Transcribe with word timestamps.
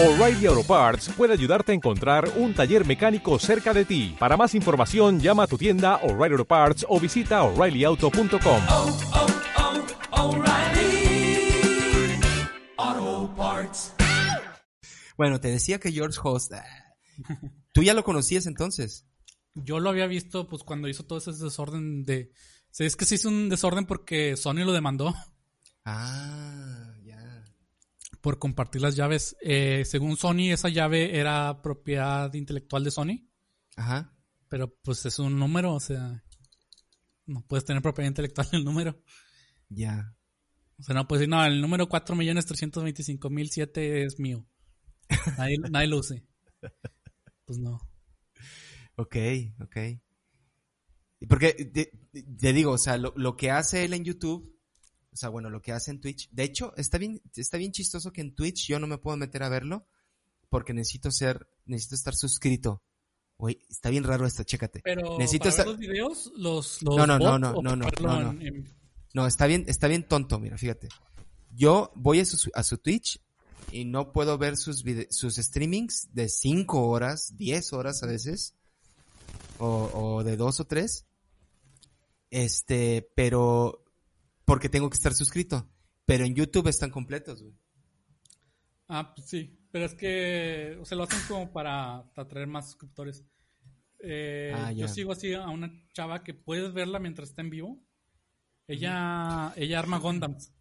O'Reilly 0.00 0.46
Auto 0.46 0.62
Parts 0.62 1.08
puede 1.16 1.32
ayudarte 1.32 1.72
a 1.72 1.74
encontrar 1.74 2.30
un 2.36 2.54
taller 2.54 2.86
mecánico 2.86 3.36
cerca 3.40 3.74
de 3.74 3.84
ti. 3.84 4.14
Para 4.16 4.36
más 4.36 4.54
información, 4.54 5.18
llama 5.18 5.42
a 5.42 5.46
tu 5.48 5.58
tienda 5.58 5.96
O'Reilly 6.04 6.34
Auto 6.34 6.44
Parts 6.44 6.86
o 6.88 7.00
visita 7.00 7.42
oreillyauto.com. 7.42 8.62
oh, 8.68 8.98
oh, 10.12 10.26
O'Reilly 10.28 11.50
Auto 12.76 13.34
Parts. 13.34 13.92
Bueno, 15.16 15.40
te 15.40 15.48
decía 15.48 15.80
que 15.80 15.90
George 15.90 16.20
Host. 16.22 16.52
ah, 16.52 16.64
¿Tú 17.72 17.82
ya 17.82 17.92
lo 17.92 18.04
conocías 18.04 18.46
entonces? 18.46 19.04
Yo 19.54 19.80
lo 19.80 19.90
había 19.90 20.06
visto 20.06 20.46
pues 20.46 20.62
cuando 20.62 20.86
hizo 20.86 21.06
todo 21.06 21.18
ese 21.18 21.32
desorden 21.32 22.04
de... 22.04 22.30
Es 22.78 22.94
que 22.94 23.04
se 23.04 23.16
hizo 23.16 23.28
un 23.28 23.48
desorden 23.48 23.84
porque 23.84 24.36
Sony 24.36 24.64
lo 24.64 24.72
demandó 24.72 25.12
Ah. 25.84 26.87
Por 28.20 28.38
compartir 28.38 28.82
las 28.82 28.96
llaves. 28.96 29.36
Eh, 29.40 29.84
según 29.84 30.16
Sony, 30.16 30.52
esa 30.52 30.68
llave 30.68 31.18
era 31.18 31.62
propiedad 31.62 32.32
intelectual 32.34 32.84
de 32.84 32.90
Sony, 32.90 33.28
Ajá. 33.76 34.14
pero 34.48 34.74
pues 34.82 35.04
es 35.06 35.18
un 35.18 35.38
número, 35.38 35.74
o 35.74 35.80
sea, 35.80 36.24
no 37.26 37.44
puedes 37.46 37.64
tener 37.64 37.82
propiedad 37.82 38.08
intelectual 38.08 38.48
del 38.50 38.64
número. 38.64 39.02
Ya. 39.68 40.14
O 40.78 40.82
sea, 40.82 40.94
no 40.94 41.06
puedes 41.08 41.20
decir, 41.20 41.30
no, 41.30 41.44
el 41.44 41.60
número 41.60 41.88
4.325.007 41.88 44.06
es 44.06 44.18
mío. 44.18 44.46
Nadie, 45.36 45.58
nadie 45.70 45.88
lo 45.88 45.98
use. 45.98 46.24
Pues 47.44 47.58
no. 47.58 47.80
Ok, 48.96 49.16
ok. 49.60 49.76
Porque 51.28 51.52
te, 51.52 51.90
te 52.12 52.52
digo, 52.52 52.72
o 52.72 52.78
sea, 52.78 52.96
lo, 52.96 53.12
lo 53.16 53.36
que 53.36 53.50
hace 53.50 53.84
él 53.84 53.92
en 53.92 54.04
YouTube, 54.04 54.57
o 55.12 55.16
sea, 55.16 55.28
bueno, 55.28 55.50
lo 55.50 55.62
que 55.62 55.72
hace 55.72 55.90
en 55.90 56.00
Twitch, 56.00 56.28
de 56.30 56.44
hecho, 56.44 56.74
está 56.76 56.98
bien, 56.98 57.20
está 57.34 57.56
bien 57.56 57.72
chistoso 57.72 58.12
que 58.12 58.20
en 58.20 58.34
Twitch 58.34 58.66
yo 58.68 58.78
no 58.78 58.86
me 58.86 58.98
puedo 58.98 59.16
meter 59.16 59.42
a 59.42 59.48
verlo 59.48 59.86
porque 60.48 60.72
necesito 60.74 61.10
ser, 61.10 61.48
necesito 61.66 61.94
estar 61.94 62.14
suscrito. 62.14 62.82
Oye, 63.36 63.60
está 63.68 63.90
bien 63.90 64.04
raro 64.04 64.26
esto, 64.26 64.42
chécate. 64.42 64.80
Pero 64.82 65.16
necesito 65.18 65.44
para 65.44 65.50
estar, 65.50 65.66
los 65.66 65.78
videos, 65.78 66.32
los, 66.36 66.82
los 66.82 66.96
No, 66.96 67.06
no, 67.06 67.18
no, 67.18 67.24
bots, 67.30 67.40
no, 67.40 67.62
no, 67.62 67.76
no, 67.76 68.32
no, 68.32 68.40
en- 68.42 68.68
No, 69.14 69.26
está 69.26 69.46
bien, 69.46 69.64
está 69.68 69.86
bien 69.88 70.02
tonto, 70.06 70.38
mira, 70.38 70.58
fíjate. 70.58 70.88
Yo 71.54 71.92
voy 71.94 72.20
a 72.20 72.24
su, 72.24 72.50
a 72.54 72.62
su 72.62 72.78
Twitch 72.78 73.20
y 73.70 73.84
no 73.84 74.12
puedo 74.12 74.36
ver 74.38 74.56
sus 74.56 74.82
sus 75.10 75.36
streamings 75.36 76.08
de 76.12 76.28
5 76.28 76.88
horas, 76.88 77.36
10 77.36 77.72
horas 77.74 78.02
a 78.02 78.06
veces, 78.06 78.54
o, 79.58 79.90
o 79.94 80.24
de 80.24 80.36
2 80.36 80.60
o 80.60 80.64
3. 80.66 81.06
Este, 82.30 83.08
pero, 83.14 83.84
porque 84.48 84.68
tengo 84.68 84.88
que 84.90 84.96
estar 84.96 85.14
suscrito. 85.14 85.68
Pero 86.06 86.24
en 86.24 86.34
YouTube 86.34 86.68
están 86.68 86.90
completos, 86.90 87.42
güey. 87.42 87.54
Ah, 88.88 89.12
pues 89.14 89.28
sí. 89.28 89.54
Pero 89.70 89.84
es 89.84 89.94
que, 89.94 90.78
o 90.80 90.84
sea, 90.86 90.96
lo 90.96 91.04
hacen 91.04 91.20
como 91.28 91.52
para 91.52 91.98
atraer 92.16 92.46
más 92.46 92.66
suscriptores. 92.70 93.24
Eh, 94.00 94.52
Ah, 94.54 94.72
yo 94.72 94.88
sigo 94.88 95.12
así 95.12 95.34
a 95.34 95.48
una 95.48 95.70
chava 95.92 96.24
que 96.24 96.32
puedes 96.32 96.72
verla 96.72 96.98
mientras 96.98 97.28
está 97.30 97.42
en 97.42 97.50
vivo. 97.50 97.84
Ella, 98.66 99.52
ella 99.56 99.78
arma 99.78 99.98
Gundams. 99.98 100.52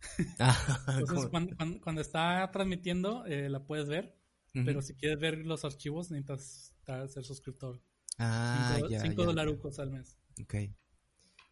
Entonces, 0.18 1.08
Como- 1.08 1.30
cuando, 1.30 1.56
cuando- 1.56 1.80
cuando 1.80 2.00
está 2.00 2.48
transmitiendo, 2.52 3.24
eh, 3.26 3.48
la 3.48 3.64
puedes 3.64 3.88
ver. 3.88 4.16
Pero 4.54 4.82
si 4.82 4.94
quieres 4.94 5.18
ver 5.18 5.38
los 5.38 5.64
archivos, 5.64 6.10
necesitas 6.10 6.74
ser 7.08 7.24
suscriptor. 7.24 7.82
Ah, 8.18 8.74
cinco 8.76 8.88
ya, 8.90 9.00
cinco 9.00 9.22
ya. 9.22 9.26
dolarucos 9.26 9.78
al 9.78 9.90
mes. 9.90 10.18
Ok. 10.42 10.54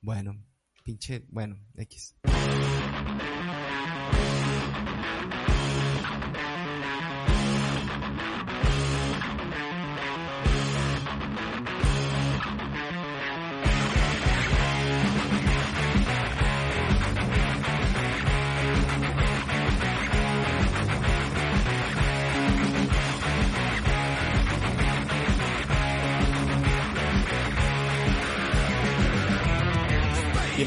Bueno, 0.03 0.35
pinche, 0.83 1.25
bueno, 1.29 1.57
X. 1.77 2.17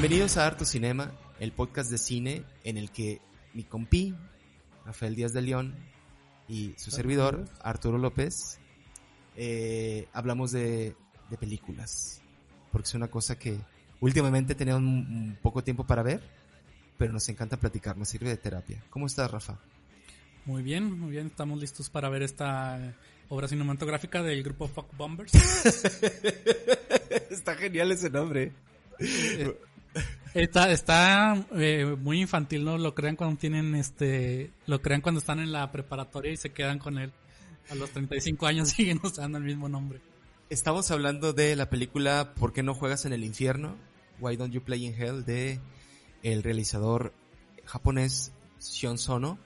Bienvenidos 0.04 0.36
a 0.36 0.46
Harto 0.46 0.66
Cinema, 0.66 1.14
el 1.40 1.54
podcast 1.54 1.90
de 1.90 1.98
cine 1.98 2.44
en 2.66 2.76
el 2.78 2.92
que 2.92 3.22
mi 3.54 3.64
compi, 3.64 4.14
Rafael 4.86 5.16
Díaz 5.16 5.32
de 5.32 5.42
León, 5.42 5.76
y 6.50 6.74
su 6.76 6.92
servidor, 6.92 7.46
Arturo 7.62 7.98
López, 7.98 8.60
eh, 9.38 10.10
hablamos 10.12 10.52
de, 10.52 10.98
de 11.30 11.38
películas. 11.38 12.22
Porque 12.70 12.86
es 12.86 12.94
una 12.96 13.08
cosa 13.08 13.40
que 13.40 13.58
últimamente 14.02 14.56
tenemos 14.56 14.82
un, 14.82 15.38
poco 15.42 15.64
tiempo 15.64 15.88
para 15.88 16.04
ver, 16.04 16.22
pero 16.98 17.14
nos 17.14 17.30
encanta 17.30 17.56
platicar, 17.56 17.96
nos 17.96 18.10
sirve 18.10 18.28
de 18.28 18.36
terapia. 18.36 18.84
¿Cómo 18.90 19.06
estás, 19.06 19.32
Rafa? 19.32 19.58
Muy 20.44 20.64
bien, 20.64 21.00
muy 21.00 21.12
bien. 21.12 21.28
Estamos 21.28 21.58
listos 21.62 21.90
para 21.90 22.10
ver 22.10 22.24
esta 22.24 22.78
eh, 22.78 22.94
obra 23.30 23.48
cinematográfica 23.48 24.22
del 24.22 24.44
grupo 24.44 24.68
Fuck 24.68 24.98
Bombers. 24.98 25.32
Está 27.32 27.56
genial 27.56 27.94
ese 27.94 28.10
nombre. 28.10 28.52
Está, 30.34 30.72
está 30.72 31.46
eh, 31.56 31.96
muy 32.00 32.22
infantil, 32.22 32.64
¿no? 32.66 32.78
Lo 32.78 32.96
crean 32.96 33.16
cuando 33.16 33.38
tienen 33.38 33.76
este, 33.76 34.52
lo 34.66 34.82
crean 34.82 35.02
cuando 35.02 35.20
están 35.20 35.40
en 35.40 35.52
la 35.52 35.72
preparatoria 35.72 36.32
y 36.32 36.38
se 36.38 36.52
quedan 36.52 36.80
con 36.80 36.98
él. 36.98 37.12
A 37.70 37.76
los 37.76 37.92
35 37.92 38.46
años 38.48 38.70
siguen 38.76 39.00
usando 39.04 39.38
el 39.38 39.44
mismo 39.44 39.70
nombre. 39.70 40.02
Estamos 40.50 40.90
hablando 40.92 41.34
de 41.34 41.56
la 41.56 41.70
película 41.70 42.34
¿Por 42.36 42.52
qué 42.54 42.64
no 42.64 42.74
juegas 42.74 43.06
en 43.06 43.14
el 43.14 43.24
infierno? 43.24 43.76
Why 44.20 44.36
Don't 44.36 44.54
You 44.54 44.62
Play 44.62 44.86
in 44.86 44.94
Hell 45.00 45.24
de 45.24 45.60
el 46.24 46.44
realizador 46.44 47.14
japonés 47.66 48.34
Shion 48.60 48.98
Sono. 48.98 49.38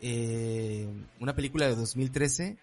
Eh, 0.00 0.86
una 1.20 1.34
película 1.34 1.66
de 1.66 1.76
2013 1.76 2.58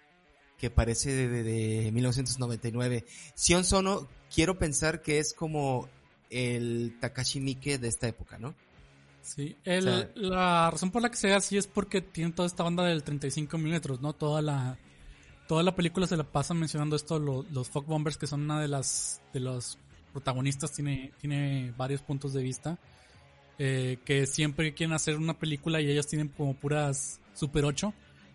que 0.57 0.69
parece 0.69 1.11
de, 1.11 1.27
de- 1.27 1.43
de 1.43 1.91
1999. 1.91 3.05
Shion 3.35 3.63
Sono 3.65 4.07
quiero 4.33 4.57
pensar 4.59 5.01
que 5.01 5.19
es 5.19 5.33
como 5.33 5.87
el 6.31 6.97
Takashi 6.99 7.39
Miike 7.41 7.77
de 7.77 7.87
esta 7.89 8.07
época, 8.07 8.37
¿no? 8.39 8.55
Sí, 9.21 9.55
el- 9.65 9.87
O 9.87 9.91
sea- 9.99 10.09
la 10.15 10.71
razón 10.71 10.89
por 10.91 11.01
la 11.03 11.09
que 11.11 11.17
se 11.17 11.27
ve 11.27 11.33
así 11.35 11.57
es 11.57 11.67
porque 11.67 12.01
tiene 12.01 12.31
toda 12.31 12.47
esta 12.47 12.63
banda 12.63 12.83
del 12.85 13.03
35 13.03 13.57
milímetros, 13.57 14.01
¿no? 14.01 14.13
Toda 14.13 14.41
la, 14.41 14.77
toda 15.47 15.61
la 15.63 15.75
película 15.75 16.07
se 16.07 16.17
la 16.17 16.23
pasa 16.23 16.53
mencionando 16.53 16.95
esto, 16.95 17.19
lo- 17.19 17.43
los 17.51 17.69
Fuck 17.69 17.85
Bombers, 17.85 18.17
que 18.17 18.25
son 18.27 18.41
una 18.41 18.59
de 18.59 18.67
las, 18.67 19.21
de 19.33 19.41
los 19.41 19.77
protagonistas, 20.11 20.71
tiene, 20.73 21.11
tiene 21.19 21.71
varios 21.77 22.01
puntos 22.01 22.33
de 22.33 22.41
vista, 22.41 22.79
eh, 23.59 23.99
que 24.05 24.25
siempre 24.25 24.73
quieren 24.73 24.93
hacer 24.93 25.17
una 25.17 25.37
película 25.37 25.79
y 25.81 25.89
ellos 25.91 26.07
tienen 26.07 26.29
como 26.29 26.55
puras 26.55 27.19
Super 27.35 27.63
8, 27.65 27.93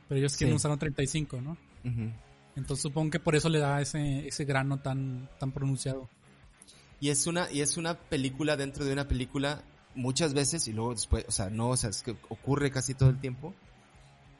pero 0.08 0.18
ellos 0.20 0.36
quieren 0.36 0.54
Sí. 0.54 0.56
usar 0.56 0.70
un 0.70 0.78
35, 0.78 1.40
¿no? 1.40 1.56
Ujú. 1.84 2.10
Entonces 2.54 2.82
supongo 2.82 3.10
que 3.10 3.20
por 3.20 3.34
eso 3.36 3.48
le 3.48 3.58
da 3.58 3.80
ese, 3.82 4.26
ese 4.28 4.44
grano 4.44 4.78
tan, 4.78 5.28
tan 5.38 5.50
pronunciado. 5.52 6.08
Y 7.00 7.10
es 7.10 7.26
una, 7.26 7.50
y 7.50 7.60
es 7.60 7.76
una 7.76 7.94
película 7.94 8.56
dentro 8.56 8.84
de 8.84 8.92
una 8.92 9.06
película 9.06 9.62
muchas 9.94 10.34
veces 10.34 10.66
y 10.68 10.72
luego 10.72 10.92
después, 10.94 11.24
o 11.28 11.30
sea, 11.32 11.50
no, 11.50 11.70
o 11.70 11.76
sea, 11.76 11.90
es 11.90 12.02
que 12.02 12.16
ocurre 12.28 12.70
casi 12.70 12.94
todo 12.94 13.10
el 13.10 13.20
tiempo. 13.20 13.54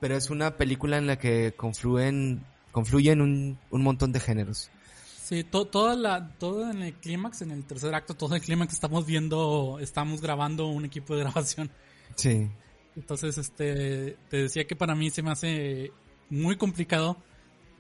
Pero 0.01 0.17
es 0.17 0.29
una 0.31 0.57
película 0.57 0.99
en 0.99 1.07
la 1.07 1.19
que 1.19 1.55
confluyen, 1.57 2.45
confluyen 2.73 3.21
un, 3.21 3.59
un 3.71 3.83
montón 3.83 4.13
de 4.13 4.21
géneros. 4.21 4.71
Sí, 5.23 5.43
to- 5.43 5.67
toda 5.67 5.97
la, 5.97 6.29
todo 6.39 6.71
en 6.71 6.83
el 6.83 6.95
clímax, 6.95 7.43
en 7.43 7.51
el 7.51 7.65
tercer 7.65 7.95
acto, 7.95 8.15
todo 8.15 8.35
el 8.37 8.41
clímax 8.43 8.75
estamos 8.75 9.07
viendo, 9.07 9.79
estamos 9.81 10.21
grabando 10.21 10.67
un 10.69 10.85
equipo 10.85 11.15
de 11.17 11.23
grabación. 11.23 11.71
Sí. 12.15 12.49
Entonces, 12.95 13.37
este, 13.37 14.17
te 14.31 14.37
decía 14.37 14.67
que 14.67 14.77
para 14.77 14.95
mí 14.95 15.11
se 15.11 15.23
me 15.23 15.31
hace 15.31 15.93
muy 16.31 16.57
complicado 16.57 17.17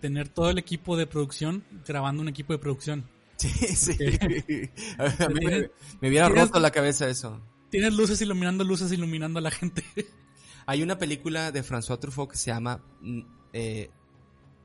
tener 0.00 0.28
todo 0.28 0.50
el 0.50 0.58
equipo 0.58 0.96
de 0.96 1.06
producción 1.06 1.64
grabando 1.86 2.20
un 2.22 2.28
equipo 2.28 2.52
de 2.52 2.58
producción. 2.58 3.08
Sí, 3.38 3.50
sí. 3.50 3.92
A 4.98 5.28
mí 5.28 5.44
me, 5.44 5.70
me 6.00 6.08
hubiera 6.08 6.28
roto 6.28 6.58
la 6.58 6.70
cabeza 6.70 7.08
eso. 7.08 7.40
Tienes 7.70 7.94
luces 7.94 8.20
iluminando, 8.22 8.64
luces 8.64 8.90
iluminando 8.92 9.38
a 9.38 9.42
la 9.42 9.50
gente. 9.50 9.84
Hay 10.66 10.82
una 10.82 10.98
película 10.98 11.52
de 11.52 11.62
François 11.62 11.98
Truffaut 12.00 12.30
que 12.30 12.36
se 12.36 12.50
llama 12.50 12.82
mm, 13.00 13.20
eh, 13.52 13.90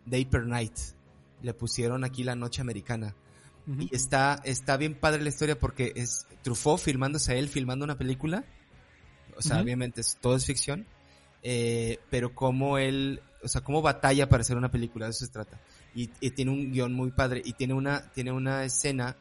Day 0.05 0.25
per 0.25 0.45
Night. 0.45 0.77
Le 1.41 1.53
pusieron 1.53 2.03
aquí 2.03 2.23
la 2.23 2.35
noche 2.35 2.61
americana. 2.61 3.15
Y 3.77 3.95
está, 3.95 4.41
está 4.43 4.75
bien 4.75 4.95
padre 4.95 5.21
la 5.21 5.29
historia 5.29 5.57
porque 5.57 5.93
es 5.95 6.25
Truffaut 6.41 6.79
filmándose 6.79 7.33
a 7.33 7.35
él, 7.35 7.47
filmando 7.47 7.85
una 7.85 7.97
película. 7.97 8.43
O 9.37 9.41
sea, 9.41 9.61
obviamente 9.61 10.01
es- 10.01 10.17
todo 10.19 10.35
es 10.35 10.45
ficción. 10.45 10.87
Eh, 11.43 11.99
pero 12.09 12.33
como 12.35 12.77
él, 12.77 13.21
o 13.43 13.47
sea, 13.47 13.61
cómo 13.61 13.81
batalla 13.81 14.27
para 14.29 14.41
hacer 14.41 14.57
una 14.57 14.71
película, 14.71 15.05
de 15.05 15.11
eso 15.11 15.25
se 15.25 15.31
trata. 15.31 15.59
Y, 15.93 16.09
y 16.21 16.31
tiene 16.31 16.51
un 16.51 16.71
guion 16.71 16.93
muy 16.93 17.11
padre. 17.11 17.41
Y 17.43 17.53
tiene 17.53 17.73
una, 17.73 18.11
tiene 18.11 18.31
una 18.31 18.63
escena 18.63 19.17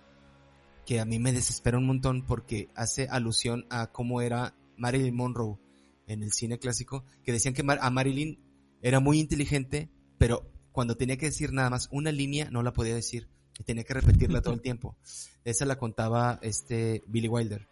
que 0.87 1.00
a 1.00 1.05
mí 1.05 1.19
me 1.19 1.32
desespera 1.32 1.78
un 1.78 1.87
montón 1.87 2.25
porque 2.26 2.69
hace 2.75 3.08
alusión 3.08 3.67
a 3.70 3.88
cómo 3.88 4.20
era 4.22 4.55
Marilyn 4.76 5.14
Monroe 5.14 5.58
en 6.06 6.22
el 6.22 6.32
cine 6.32 6.58
clásico, 6.58 7.05
que 7.22 7.32
decían 7.32 7.55
que 7.55 7.62
Mar- 7.62 7.78
a 7.82 7.90
Marilyn 7.90 8.38
era 8.82 8.99
muy 8.99 9.20
inteligente, 9.20 9.88
pero 10.19 10.50
cuando 10.72 10.96
tenía 10.96 11.17
que 11.17 11.26
decir 11.26 11.52
nada 11.52 11.70
más 11.70 11.88
una 11.93 12.11
línea 12.12 12.50
no 12.50 12.62
la 12.62 12.73
podía 12.73 12.94
decir. 12.94 13.28
Y 13.58 13.64
tenía 13.64 13.84
que 13.84 13.94
repetirla 13.94 14.40
todo 14.40 14.55
el 14.55 14.61
tiempo. 14.62 14.96
Esa 15.44 15.64
la 15.66 15.76
contaba 15.78 16.38
este 16.43 17.02
Billy 17.06 17.28
Wilder. 17.28 17.69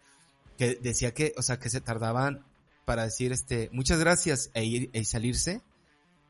Que 0.57 0.75
decía 0.75 1.13
que, 1.13 1.33
o 1.37 1.41
sea, 1.41 1.57
que 1.57 1.69
se 1.69 1.81
tardaban 1.81 2.45
para 2.85 3.03
decir 3.05 3.31
este, 3.31 3.69
muchas 3.71 3.99
gracias 3.99 4.51
e 4.53 4.65
ir 4.65 4.89
e 4.93 5.03
salirse. 5.05 5.61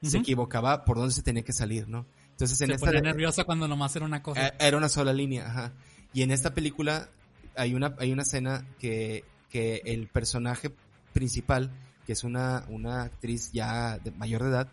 Se 0.01 0.17
equivocaba 0.19 0.85
por 0.85 0.97
dónde 0.97 1.13
se 1.13 1.23
tenía 1.23 1.43
que 1.43 1.51
salir, 1.51 1.89
¿no? 1.89 2.05
Entonces 2.39 2.61
en 2.61 2.67
Se 2.69 2.73
esta 2.75 2.85
ponía 2.85 3.01
nerviosa 3.01 3.43
cuando 3.43 3.67
nomás 3.67 3.93
era 3.97 4.05
una 4.05 4.23
cosa. 4.23 4.47
eh, 4.47 4.53
Era 4.59 4.77
una 4.77 4.87
sola 4.87 5.11
línea, 5.11 5.45
ajá. 5.47 5.73
Y 6.13 6.21
en 6.21 6.31
esta 6.31 6.53
película 6.53 7.09
hay 7.57 7.73
una, 7.75 7.95
hay 7.99 8.13
una 8.13 8.21
escena 8.23 8.65
que, 8.79 9.25
que 9.49 9.81
el 9.83 10.07
personaje 10.07 10.71
principal, 11.11 11.69
que 12.05 12.13
es 12.13 12.23
una, 12.23 12.63
una 12.69 13.01
actriz 13.03 13.51
ya 13.51 13.97
de 13.99 14.11
mayor 14.11 14.43
de 14.43 14.49
edad, 14.51 14.71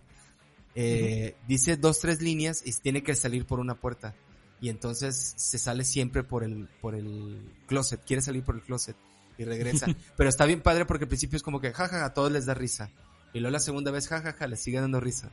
eh, 0.77 1.35
dice 1.49 1.77
dos, 1.77 1.99
tres 1.99 2.23
líneas 2.23 2.63
y 2.65 2.73
tiene 2.73 3.03
que 3.03 3.15
salir 3.17 3.47
por 3.47 3.59
una 3.59 3.75
puerta. 3.75 4.15
Y 4.61 4.69
entonces 4.69 5.35
se 5.37 5.59
sale 5.59 5.85
siempre 5.85 6.23
por 6.23 6.45
el, 6.45 6.69
por 6.81 6.95
el 6.95 7.53
closet, 7.67 8.01
quiere 8.05 8.23
salir 8.23 8.45
por 8.45 8.55
el 8.55 8.63
closet 8.63 8.97
y 9.39 9.45
regresa. 9.45 9.87
Pero 10.17 10.29
está 10.31 10.47
bien 10.47 10.61
padre 10.63 10.87
porque 10.87 11.05
al 11.05 11.09
principio 11.09 11.37
es 11.37 11.43
como 11.43 11.61
que 11.61 11.73
jajaja, 11.73 12.05
a 12.05 12.15
todos 12.15 12.31
les 12.31 12.47
da 12.47 12.55
risa. 12.55 12.91
Y 13.35 13.41
luego 13.41 13.53
la 13.53 13.61
segunda 13.61 13.91
vez 13.91 14.07
jajaja, 14.09 14.47
les 14.47 14.61
sigue 14.63 14.81
dando 14.81 15.01
risa. 15.01 15.31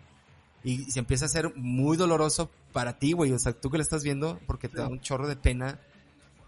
Y 0.64 0.90
se 0.92 1.00
empieza 1.00 1.26
a 1.26 1.28
hacer 1.28 1.54
muy 1.56 1.98
doloroso 1.98 2.50
para 2.72 2.98
ti, 3.00 3.12
güey. 3.12 3.32
O 3.34 3.40
sea, 3.40 3.52
tú 3.54 3.70
que 3.70 3.78
lo 3.78 3.84
estás 3.84 4.04
viendo, 4.04 4.40
porque 4.48 4.70
te 4.70 4.78
da 4.78 4.88
un 4.88 5.02
chorro 5.02 5.28
de 5.28 5.36
pena 5.36 5.80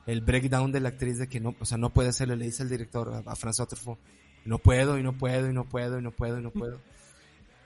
el 0.07 0.21
breakdown 0.21 0.71
de 0.71 0.79
la 0.79 0.89
actriz 0.89 1.17
de 1.17 1.27
que 1.27 1.39
no, 1.39 1.55
o 1.59 1.65
sea, 1.65 1.77
no 1.77 1.89
puede 1.91 2.09
hacerlo. 2.09 2.35
Le 2.35 2.45
dice 2.45 2.63
el 2.63 2.69
director 2.69 3.11
a, 3.13 3.17
a 3.29 3.35
François 3.35 3.67
Truffaut, 3.67 3.99
no 4.45 4.57
puedo, 4.59 4.97
y 4.97 5.03
no 5.03 5.13
puedo, 5.17 5.49
y 5.49 5.53
no 5.53 5.65
puedo, 5.65 5.99
y 5.99 6.01
no 6.01 6.11
puedo, 6.11 6.39
y 6.39 6.41
no 6.43 6.51
puedo. 6.51 6.79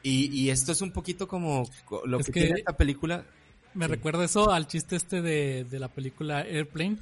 Y, 0.02 0.28
y 0.34 0.50
esto 0.50 0.72
es 0.72 0.82
un 0.82 0.92
poquito 0.94 1.28
como 1.28 1.70
co- 1.84 2.04
lo 2.08 2.22
Es 2.22 2.28
que, 2.28 2.32
que- 2.32 2.40
tiene 2.46 2.60
esta 2.60 2.78
película. 2.78 3.26
Me 3.74 3.84
sí. 3.86 3.92
recuerda 3.92 4.24
eso 4.24 4.50
al 4.50 4.66
chiste 4.66 4.96
este 4.96 5.22
de, 5.22 5.66
de 5.70 5.78
la 5.78 5.90
película 5.90 6.40
Airplane, 6.40 6.98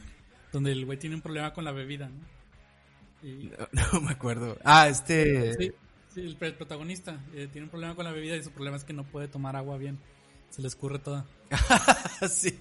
donde 0.51 0.71
el 0.71 0.83
güey 0.87 0.97
tiene 0.97 1.15
un 1.15 1.21
problema 1.21 1.53
con 1.53 1.63
la 1.63 1.71
bebida, 1.71 2.09
¿no? 2.09 3.27
Y- 3.27 3.51
No, 3.71 3.91
no 3.93 4.01
me 4.01 4.11
acuerdo. 4.13 4.57
Ah, 4.63 4.87
este. 4.89 5.53
sí, 5.59 5.71
el, 6.21 6.35
protagonista 6.35 7.23
eh, 7.33 7.47
tiene 7.51 7.65
un 7.65 7.69
problema 7.69 7.95
con 7.95 8.05
la 8.05 8.11
bebida 8.11 8.35
y 8.35 8.43
su 8.43 8.51
problema 8.51 8.77
es 8.77 8.83
que 8.83 8.93
no 8.93 9.03
puede 9.03 9.27
tomar 9.27 9.55
agua 9.55 9.77
bien. 9.77 9.99
Se 10.49 10.61
le 10.61 10.67
escurre 10.67 10.99
toda. 10.99 11.25
sí. 12.29 12.57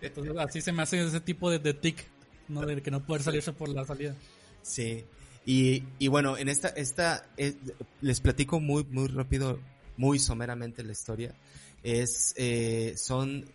Entonces, 0.00 0.36
así 0.38 0.60
se 0.60 0.72
me 0.72 0.82
hace 0.82 1.04
ese 1.04 1.20
tipo 1.20 1.50
de, 1.50 1.58
de 1.58 1.74
tic, 1.74 2.04
¿no? 2.48 2.62
De 2.62 2.82
que 2.82 2.90
no 2.90 3.04
poder 3.04 3.22
salirse 3.22 3.52
por 3.52 3.68
la 3.68 3.84
salida. 3.84 4.14
Sí. 4.62 5.04
Y, 5.46 5.84
y 5.98 6.08
bueno, 6.08 6.36
en 6.36 6.48
esta, 6.48 6.68
esta, 6.68 7.26
eh, 7.36 7.54
les 8.00 8.20
platico 8.20 8.60
muy, 8.60 8.84
muy 8.84 9.08
rápido, 9.08 9.58
muy 9.96 10.18
someramente 10.18 10.82
la 10.82 10.92
historia. 10.92 11.34
Es, 11.82 12.34
eh, 12.36 12.94
son 12.96 13.46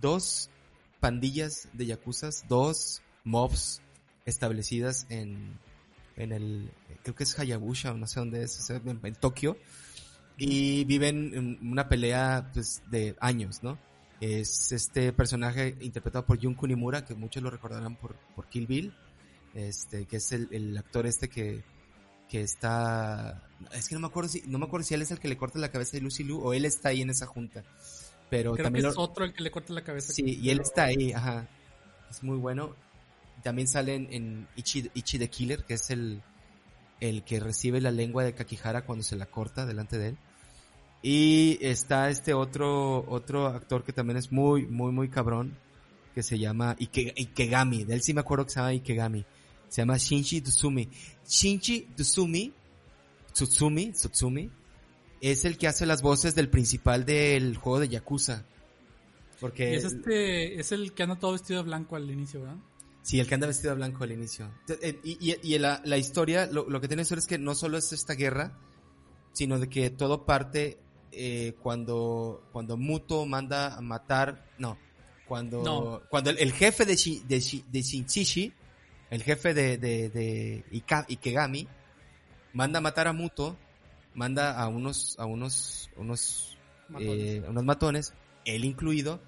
dos 0.00 0.50
pandillas 1.00 1.68
de 1.72 1.86
yakuzas, 1.86 2.44
dos 2.48 3.02
mobs 3.24 3.80
establecidas 4.26 5.06
en, 5.08 5.58
en 6.16 6.32
el, 6.32 6.70
creo 7.02 7.14
que 7.14 7.24
es 7.24 7.38
Hayabusa 7.38 7.92
o 7.92 7.96
no 7.96 8.06
sé 8.06 8.20
dónde 8.20 8.42
es, 8.42 8.70
en, 8.70 9.00
en 9.02 9.14
Tokio. 9.14 9.56
Y 10.38 10.84
viven 10.84 11.32
en 11.34 11.70
una 11.70 11.88
pelea, 11.88 12.50
pues, 12.52 12.82
de 12.90 13.16
años, 13.20 13.62
¿no? 13.62 13.78
Es 14.20 14.72
este 14.72 15.12
personaje 15.12 15.76
interpretado 15.80 16.26
por 16.26 16.40
Jun 16.42 16.54
Kunimura, 16.54 17.04
que 17.04 17.14
muchos 17.14 17.42
lo 17.42 17.50
recordarán 17.50 17.96
por, 17.96 18.16
por 18.34 18.46
Kill 18.48 18.66
Bill 18.66 18.94
este 19.54 20.04
que 20.04 20.16
es 20.18 20.32
el, 20.32 20.48
el 20.50 20.76
actor 20.76 21.06
este 21.06 21.28
que 21.28 21.62
que 22.28 22.42
está 22.42 23.42
es 23.72 23.88
que 23.88 23.94
no 23.94 24.02
me 24.02 24.06
acuerdo 24.08 24.28
si 24.28 24.42
no 24.46 24.58
me 24.58 24.66
acuerdo 24.66 24.84
si 24.84 24.92
él 24.92 25.00
es 25.00 25.10
el 25.12 25.18
que 25.18 25.28
le 25.28 25.38
corta 25.38 25.58
la 25.58 25.70
cabeza 25.70 25.92
de 25.96 26.02
Lucy 26.02 26.24
Liu 26.24 26.40
o 26.42 26.52
él 26.52 26.66
está 26.66 26.90
ahí 26.90 27.00
en 27.00 27.08
esa 27.08 27.24
junta 27.26 27.62
pero 28.28 28.52
Creo 28.52 28.56
que 28.56 28.62
también 28.64 28.84
es 28.86 28.94
lo- 28.96 29.00
otro 29.00 29.24
el 29.24 29.32
que 29.32 29.42
le 29.42 29.50
corta 29.50 29.72
la 29.72 29.82
cabeza. 29.82 30.12
sí 30.12 30.38
y 30.42 30.50
él 30.50 30.60
está 30.60 30.84
ahí 30.84 31.12
ajá 31.12 31.48
es 32.10 32.22
muy 32.22 32.36
bueno 32.36 32.74
también 33.42 33.68
salen 33.68 34.08
en 34.10 34.46
Ichi, 34.56 34.90
Ichi 34.94 35.18
the 35.18 35.28
Killer 35.28 35.64
que 35.64 35.74
es 35.74 35.90
el 35.90 36.22
el 37.00 37.22
que 37.24 37.40
recibe 37.40 37.80
la 37.80 37.90
lengua 37.90 38.24
de 38.24 38.34
Kakihara 38.34 38.82
cuando 38.86 39.02
se 39.04 39.16
la 39.16 39.26
corta 39.26 39.66
delante 39.66 39.98
de 39.98 40.08
él 40.10 40.16
y 41.02 41.58
está 41.60 42.08
este 42.10 42.32
otro 42.34 43.04
otro 43.08 43.46
actor 43.46 43.84
que 43.84 43.92
también 43.92 44.16
es 44.16 44.32
muy 44.32 44.66
muy 44.66 44.92
muy 44.92 45.08
cabrón 45.08 45.56
que 46.14 46.22
se 46.22 46.38
llama 46.38 46.74
Ike- 46.78 47.12
Ikegami 47.16 47.84
de 47.84 47.94
él 47.94 48.02
sí 48.02 48.14
me 48.14 48.20
acuerdo 48.20 48.46
que 48.46 48.52
se 48.52 48.60
llama 48.60 48.72
Ikegami 48.72 49.24
se 49.68 49.82
llama 49.82 49.96
Shinji 49.98 50.40
Tsumi. 50.42 50.88
Shinji 51.28 51.88
Tsumi, 51.96 52.52
Tsutsumi, 53.32 53.92
Tsutsumi, 53.92 54.50
es 55.20 55.44
el 55.44 55.58
que 55.58 55.66
hace 55.66 55.86
las 55.86 56.02
voces 56.02 56.34
del 56.36 56.48
principal 56.48 57.04
del 57.04 57.56
juego 57.56 57.80
de 57.80 57.88
Yakuza. 57.88 58.44
Porque 59.40 59.74
es 59.74 59.84
este, 59.84 60.58
es 60.60 60.72
el 60.72 60.92
que 60.92 61.02
anda 61.02 61.16
todo 61.16 61.32
vestido 61.32 61.60
de 61.62 61.66
blanco 61.68 61.96
al 61.96 62.10
inicio, 62.10 62.40
¿verdad? 62.42 62.56
Sí, 63.06 63.20
el 63.20 63.26
que 63.28 63.34
anda 63.34 63.46
vestido 63.46 63.70
de 63.70 63.76
blanco 63.76 64.02
al 64.02 64.10
inicio. 64.10 64.50
Eh, 64.82 64.98
Y, 65.04 65.30
y- 65.32 65.54
y 65.54 65.58
la, 65.58 65.80
la 65.84 65.96
historia, 65.96 66.46
lo, 66.50 66.68
lo 66.68 66.80
que 66.80 66.88
tiene 66.88 67.04
ser 67.04 67.18
es 67.18 67.26
que 67.26 67.38
no 67.38 67.54
solo 67.54 67.78
es 67.78 67.92
esta 67.92 68.14
guerra, 68.14 68.58
sino 69.32 69.58
de 69.60 69.68
que 69.68 69.90
todo 69.90 70.24
parte 70.26 70.78
eh, 71.12 71.54
cuando, 71.62 72.42
cuando 72.52 72.76
Muto 72.76 73.24
manda 73.26 73.76
a 73.76 73.80
matar, 73.80 74.44
no, 74.58 74.76
cuando, 75.28 75.62
No. 75.62 76.02
cuando 76.10 76.30
el, 76.30 76.38
el 76.38 76.52
jefe 76.52 76.84
de, 76.84 76.94
Shi- 76.94 77.22
de, 77.26 77.36
Shi- 77.38 77.64
de 77.70 77.82
Shinshishi, 77.82 78.52
el 79.10 79.22
jefe 79.22 79.54
de, 79.54 79.78
de, 79.78 80.10
de 80.10 80.64
Ika- 80.72 81.06
Ikegami, 81.08 81.68
manda 82.54 82.78
a 82.78 82.82
matar 82.82 83.06
a 83.08 83.12
Muto, 83.12 83.56
manda 84.14 84.58
a 84.60 84.66
unos, 84.68 85.14
a 85.18 85.26
unos, 85.26 85.90
unos, 85.96 86.58
Matones. 86.88 87.18
eh, 87.18 87.42
unos 87.48 87.64
matones, 87.64 88.14
él 88.44 88.64
incluido, 88.64 89.20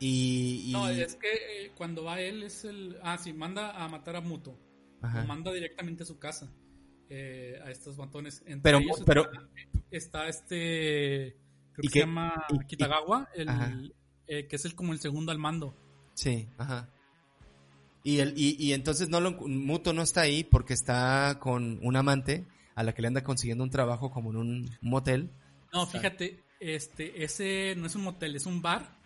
y, 0.00 0.64
y- 0.70 0.72
No, 0.72 0.88
es 0.88 1.14
que 1.14 1.28
eh, 1.32 1.72
cuando 1.76 2.02
va 2.04 2.20
él 2.20 2.42
es 2.42 2.64
el... 2.64 2.96
Ah, 3.02 3.16
sí, 3.18 3.32
manda 3.32 3.70
a 3.72 3.88
matar 3.88 4.16
a 4.16 4.20
Muto. 4.20 4.58
Ajá. 5.02 5.20
Lo 5.20 5.28
manda 5.28 5.52
directamente 5.52 6.02
a 6.02 6.06
su 6.06 6.18
casa. 6.18 6.52
eh, 7.12 7.58
a 7.64 7.70
estos 7.70 7.96
matones. 7.98 8.40
Entre 8.46 8.62
Pero- 8.62 8.78
ellos 8.78 9.02
pero- 9.06 9.22
está, 9.90 10.26
está 10.26 10.28
este... 10.28 11.36
Creo 11.72 11.84
¿Y 11.84 11.88
que 11.88 11.92
se 11.92 11.98
llama 12.00 12.44
y- 12.50 12.66
Kitagawa, 12.66 13.28
el, 13.34 13.94
eh, 14.26 14.46
que 14.48 14.56
es 14.56 14.64
el 14.64 14.74
como 14.74 14.92
el 14.92 15.00
segundo 15.00 15.30
al 15.32 15.38
mando. 15.38 15.74
Sí, 16.14 16.48
ajá. 16.58 16.88
Y, 18.04 18.18
el, 18.20 18.34
y, 18.36 18.56
y 18.64 18.72
entonces 18.72 19.08
no 19.08 19.20
lo, 19.20 19.32
Muto 19.32 19.92
no 19.92 20.02
está 20.02 20.22
ahí 20.22 20.42
porque 20.44 20.72
está 20.72 21.38
con 21.40 21.78
un 21.82 21.96
amante 21.96 22.46
a 22.74 22.82
la 22.82 22.94
que 22.94 23.02
le 23.02 23.08
anda 23.08 23.22
consiguiendo 23.24 23.62
un 23.64 23.70
trabajo 23.70 24.10
como 24.10 24.30
en 24.30 24.36
un 24.36 24.70
motel. 24.80 25.30
No, 25.72 25.86
fíjate, 25.86 26.42
este, 26.60 27.22
ese 27.24 27.74
no 27.76 27.86
es 27.86 27.94
un 27.96 28.02
motel, 28.04 28.36
es 28.36 28.46
un 28.46 28.62
bar. 28.62 28.99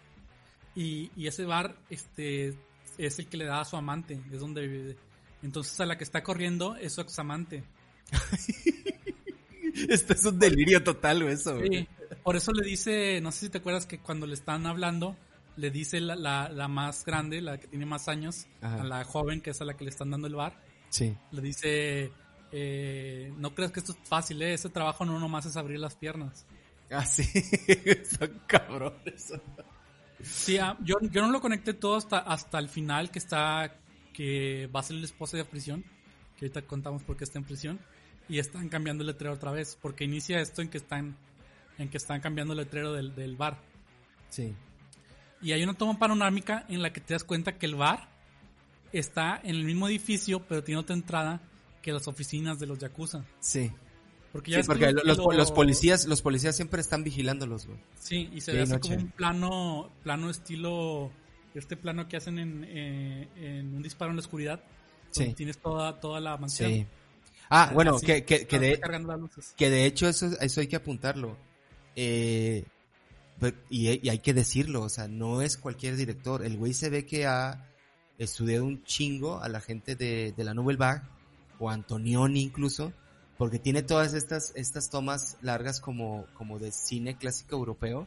Y, 0.74 1.10
y 1.16 1.26
ese 1.28 1.44
bar, 1.44 1.76
este, 1.90 2.54
es 2.98 3.18
el 3.18 3.26
que 3.28 3.36
le 3.36 3.44
da 3.44 3.60
a 3.60 3.64
su 3.64 3.76
amante, 3.76 4.20
es 4.32 4.40
donde 4.40 4.66
vive. 4.66 4.96
Entonces 5.42 5.78
a 5.80 5.86
la 5.86 5.96
que 5.98 6.04
está 6.04 6.22
corriendo 6.22 6.76
es 6.76 6.94
su 6.94 7.00
ex 7.02 7.18
amante. 7.18 7.64
Esto 9.88 10.12
es 10.12 10.24
un 10.24 10.38
delirio 10.38 10.82
total, 10.84 11.22
eso. 11.22 11.58
Sí, 11.60 11.88
por 12.22 12.36
eso 12.36 12.52
le 12.52 12.64
dice, 12.66 13.20
no 13.20 13.32
sé 13.32 13.46
si 13.46 13.48
te 13.50 13.58
acuerdas 13.58 13.86
que 13.86 13.98
cuando 13.98 14.26
le 14.26 14.34
están 14.34 14.66
hablando, 14.66 15.16
le 15.56 15.70
dice 15.70 16.00
la, 16.00 16.14
la, 16.16 16.48
la 16.48 16.68
más 16.68 17.04
grande, 17.04 17.40
la 17.40 17.58
que 17.58 17.66
tiene 17.66 17.84
más 17.86 18.08
años, 18.08 18.46
Ajá. 18.60 18.82
a 18.82 18.84
la 18.84 19.04
joven 19.04 19.40
que 19.40 19.50
es 19.50 19.60
a 19.60 19.64
la 19.64 19.74
que 19.76 19.84
le 19.84 19.90
están 19.90 20.10
dando 20.10 20.28
el 20.28 20.34
bar, 20.34 20.60
Sí. 20.90 21.16
le 21.32 21.42
dice, 21.42 22.12
eh, 22.52 23.32
no 23.36 23.52
creas 23.54 23.72
que 23.72 23.80
esto 23.80 23.92
es 23.92 23.98
fácil, 24.08 24.40
¿eh? 24.42 24.54
ese 24.54 24.68
trabajo 24.68 25.04
no 25.04 25.18
nomás 25.18 25.44
es 25.46 25.56
abrir 25.56 25.80
las 25.80 25.96
piernas. 25.96 26.46
Ah, 26.90 27.04
sí. 27.04 27.24
Son 28.18 28.40
cabrones. 28.46 29.32
Sí, 30.24 30.58
ah, 30.58 30.76
yo, 30.82 30.96
yo 31.00 31.22
no 31.22 31.30
lo 31.30 31.40
conecté 31.40 31.74
todo 31.74 31.96
hasta, 31.96 32.18
hasta 32.18 32.58
el 32.58 32.68
final 32.68 33.10
que 33.10 33.18
está, 33.18 33.76
que 34.12 34.68
va 34.74 34.80
a 34.80 34.82
ser 34.82 34.96
el 34.96 35.04
esposo 35.04 35.36
de 35.36 35.44
prisión, 35.44 35.84
que 36.36 36.46
ahorita 36.46 36.62
contamos 36.62 37.02
por 37.02 37.16
qué 37.16 37.24
está 37.24 37.38
en 37.38 37.44
prisión, 37.44 37.80
y 38.28 38.38
están 38.38 38.68
cambiando 38.68 39.02
el 39.02 39.08
letrero 39.08 39.34
otra 39.34 39.52
vez, 39.52 39.78
porque 39.80 40.04
inicia 40.04 40.40
esto 40.40 40.62
en 40.62 40.68
que 40.68 40.78
están, 40.78 41.16
en 41.78 41.88
que 41.88 41.98
están 41.98 42.20
cambiando 42.20 42.54
el 42.54 42.60
letrero 42.60 42.92
del, 42.92 43.14
del 43.14 43.36
bar. 43.36 43.58
Sí. 44.30 44.54
Y 45.42 45.52
hay 45.52 45.62
una 45.62 45.74
toma 45.74 45.98
panorámica 45.98 46.64
en 46.68 46.80
la 46.80 46.92
que 46.92 47.00
te 47.00 47.14
das 47.14 47.24
cuenta 47.24 47.58
que 47.58 47.66
el 47.66 47.74
bar 47.74 48.08
está 48.92 49.40
en 49.42 49.56
el 49.56 49.64
mismo 49.64 49.88
edificio, 49.88 50.40
pero 50.46 50.64
tiene 50.64 50.80
otra 50.80 50.96
entrada 50.96 51.42
que 51.82 51.92
las 51.92 52.08
oficinas 52.08 52.58
de 52.58 52.66
los 52.66 52.78
Yakuza. 52.78 53.24
Sí. 53.40 53.70
Porque 54.34 54.50
Sí, 54.50 54.56
ya 54.56 54.60
que 54.62 54.66
porque 54.66 54.92
los- 54.92 55.04
los, 55.04 55.16
los- 55.18 55.36
los 55.36 55.52
policías, 55.52 56.06
los 56.06 56.20
policías 56.20 56.54
siempre 56.56 56.80
están 56.80 57.04
vigilándolos, 57.04 57.66
güey. 57.66 57.78
Sí, 57.98 58.28
y 58.34 58.40
se 58.42 58.50
Sí, 58.50 58.56
ve 58.58 58.62
así 58.64 58.72
noche. 58.72 58.88
como 58.90 59.02
un 59.04 59.10
plano, 59.12 59.90
plano 60.02 60.28
estilo, 60.28 61.10
este 61.54 61.76
plano 61.76 62.08
que 62.08 62.16
hacen 62.16 62.38
en, 62.40 62.64
eh, 62.68 63.28
en 63.36 63.74
un 63.76 63.82
disparo 63.82 64.10
en 64.10 64.16
la 64.16 64.20
oscuridad. 64.20 64.60
Sí. 65.12 65.32
Tienes 65.34 65.58
toda, 65.58 66.00
toda 66.00 66.18
la 66.20 66.36
mansión. 66.36 66.68
Sí. 66.72 66.86
Ah, 67.48 67.70
bueno, 67.72 67.94
Así, 67.94 68.06
que, 68.06 68.24
que, 68.24 68.46
que 68.48 68.58
de. 68.58 68.80
Que 69.56 69.70
de 69.70 69.86
hecho 69.86 70.08
eso, 70.08 70.26
eso 70.40 70.60
hay 70.60 70.66
que 70.66 70.76
apuntarlo. 70.76 71.36
Eh, 71.94 72.64
y 73.70 74.08
hay 74.08 74.18
que 74.18 74.34
decirlo, 74.34 74.82
o 74.82 74.88
sea, 74.88 75.06
no 75.06 75.42
es 75.42 75.56
cualquier 75.56 75.94
director. 75.96 76.44
El 76.44 76.56
güey 76.56 76.72
se 76.74 76.90
ve 76.90 77.06
que 77.06 77.26
ha 77.26 77.70
estudiado 78.18 78.64
un 78.64 78.82
chingo 78.84 79.40
a 79.42 79.48
la 79.48 79.60
gente 79.60 79.94
de, 79.96 80.32
de 80.36 80.44
la 80.44 80.54
Nouvelle 80.54 80.78
Vague, 80.78 81.02
o 81.58 81.70
Antonioni 81.70 82.42
incluso, 82.42 82.92
porque 83.38 83.58
tiene 83.58 83.82
todas 83.82 84.14
estas, 84.14 84.52
estas 84.54 84.90
tomas 84.90 85.36
largas 85.42 85.80
como, 85.80 86.26
como 86.34 86.58
de 86.58 86.72
cine 86.72 87.16
clásico 87.16 87.56
europeo, 87.56 88.06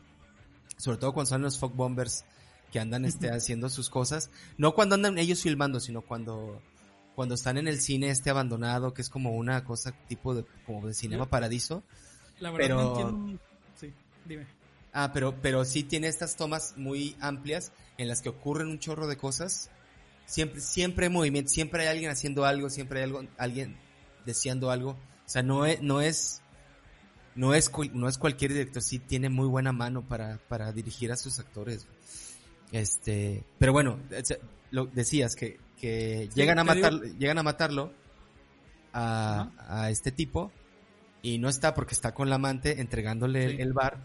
sobre 0.77 0.97
todo 0.97 1.13
cuando 1.13 1.29
son 1.29 1.41
los 1.41 1.57
folk 1.59 1.75
bombers 1.75 2.23
que 2.71 2.79
andan 2.79 3.05
este, 3.05 3.29
haciendo 3.29 3.69
sus 3.69 3.89
cosas, 3.89 4.29
no 4.57 4.73
cuando 4.73 4.95
andan 4.95 5.17
ellos 5.17 5.41
filmando, 5.41 5.79
sino 5.79 6.01
cuando, 6.01 6.61
cuando 7.15 7.35
están 7.35 7.57
en 7.57 7.67
el 7.67 7.79
cine 7.79 8.09
este 8.09 8.29
abandonado, 8.29 8.93
que 8.93 9.01
es 9.01 9.09
como 9.09 9.31
una 9.31 9.63
cosa 9.63 9.93
tipo 10.07 10.35
de, 10.35 10.45
como 10.65 10.85
de 10.87 10.93
cinema 10.93 11.29
paradiso. 11.29 11.83
La 12.39 12.51
verdad 12.51 12.67
Pero- 12.67 12.81
no 12.81 12.89
entiendo. 12.89 13.43
Sí, 13.79 13.93
dime. 14.25 14.47
Ah, 14.93 15.11
pero, 15.13 15.35
pero 15.41 15.63
sí 15.63 15.83
tiene 15.83 16.07
estas 16.07 16.35
tomas 16.35 16.73
muy 16.77 17.15
amplias 17.19 17.71
en 17.97 18.07
las 18.07 18.21
que 18.21 18.29
ocurren 18.29 18.67
un 18.67 18.79
chorro 18.79 19.07
de 19.07 19.17
cosas. 19.17 19.69
Siempre, 20.25 20.59
siempre 20.59 21.05
hay 21.05 21.11
movimiento, 21.11 21.51
siempre 21.51 21.83
hay 21.83 21.87
alguien 21.89 22.09
haciendo 22.11 22.45
algo, 22.45 22.69
siempre 22.69 22.99
hay 22.99 23.03
algo, 23.05 23.23
alguien 23.37 23.77
deseando 24.25 24.71
algo. 24.71 24.97
O 25.27 25.29
sea, 25.29 25.43
no 25.43 25.65
es, 25.65 25.81
no 25.81 25.99
es, 26.01 26.41
no 27.35 27.53
es, 27.53 27.69
no 27.93 28.07
es 28.07 28.17
cualquier 28.17 28.53
director, 28.53 28.81
sí 28.81 28.97
tiene 28.97 29.29
muy 29.29 29.47
buena 29.47 29.71
mano 29.73 30.01
para, 30.01 30.37
para 30.47 30.71
dirigir 30.71 31.11
a 31.11 31.17
sus 31.17 31.37
actores. 31.39 31.85
Este, 32.71 33.43
pero 33.59 33.73
bueno, 33.73 33.99
lo 34.71 34.85
decías 34.87 35.35
que, 35.35 35.59
que 35.79 36.29
Sí, 36.31 36.39
llegan 36.39 36.59
a 36.59 36.65
te 36.65 36.75
digo- 36.75 36.91
matar, 36.91 37.09
llegan 37.17 37.37
a 37.37 37.43
matarlo 37.43 37.91
a, 38.93 39.51
a 39.67 39.89
este 39.89 40.11
tipo 40.11 40.51
y 41.21 41.37
no 41.39 41.49
está 41.49 41.73
porque 41.73 41.93
está 41.93 42.13
con 42.13 42.29
la 42.29 42.35
amante 42.35 42.79
entregándole 42.81 43.49
Sí. 43.51 43.61
el 43.61 43.73
bar 43.73 43.97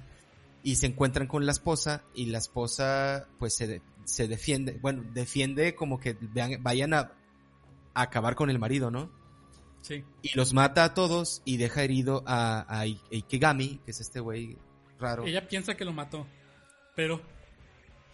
y 0.64 0.76
se 0.76 0.86
encuentran 0.86 1.26
con 1.26 1.46
la 1.46 1.52
esposa 1.52 2.02
y 2.14 2.26
la 2.26 2.38
esposa 2.38 3.26
pues 3.38 3.54
se, 3.56 3.66
de- 3.66 3.82
se 4.04 4.28
defiende, 4.28 4.78
bueno, 4.82 5.04
defiende 5.14 5.74
como 5.74 5.98
que 6.00 6.16
vean- 6.20 6.62
vayan 6.62 6.94
a, 6.94 7.12
a 7.94 8.02
acabar 8.02 8.34
con 8.34 8.50
el 8.50 8.58
marido, 8.58 8.90
¿no? 8.90 9.10
Sí. 9.82 10.04
Y 10.22 10.36
los 10.36 10.52
mata 10.54 10.84
a 10.84 10.94
todos 10.94 11.42
y 11.44 11.56
deja 11.58 11.82
herido 11.82 12.22
a, 12.26 12.64
a 12.68 12.82
Ikegami, 13.10 13.78
que 13.84 13.90
es 13.90 14.00
este 14.00 14.20
güey 14.20 14.56
raro. 14.98 15.24
Ella 15.26 15.46
piensa 15.48 15.74
que 15.76 15.84
lo 15.84 15.92
mató, 15.92 16.26
pero 16.96 17.20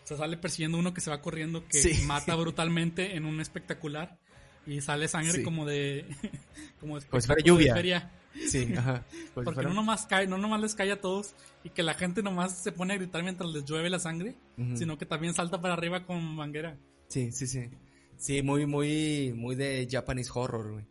se 0.04 0.16
sale 0.16 0.36
persiguiendo 0.38 0.78
uno 0.78 0.94
que 0.94 1.00
se 1.02 1.10
va 1.10 1.20
corriendo 1.20 1.66
que 1.68 1.78
Sí. 1.78 2.02
mata 2.06 2.34
brutalmente 2.36 3.14
en 3.16 3.24
un 3.26 3.40
espectacular 3.40 4.18
y 4.66 4.80
sale 4.80 5.08
sangre 5.08 5.32
Sí. 5.32 5.42
como 5.42 5.66
de 5.66 6.06
como 6.80 6.98
de 6.98 7.06
Como 7.06 7.20
si 7.20 7.26
fuera 7.26 7.36
espectáculo 7.36 7.36
de 7.36 7.42
lluvia. 7.44 7.74
feria. 7.74 8.12
Sí, 8.48 8.72
ajá. 8.78 9.04
Pues 9.34 9.44
Porque 9.44 9.62
no 9.62 9.74
nomás 9.74 10.06
cae, 10.06 10.26
no 10.26 10.38
nomás 10.38 10.60
les 10.62 10.74
cae 10.74 10.92
a 10.92 11.00
todos 11.00 11.34
y 11.64 11.70
que 11.70 11.82
la 11.82 11.94
gente 11.94 12.22
nomás 12.22 12.56
se 12.56 12.72
pone 12.72 12.94
a 12.94 12.96
gritar 12.96 13.22
mientras 13.22 13.50
les 13.50 13.64
llueve 13.66 13.90
la 13.90 13.98
sangre, 13.98 14.36
sino 14.74 14.96
que 14.96 15.04
también 15.06 15.34
salta 15.34 15.60
para 15.60 15.74
arriba 15.74 16.06
con 16.06 16.22
manguera. 16.34 16.78
Sí, 17.08 17.30
sí, 17.32 17.46
sí. 17.46 17.68
Sí, 18.16 18.42
muy, 18.42 18.66
muy, 18.66 19.32
muy 19.36 19.54
de 19.54 19.86
Japanese 19.90 20.30
horror, 20.34 20.72
güey. 20.72 20.84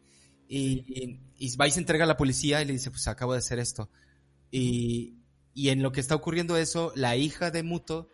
Y, 0.50 0.84
y, 0.88 1.20
y 1.38 1.56
va 1.58 1.68
y 1.68 1.72
se 1.72 1.80
entrega 1.80 2.06
a 2.06 2.08
la 2.08 2.18
policía 2.18 2.62
y 2.62 2.66
le 2.66 2.74
dice, 2.74 2.90
pues 2.92 3.08
acabo 3.08 3.34
de 3.34 3.40
hacer 3.40 3.60
esto. 3.60 3.90
Y, 4.52 5.16
y 5.54 5.70
en 5.70 5.82
lo 5.84 5.92
que 5.92 6.00
está 6.00 6.16
ocurriendo 6.16 6.58
eso, 6.58 6.92
la 6.96 7.16
hija 7.16 7.52
de 7.52 7.64
Muto, 7.64 8.08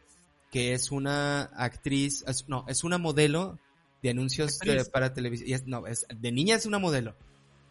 que 0.52 0.74
es 0.74 0.92
una 0.92 1.44
actriz, 1.44 2.24
es- 2.28 2.48
no, 2.48 2.66
es 2.68 2.84
una 2.84 2.98
modelo 2.98 3.60
de 4.02 4.10
anuncios 4.10 4.60
de- 4.60 4.86
para 4.92 5.14
televisión. 5.14 5.50
y 5.50 5.54
es- 5.54 5.68
No, 5.68 5.86
es, 5.88 6.06
de 6.16 6.32
niña 6.32 6.56
es 6.56 6.66
una 6.66 6.80
modelo. 6.80 7.16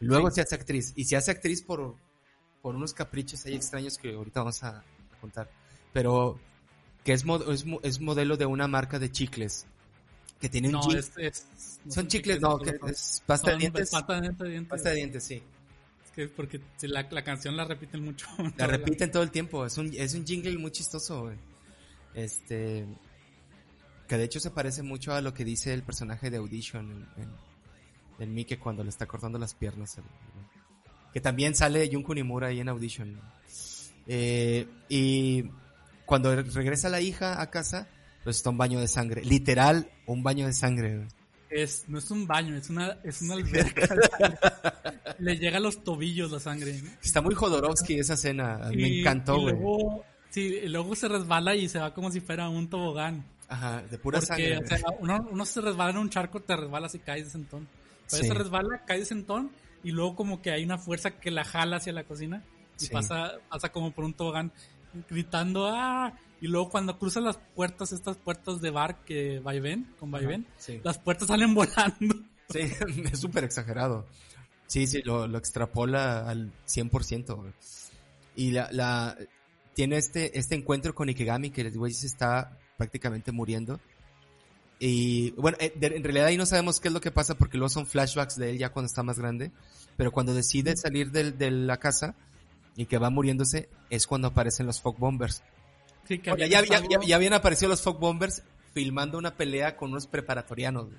Luego 0.00 0.30
se 0.30 0.40
hace 0.42 0.54
actriz. 0.54 0.92
Y 0.96 1.04
se 1.04 1.16
hace 1.16 1.30
actriz 1.30 1.62
por, 1.62 1.94
por 2.60 2.74
unos 2.74 2.92
caprichos 2.94 3.44
ahí 3.46 3.54
extraños 3.54 3.98
que 3.98 4.14
ahorita 4.14 4.40
vamos 4.40 4.62
a, 4.62 4.78
a 4.78 5.20
contar. 5.20 5.50
Pero 5.92 6.38
que 7.04 7.12
es, 7.12 7.24
es, 7.48 7.64
es 7.82 8.00
modelo 8.00 8.36
de 8.36 8.46
una 8.46 8.66
marca 8.68 8.98
de 8.98 9.10
chicles. 9.10 9.66
Que 10.42 10.48
tiene 10.50 10.68
un 10.68 10.72
No, 10.74 10.92
es, 10.92 11.10
es- 11.16 11.46
no 11.84 11.92
son 11.92 12.06
chicles, 12.08 12.38
no, 12.40 12.58
que 12.58 12.76
es 12.88 13.22
pasta 13.24 13.52
de 13.52 13.56
dientes. 13.58 13.90
Pasta 13.90 14.14
de 14.20 14.20
dientes. 14.50 14.68
Pasta 14.68 14.88
de 14.90 14.94
dientes, 14.96 15.24
sí. 15.24 15.42
Es 16.04 16.10
que 16.10 16.24
es 16.24 16.30
porque 16.30 16.60
la, 16.82 17.06
la 17.10 17.24
canción 17.24 17.56
la 17.56 17.64
repiten 17.64 18.04
mucho. 18.04 18.26
La 18.58 18.66
repiten 18.66 19.10
todo 19.10 19.22
el 19.22 19.30
tiempo. 19.30 19.64
Es 19.64 19.78
un, 19.78 19.90
es 19.94 20.14
un 20.14 20.26
jingle 20.26 20.58
muy 20.58 20.70
chistoso, 20.72 21.22
güey. 21.22 21.36
Este. 22.14 22.84
Que 24.08 24.18
de 24.18 24.24
hecho 24.24 24.40
se 24.40 24.50
parece 24.50 24.82
mucho 24.82 25.14
a 25.14 25.20
lo 25.22 25.32
que 25.32 25.44
dice 25.44 25.72
el 25.72 25.82
personaje 25.84 26.28
de 26.30 26.36
Audition 26.36 26.90
en, 27.16 27.22
en, 27.22 27.30
en 28.18 28.34
Mike 28.34 28.58
cuando 28.58 28.82
le 28.84 28.90
está 28.90 29.06
cortando 29.06 29.38
las 29.38 29.54
piernas. 29.54 29.96
al- 29.98 30.04
que 31.14 31.20
también 31.20 31.54
sale 31.54 31.88
Jun 31.92 32.02
Kunimura 32.02 32.48
ahí 32.48 32.60
en 32.60 32.68
Audition. 32.68 33.18
Eh, 34.06 34.66
y 34.88 35.44
cuando 36.04 36.34
regresa 36.34 36.88
la 36.88 37.00
hija 37.00 37.40
a 37.40 37.48
casa, 37.50 37.86
pues 38.24 38.36
está 38.36 38.50
un 38.50 38.58
baño 38.58 38.80
de 38.80 38.88
sangre. 38.88 39.24
Literal, 39.24 39.90
un 40.06 40.22
baño 40.22 40.46
de 40.46 40.52
sangre. 40.52 40.96
güey. 40.96 41.08
Es, 41.50 41.84
no 41.88 41.98
es 41.98 42.10
un 42.10 42.26
baño, 42.26 42.56
es 42.56 42.70
una, 42.70 42.96
es 43.04 43.20
una 43.20 43.34
alberca. 43.34 43.94
Le 45.18 45.36
llega 45.36 45.58
a 45.58 45.60
los 45.60 45.84
tobillos 45.84 46.30
la 46.30 46.40
sangre. 46.40 46.80
Está 47.02 47.20
muy 47.20 47.34
Jodorowsky 47.34 47.98
esa 47.98 48.14
escena. 48.14 48.70
Me 48.74 49.00
encantó, 49.00 49.36
y 49.48 49.52
güey. 49.52 50.00
sí, 50.30 50.60
y 50.64 50.68
luego 50.68 50.94
se 50.94 51.08
resbala 51.08 51.54
y 51.54 51.68
se 51.68 51.78
va 51.78 51.92
como 51.92 52.10
si 52.10 52.20
fuera 52.20 52.48
un 52.48 52.68
tobogán. 52.70 53.24
Ajá, 53.48 53.82
de 53.82 53.98
pura 53.98 54.18
Porque, 54.20 54.54
sangre. 54.54 54.58
o 54.58 54.66
sea, 54.66 54.78
uno, 55.00 55.28
uno 55.30 55.44
se 55.44 55.60
resbala 55.60 55.90
en 55.90 55.98
un 55.98 56.08
charco, 56.08 56.40
te 56.40 56.56
resbalas 56.56 56.94
y 56.94 57.00
caes 57.00 57.26
de 57.26 57.30
sentón. 57.32 57.68
Pero 58.10 58.22
Sí. 58.22 58.28
se 58.28 58.34
resbala, 58.34 58.82
caes 58.86 59.00
de 59.00 59.06
sentón 59.06 59.50
y 59.84 59.90
luego 59.90 60.16
como 60.16 60.40
que 60.40 60.52
hay 60.52 60.64
una 60.64 60.78
fuerza 60.78 61.10
que 61.18 61.30
la 61.30 61.44
jala 61.44 61.76
hacia 61.76 61.92
la 61.92 62.04
cocina 62.04 62.42
y 62.80 62.86
Sí. 62.86 62.88
pasa, 62.90 63.32
pasa 63.50 63.70
como 63.70 63.90
por 63.90 64.04
un 64.06 64.14
tobogán 64.14 64.50
gritando 65.10 65.66
¡ah! 65.68 66.12
Y 66.42 66.48
luego 66.48 66.68
cuando 66.68 66.98
cruza 66.98 67.20
las 67.20 67.38
puertas, 67.54 67.92
estas 67.92 68.18
puertas 68.18 68.60
de 68.60 68.70
bar 68.70 69.04
que 69.04 69.38
va 69.40 69.54
y 69.54 69.60
ven, 69.60 69.94
con 69.98 70.12
va 70.12 70.20
y 70.20 70.26
ven, 70.26 70.46
Sí. 70.58 70.78
las 70.84 70.98
puertas 70.98 71.28
salen 71.28 71.54
volando. 71.54 72.14
Sí, 72.50 72.58
es 73.12 73.18
súper 73.20 73.44
exagerado. 73.44 74.06
Sí, 74.66 74.86
sí, 74.86 75.02
lo, 75.04 75.26
lo 75.28 75.38
extrapola 75.38 76.28
al 76.28 76.52
100%. 76.66 77.36
güey. 77.36 77.52
Y 78.34 78.50
la, 78.50 78.68
la, 78.72 79.16
tiene 79.74 79.96
este, 79.98 80.38
este 80.38 80.54
encuentro 80.54 80.94
con 80.94 81.08
Ikegami 81.08 81.50
que 81.50 81.60
el 81.62 81.78
güey 81.78 81.92
se 81.92 82.06
está 82.06 82.58
prácticamente 82.76 83.30
muriendo. 83.32 83.80
Y 84.78 85.30
bueno, 85.32 85.56
eh, 85.60 85.72
de- 85.76 85.88
en 85.96 86.02
realidad 86.02 86.26
ahí 86.26 86.36
no 86.36 86.46
sabemos 86.46 86.80
qué 86.80 86.88
es 86.88 86.94
lo 86.94 87.00
que 87.00 87.10
pasa 87.12 87.34
porque 87.36 87.56
luego 87.56 87.68
son 87.68 87.86
flashbacks 87.86 88.36
de 88.36 88.50
él 88.50 88.58
ya 88.58 88.72
cuando 88.72 88.86
está 88.88 89.02
más 89.04 89.18
grande. 89.18 89.52
Pero 89.96 90.10
cuando 90.10 90.34
decide 90.34 90.76
salir 90.76 91.12
del- 91.12 91.38
de 91.38 91.50
la 91.52 91.76
casa 91.76 92.16
y 92.74 92.86
que 92.86 92.98
va 92.98 93.10
muriéndose 93.10 93.68
es 93.90 94.06
cuando 94.08 94.28
aparecen 94.28 94.66
los 94.66 94.80
Fog 94.80 94.98
Bombers. 94.98 95.42
Sí, 96.08 96.18
que 96.18 96.32
Oye, 96.32 96.48
ya, 96.48 96.62
ya, 96.64 96.80
ya- 96.88 96.98
ya 97.06 97.16
habían 97.16 97.32
aparecido 97.34 97.68
los 97.70 97.82
Fog 97.82 97.98
Bombers 97.98 98.42
filmando 98.74 99.18
una 99.18 99.34
pelea 99.36 99.76
con 99.76 99.90
unos 99.90 100.06
preparatorianos. 100.06 100.86
güey. 100.86 100.98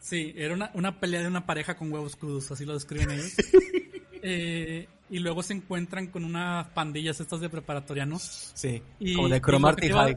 Sí, 0.00 0.32
era 0.36 0.52
una, 0.54 0.70
una 0.74 1.00
pelea 1.00 1.22
de 1.22 1.28
una 1.28 1.46
pareja 1.46 1.76
con 1.76 1.90
huevos 1.92 2.14
crudos, 2.16 2.50
así 2.50 2.64
lo 2.64 2.74
describen 2.74 3.10
ellos. 3.10 3.34
Eh, 4.26 4.88
y 5.10 5.18
luego 5.18 5.42
se 5.42 5.52
encuentran 5.52 6.06
con 6.06 6.24
unas 6.24 6.66
pandillas 6.68 7.20
estas 7.20 7.40
de 7.40 7.50
preparatorianos. 7.50 8.52
Sí, 8.54 8.82
Y- 8.98 9.14
como 9.16 9.28
de 9.28 9.36
y 9.36 9.40
Cromarty 9.40 9.90
High. 9.90 10.16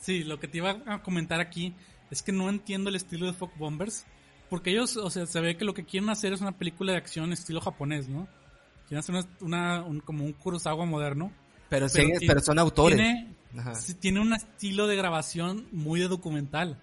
Sí, 0.00 0.24
lo 0.24 0.40
que 0.40 0.48
te 0.48 0.56
iba 0.56 0.82
a 0.86 1.02
comentar 1.02 1.38
aquí 1.38 1.74
es 2.10 2.22
que 2.22 2.32
no 2.32 2.48
entiendo 2.48 2.88
el 2.88 2.96
estilo 2.96 3.26
de 3.26 3.34
Fog 3.34 3.50
Bombers. 3.58 4.06
Porque 4.48 4.70
ellos, 4.70 4.96
o 4.96 5.10
sea, 5.10 5.26
se 5.26 5.38
ve 5.40 5.56
que 5.58 5.66
lo 5.66 5.74
que 5.74 5.84
quieren 5.84 6.08
hacer 6.08 6.32
es 6.32 6.40
una 6.40 6.56
película 6.56 6.92
de 6.92 6.98
acción 6.98 7.30
estilo 7.32 7.60
japonés, 7.60 8.08
¿no? 8.08 8.26
Quieren 8.88 9.00
hacer 9.00 9.14
una, 9.14 9.26
una- 9.40 9.82
un- 9.84 10.00
como 10.00 10.24
un 10.24 10.32
Kurosawa 10.32 10.86
moderno. 10.86 11.30
Pero, 11.70 11.86
Pero 11.90 12.08
sí, 12.08 12.18
ti- 12.18 12.26
pero 12.26 12.40
son 12.40 12.58
autores. 12.58 12.96
Tiene, 12.98 13.34
Ajá. 13.56 13.72
tiene 14.00 14.20
un 14.20 14.34
estilo 14.34 14.86
de 14.86 14.96
grabación 14.96 15.66
muy 15.72 16.00
de 16.00 16.08
documental. 16.08 16.82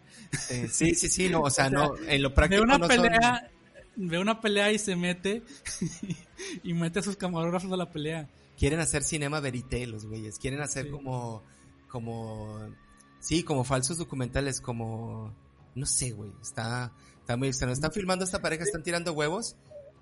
Eh, 0.50 0.68
sí, 0.72 0.96
sí, 0.96 1.08
sí, 1.10 1.30
no, 1.30 1.42
o 1.42 1.50
sea, 1.52 1.68
O 1.68 1.70
sea, 1.70 1.78
no, 1.78 1.96
en 2.08 2.22
lo 2.24 2.30
Ve 2.30 2.36
práctico 2.36 2.64
una 2.64 2.78
no 2.80 2.88
son- 2.88 2.96
pelea, 3.04 3.52
ve 3.98 4.18
una 4.20 4.42
pelea 4.42 4.72
y 4.72 4.80
se 4.80 4.96
mete 4.96 5.44
y 6.64 6.74
mete 6.74 7.00
a 7.00 7.04
sus 7.04 7.16
camarógrafos 7.18 7.72
a 7.72 7.78
la 7.78 7.92
pelea. 7.92 8.28
quieren 8.58 8.80
hacer 8.80 9.04
cinema 9.04 9.40
verité 9.40 9.86
los 9.86 10.06
güeyes, 10.06 10.40
quieren 10.40 10.62
hacer 10.62 10.86
Sí. 10.86 10.92
como, 10.92 11.44
como, 11.90 12.60
sí, 13.20 13.44
como 13.44 13.64
falsos 13.64 13.98
documentales, 13.98 14.62
como, 14.62 15.34
no 15.76 15.86
sé, 15.86 16.12
güey, 16.12 16.32
está, 16.42 16.92
está 17.20 17.38
muy 17.38 17.50
extraño. 17.50 17.74
Están 17.74 17.92
filmando 17.92 18.24
a 18.24 18.28
esta 18.28 18.42
pareja, 18.42 18.64
están 18.64 18.84
tirando 18.84 19.14
huevos 19.14 19.56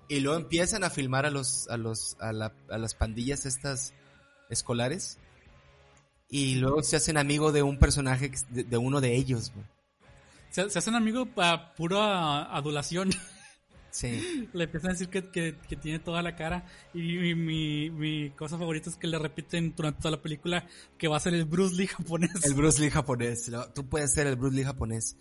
y 0.08 0.20
luego 0.20 0.38
empiezan 0.38 0.84
a 0.84 0.90
filmar 0.90 1.26
a 1.26 1.30
los, 1.30 1.68
a 1.68 1.76
los, 1.76 2.16
a, 2.20 2.32
la- 2.32 2.54
a 2.70 2.78
las 2.78 2.94
pandillas 2.94 3.44
estas 3.46 3.92
escolares 4.50 5.18
y 6.28 6.56
luego 6.56 6.82
se 6.82 6.96
hacen 6.96 7.16
amigo 7.16 7.52
de 7.52 7.62
un 7.62 7.78
personaje, 7.78 8.30
de, 8.50 8.64
de 8.64 8.76
uno 8.76 9.00
de 9.00 9.14
ellos, 9.14 9.52
güey. 9.54 9.66
Se, 10.50 10.68
se 10.70 10.78
hacen 10.78 10.94
amigos 10.94 11.28
para 11.34 11.74
pura 11.74 12.54
adulación. 12.56 13.10
Sí. 13.88 14.46
le 14.52 14.64
empiezan 14.64 14.90
a 14.90 14.92
decir 14.92 15.08
que, 15.08 15.30
que- 15.30 15.56
que 15.66 15.74
tiene 15.74 15.98
toda 15.98 16.20
la 16.20 16.36
cara. 16.36 16.66
Y 16.92 17.00
mi, 17.00 17.34
mi, 17.34 17.88
mi 17.88 18.28
cosa 18.32 18.58
favorita 18.58 18.90
es 18.90 18.96
que 18.96 19.06
le 19.06 19.18
repiten 19.18 19.72
durante 19.74 20.02
toda 20.02 20.16
la 20.16 20.20
película 20.22 20.66
que 20.98 21.08
va 21.08 21.16
a 21.16 21.20
ser 21.20 21.32
el 21.32 21.46
Bruce 21.46 21.74
Lee 21.76 21.86
japonés. 21.86 22.44
El 22.44 22.52
Bruce 22.52 22.78
Lee 22.78 22.90
japonés. 22.90 23.48
¿no? 23.48 23.66
Tú 23.72 23.88
puedes 23.88 24.12
ser 24.12 24.26
el 24.26 24.36
Bruce 24.36 24.54
Lee 24.54 24.64
japonés. 24.64 25.16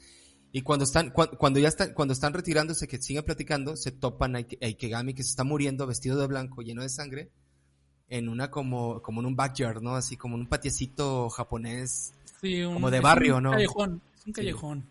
Y 0.51 0.61
cuando 0.63 0.83
están, 0.83 1.13
cua- 1.13 1.37
cuando 1.37 1.61
ya 1.61 1.69
están, 1.69 1.93
cuando 1.93 2.13
están 2.13 2.33
retirándose, 2.33 2.85
que 2.89 3.01
siguen 3.01 3.23
platicando, 3.23 3.77
se 3.77 3.93
topan 3.93 4.35
a 4.35 4.39
Ikegami 4.39 5.13
que 5.13 5.23
se 5.23 5.29
está 5.29 5.45
muriendo 5.45 5.87
vestido 5.87 6.19
de 6.19 6.27
blanco, 6.27 6.61
lleno 6.61 6.81
de 6.81 6.89
sangre, 6.89 7.31
en 8.09 8.29
una 8.29 8.51
como, 8.51 9.01
como 9.01 9.21
en 9.21 9.27
un 9.27 9.35
backyard, 9.35 9.81
¿no? 9.81 9.95
Así 9.95 10.15
como 10.17 10.35
en 10.35 10.41
un 10.41 10.47
patiecito 10.47 11.29
japonés. 11.29 12.13
Sí, 12.41 12.61
un- 12.61 12.75
como 12.75 12.91
de 12.91 12.99
barrio, 12.99 13.37
un 13.37 13.43
¿no? 13.43 13.51
Callejón, 13.51 14.01
es 14.15 14.19
un 14.21 14.25
Sí. 14.25 14.31
callejón. 14.33 14.83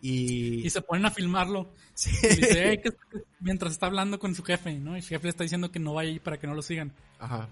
Y, 0.00 0.66
Y 0.66 0.70
se 0.70 0.80
ponen 0.82 1.06
a 1.06 1.10
filmarlo. 1.10 1.70
Sí. 1.94 2.10
Y 2.24 2.28
dice, 2.36 2.68
"Ey, 2.70 2.78
¿qué 2.78 2.88
es- 2.88 2.94
qué 3.10 3.18
es?", 3.18 3.24
mientras 3.40 3.72
está 3.72 3.86
hablando 3.86 4.18
con 4.18 4.34
su 4.34 4.42
jefe, 4.42 4.72
¿no? 4.74 4.94
Y 4.96 5.00
el 5.00 5.04
jefe 5.04 5.24
le 5.24 5.30
está 5.30 5.44
diciendo 5.44 5.70
que 5.70 5.78
no 5.78 5.94
vaya 5.94 6.10
ahí 6.10 6.18
para 6.18 6.38
que 6.40 6.46
no 6.46 6.54
lo 6.54 6.62
sigan. 6.62 6.90
Ajá. 7.20 7.48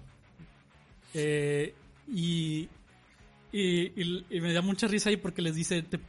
Eh, 1.13 1.73
y, 2.07 2.67
y, 3.51 4.01
y- 4.01 4.25
y 4.29 4.41
me 4.41 4.51
da 4.53 4.61
mucha 4.61 4.87
risa 4.87 5.09
ahí 5.09 5.17
porque 5.17 5.41
les 5.41 5.55
dice, 5.55 5.81
te- 5.83 5.99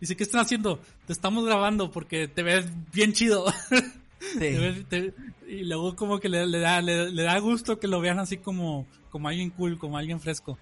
dice, 0.00 0.16
¿qué 0.16 0.22
están 0.24 0.40
haciendo? 0.42 0.80
Te 1.06 1.12
estamos 1.12 1.44
grabando 1.46 1.90
porque 1.90 2.28
te 2.28 2.42
ves 2.42 2.66
bien 2.92 3.12
chido. 3.12 3.44
Te- 4.38 5.14
y 5.46 5.64
luego 5.64 5.96
como 5.96 6.18
que 6.20 6.28
le, 6.28 6.46
le 6.46 6.58
da, 6.58 6.80
le, 6.82 7.10
le 7.10 7.22
da 7.22 7.38
gusto 7.38 7.78
que 7.78 7.86
lo 7.88 8.00
vean 8.00 8.18
así 8.18 8.38
como, 8.38 8.86
como 9.10 9.28
alguien 9.28 9.50
cool, 9.50 9.78
como 9.78 9.96
alguien 9.98 10.20
fresco. 10.20 10.58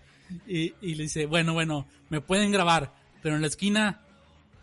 Y, 0.47 0.75
y 0.81 0.95
le 0.95 1.05
dice, 1.05 1.27
bueno, 1.27 1.53
bueno, 1.55 1.87
me 2.11 2.21
pueden 2.21 2.53
grabar, 2.53 2.93
pero 3.23 3.37
en 3.37 3.43
la 3.43 3.49
esquina, 3.49 4.01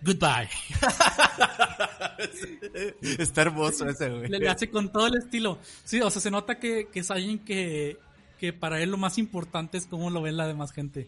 goodbye. 0.02 0.50
Está 3.02 3.42
hermoso 3.44 3.88
ese, 3.88 4.10
güey. 4.10 4.30
Le, 4.30 4.40
le 4.40 4.50
hace 4.50 4.70
con 4.70 4.92
todo 4.92 5.08
el 5.08 5.16
estilo. 5.18 5.58
Sí, 5.84 6.02
o 6.02 6.10
sea, 6.10 6.22
se 6.22 6.32
nota 6.32 6.60
que, 6.60 6.88
que 6.92 7.00
es 7.00 7.12
alguien 7.12 7.40
que, 7.40 7.98
que 8.40 8.54
para 8.54 8.82
él 8.82 8.92
lo 8.92 8.98
más 8.98 9.18
importante 9.18 9.78
es 9.78 9.86
cómo 9.86 10.10
lo 10.10 10.22
ven 10.22 10.38
la 10.38 10.48
demás 10.48 10.72
gente. 10.72 11.08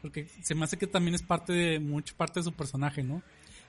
Porque 0.00 0.26
se 0.42 0.54
me 0.54 0.64
hace 0.64 0.78
que 0.78 0.86
también 0.86 1.14
es 1.14 1.22
parte 1.22 1.52
de, 1.52 1.78
mucho 1.80 2.14
parte 2.16 2.40
de 2.40 2.44
su 2.44 2.52
personaje, 2.52 3.02
¿no? 3.02 3.22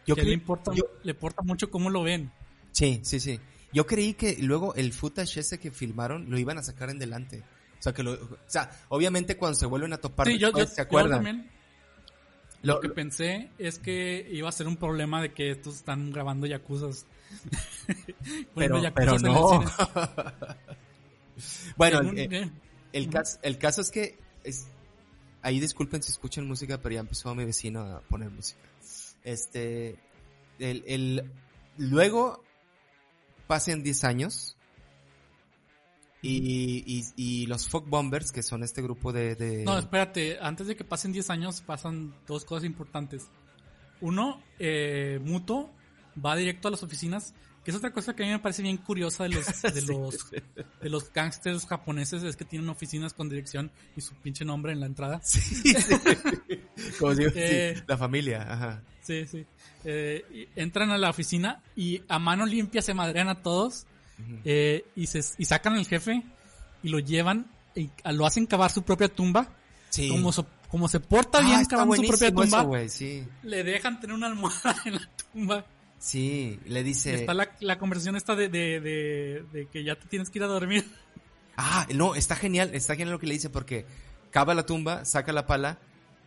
Yo 0.06 0.16
que 0.16 0.24
le 0.24 0.34
importa, 0.34 0.72
yo- 0.74 0.86
le 1.04 1.12
importa 1.12 1.42
mucho 1.44 1.70
cómo 1.70 1.90
lo 1.90 2.04
ven. 2.04 2.32
Sí, 2.74 3.00
sí, 3.04 3.22
sí. 3.22 3.40
Yo 3.72 3.88
creí 3.88 4.14
que 4.14 4.36
luego 4.42 4.76
el 4.76 4.92
footage 4.92 5.40
ese 5.40 5.60
que 5.60 5.72
filmaron 5.72 6.30
lo 6.30 6.38
iban 6.38 6.58
a 6.58 6.64
sacar 6.64 6.90
en 6.90 7.00
delante. 7.00 7.42
O 7.80 7.84
sea, 7.84 7.94
que 7.94 8.04
lo, 8.04 8.14
o 8.14 8.38
sea, 8.48 8.70
obviamente 8.90 9.38
cuando 9.38 9.58
se 9.58 9.66
vuelven 9.66 9.94
a 9.94 9.98
topar 9.98 10.28
Sí, 10.28 10.38
yo, 10.38 10.52
¿se 10.52 10.76
yo 10.76 10.84
acuerdan? 10.84 11.24
también 11.24 11.50
Lo- 12.62 12.76
lo 12.76 12.80
que 12.82 12.90
pensé 12.90 13.50
es 13.58 13.80
que 13.80 14.28
iba 14.32 14.50
a 14.50 14.52
ser 14.52 14.68
un 14.68 14.76
problema 14.78 15.22
de 15.22 15.34
que 15.34 15.52
estos 15.52 15.76
están 15.78 16.12
grabando 16.12 16.46
yakuzas. 16.48 17.06
pero, 18.56 18.76
Poniendo 18.94 18.94
pero 18.94 19.16
el 19.16 19.22
no. 19.24 19.66
bueno, 21.78 22.02
eh, 22.14 22.28
eh, 22.32 22.50
el, 22.94 23.04
Ujú. 23.04 23.12
caso, 23.12 23.40
el 23.42 23.58
caso 23.58 23.82
es 23.82 23.92
que 23.92 24.18
es, 24.44 24.68
ahí 25.42 25.60
disculpen 25.60 26.02
si 26.04 26.12
escuchan 26.12 26.48
música, 26.48 26.78
pero 26.78 26.94
ya 26.96 27.02
empezó 27.02 27.34
mi 27.36 27.46
vecino 27.46 27.82
a 27.82 28.02
poner 28.02 28.30
música. 28.30 28.60
Este, 29.24 29.96
el, 30.60 30.84
el, 30.88 31.32
luego 31.78 32.44
pasen 33.48 33.84
10 33.84 34.04
años 34.04 34.58
y, 36.22 36.84
y, 36.88 37.04
y 37.16 37.46
los 37.48 37.68
Fog 37.68 37.88
Bombers, 37.88 38.32
que 38.32 38.44
son 38.44 38.64
este 38.64 38.82
grupo 38.82 39.12
de... 39.12 39.36
de- 39.36 39.64
No, 39.66 39.78
espérate, 39.78 40.38
antes 40.42 40.68
de 40.68 40.76
que 40.76 40.84
pasen 40.86 41.12
10 41.12 41.30
años 41.30 41.62
pasan 41.62 42.14
dos 42.28 42.46
cosas 42.46 42.64
importantes. 42.66 43.28
Uno, 44.00 44.42
eh, 44.60 45.20
Muto 45.24 45.70
va 46.24 46.36
directo 46.36 46.68
a 46.70 46.72
las 46.72 46.84
oficinas, 46.84 47.34
que 47.66 47.72
es 47.72 47.78
otra 47.78 47.92
cosa 47.94 48.16
que 48.16 48.24
a 48.24 48.26
mí 48.26 48.32
me 48.32 48.40
parece 48.40 48.62
bien 48.62 48.78
curiosa 48.78 49.24
de 49.24 49.30
los 49.30 49.46
de 49.62 49.82
los 49.88 50.32
de 50.32 50.90
los 50.90 51.12
gangsters 51.14 51.66
japoneses 51.66 52.22
es 52.24 52.36
que 52.36 52.44
tienen 52.46 52.70
oficinas 52.70 53.14
con 53.14 53.30
dirección 53.30 53.72
y 53.96 54.02
su 54.02 54.14
pinche 54.16 54.44
nombre 54.46 54.72
en 54.74 54.80
la 54.82 54.86
entrada. 54.86 55.22
Sí, 55.24 55.40
sí. 55.42 55.74
Como 57.00 57.14
sí, 57.16 57.24
Eh, 57.36 57.82
la 57.88 57.98
familia, 57.98 58.46
ajá. 58.52 58.82
Sí, 59.02 59.26
sí. 59.28 59.46
Eh, 59.84 60.48
entran 60.56 60.92
a 60.92 60.98
la 60.98 61.10
oficina 61.10 61.62
y 61.76 62.02
a 62.08 62.20
mano 62.20 62.46
limpia 62.46 62.82
se 62.82 62.94
madrean 62.94 63.28
a 63.30 63.42
todos 63.42 63.86
Ujú. 64.20 64.40
eh, 64.46 64.86
y, 64.96 65.08
se, 65.08 65.22
y 65.38 65.46
sacan 65.46 65.74
al 65.74 65.86
jefe 65.86 66.24
y 66.84 66.90
lo 66.90 67.00
llevan 67.00 67.48
y 67.76 67.90
lo 68.12 68.26
hacen 68.26 68.46
cavar 68.46 68.72
su 68.72 68.84
propia 68.84 69.10
tumba. 69.10 69.48
Sí. 69.90 70.08
Como, 70.10 70.32
so- 70.32 70.48
como 70.70 70.88
se 70.88 71.00
porta 71.00 71.40
Ah, 71.40 71.46
bien 71.46 71.60
está 71.60 71.76
cavando 71.76 71.96
su 71.96 72.08
propia 72.08 72.30
tumba, 72.32 72.46
eso, 72.60 72.68
güey, 72.68 72.90
sí. 72.90 73.28
le 73.44 73.64
dejan 73.64 74.00
tener 74.00 74.16
una 74.16 74.28
almohada 74.28 74.76
en 74.86 74.94
la 74.96 75.10
tumba. 75.32 75.66
Sí, 76.00 76.60
le 76.66 76.84
dice... 76.84 77.16
está 77.16 77.34
la, 77.34 77.50
la 77.60 77.78
conversación 77.78 78.16
esta 78.16 78.36
de, 78.36 78.50
de, 78.50 78.80
de, 78.82 79.46
de 79.54 79.68
que 79.68 79.84
ya 79.84 79.96
te 79.96 80.06
tienes 80.08 80.30
que 80.30 80.40
ir 80.40 80.44
a 80.44 80.48
dormir. 80.48 80.86
Ah, 81.56 81.86
no, 81.94 82.16
está 82.16 82.36
genial, 82.36 82.72
está 82.74 82.96
genial 82.96 83.12
lo 83.12 83.20
que 83.20 83.28
le 83.28 83.34
dice 83.36 83.50
porque 83.50 83.86
cava 84.32 84.54
la 84.54 84.66
tumba, 84.66 85.06
saca 85.06 85.32
la 85.32 85.46
pala 85.46 85.78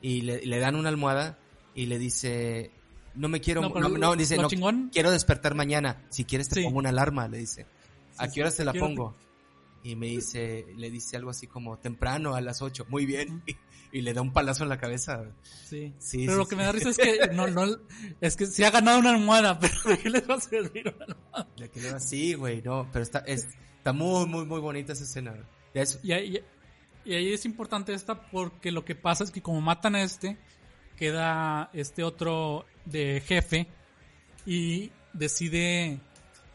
y 0.03 0.23
le, 0.23 0.45
le 0.47 0.59
dan 0.59 0.77
una 0.77 0.89
almohada 0.89 1.39
y 1.75 1.87
le 1.87 1.99
dice, 1.99 2.71
no 3.15 3.29
me 3.29 3.41
quiero, 3.41 3.63
No, 3.69 3.89
no, 3.89 4.17
dice, 4.17 4.37
no, 4.37 4.49
chingón- 4.49 4.91
quiero 4.93 5.11
despertar 5.11 5.55
mañana, 5.55 6.05
si 6.11 6.25
quieres 6.25 6.49
te 6.49 6.57
Sí. 6.57 6.63
pongo 6.65 6.79
una 6.79 6.91
alarma, 6.91 7.29
le 7.29 7.39
dice. 7.39 7.67
¿A 8.19 8.25
Sí, 8.25 8.29
qué 8.29 8.35
sí, 8.35 8.41
horas 8.41 8.57
te 8.57 8.65
la 8.65 8.73
quiero- 8.73 8.87
pongo? 8.87 9.17
Y 9.83 9.95
me 9.95 10.07
dice, 10.07 10.67
le 10.77 10.91
dice 10.91 11.17
algo 11.17 11.31
así 11.31 11.47
como, 11.47 11.79
temprano, 11.79 12.35
a 12.35 12.41
las 12.41 12.61
8, 12.61 12.87
muy 12.89 13.07
bien, 13.07 13.43
y, 13.93 14.01
le 14.01 14.13
da 14.13 14.21
un 14.21 14.33
palazo 14.33 14.65
en 14.65 14.69
la 14.69 14.79
cabeza. 14.79 15.25
Sí. 15.69 15.93
Sí, 15.99 16.19
pero 16.27 16.33
sí, 16.33 16.39
lo 16.39 16.45
que 16.47 16.51
sí. 16.51 16.57
me 16.57 16.65
da 16.65 16.73
risa 16.73 16.91
es 16.91 16.99
que 16.99 17.29
no, 17.33 17.47
no, 17.47 17.77
es 18.21 18.37
que 18.37 18.47
se 18.47 18.67
ha 18.67 18.71
ganado 18.71 18.99
una 18.99 19.11
almohada, 19.11 19.59
pero 19.61 19.75
¿de 19.85 19.99
qué 19.99 20.11
les 20.11 20.29
va 20.29 20.35
a 20.35 20.41
servir 20.41 20.93
una 20.95 21.05
almohada? 21.07 21.49
Le 21.57 21.89
así, 21.91 22.35
güey, 22.35 22.63
no, 22.63 22.89
pero 22.93 23.03
está, 23.05 23.21
es- 23.21 23.47
está 23.79 23.93
muy, 23.93 24.27
muy, 24.27 24.45
muy 24.45 24.61
bonita 24.61 24.93
esa 24.93 25.05
escena. 25.05 25.35
es- 25.73 26.01
Y 26.03 26.13
ahí, 26.13 26.41
y 27.07 27.15
ahí 27.15 27.33
es 27.33 27.45
importante 27.45 27.95
esta 27.95 28.29
porque 28.31 28.71
lo 28.73 28.85
que 28.85 28.95
pasa 28.95 29.25
es 29.25 29.31
que 29.31 29.43
como 29.43 29.61
matan 29.61 29.95
a 29.95 30.03
este, 30.03 30.37
queda 30.97 31.71
este 31.73 32.03
otro 32.03 32.67
de 32.85 33.23
jefe 33.27 33.67
y 34.45 34.91
decide 35.13 36.01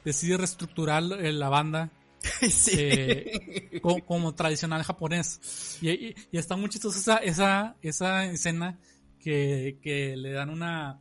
decide 0.03 0.37
reestructurar 0.37 1.03
la 1.03 1.49
banda 1.49 1.91
sí. 2.49 2.71
eh, 2.77 3.79
co- 3.81 4.03
como, 4.05 4.33
tradicional 4.35 4.83
japonés. 4.83 5.77
Y, 5.81 5.89
y- 5.89 6.15
y 6.31 6.37
está 6.37 6.55
muy 6.55 6.69
chistosa 6.69 6.97
esa, 6.99 7.17
esa, 7.17 7.75
esa 7.81 8.25
escena 8.25 8.79
que, 9.19 9.79
que 9.81 10.15
le 10.17 10.31
dan 10.31 10.49
una... 10.49 10.99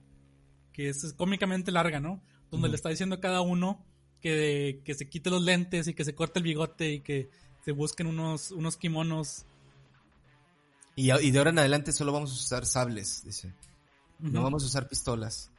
que 0.73 0.89
es 0.89 1.15
cómicamente 1.17 1.73
larga, 1.73 2.01
¿no? 2.01 2.23
Donde 2.51 2.69
le 2.69 2.77
está 2.77 2.89
diciendo 2.89 3.17
a 3.17 3.21
cada 3.21 3.41
uno 3.43 3.85
que, 4.21 4.83
que 4.85 4.95
se 4.95 5.09
quite 5.09 5.31
los 5.31 5.43
lentes 5.43 5.89
y 5.89 5.95
que 5.95 6.05
se 6.05 6.15
corte 6.15 6.39
el 6.39 6.43
bigote 6.45 6.91
y 6.93 7.01
que 7.01 7.31
se 7.65 7.73
busquen 7.73 8.07
unos, 8.07 8.51
unos 8.51 8.77
kimonos. 8.77 9.45
Y, 10.97 11.13
y 11.13 11.31
de 11.31 11.39
ahora 11.39 11.51
en 11.51 11.59
adelante 11.59 11.93
solo 11.93 12.13
vamos 12.13 12.31
a 12.31 12.35
usar 12.35 12.67
sables, 12.67 13.23
dice. 13.25 13.53
No 14.19 14.43
vamos 14.43 14.63
a 14.65 14.67
usar 14.67 14.89
pistolas. 14.89 15.51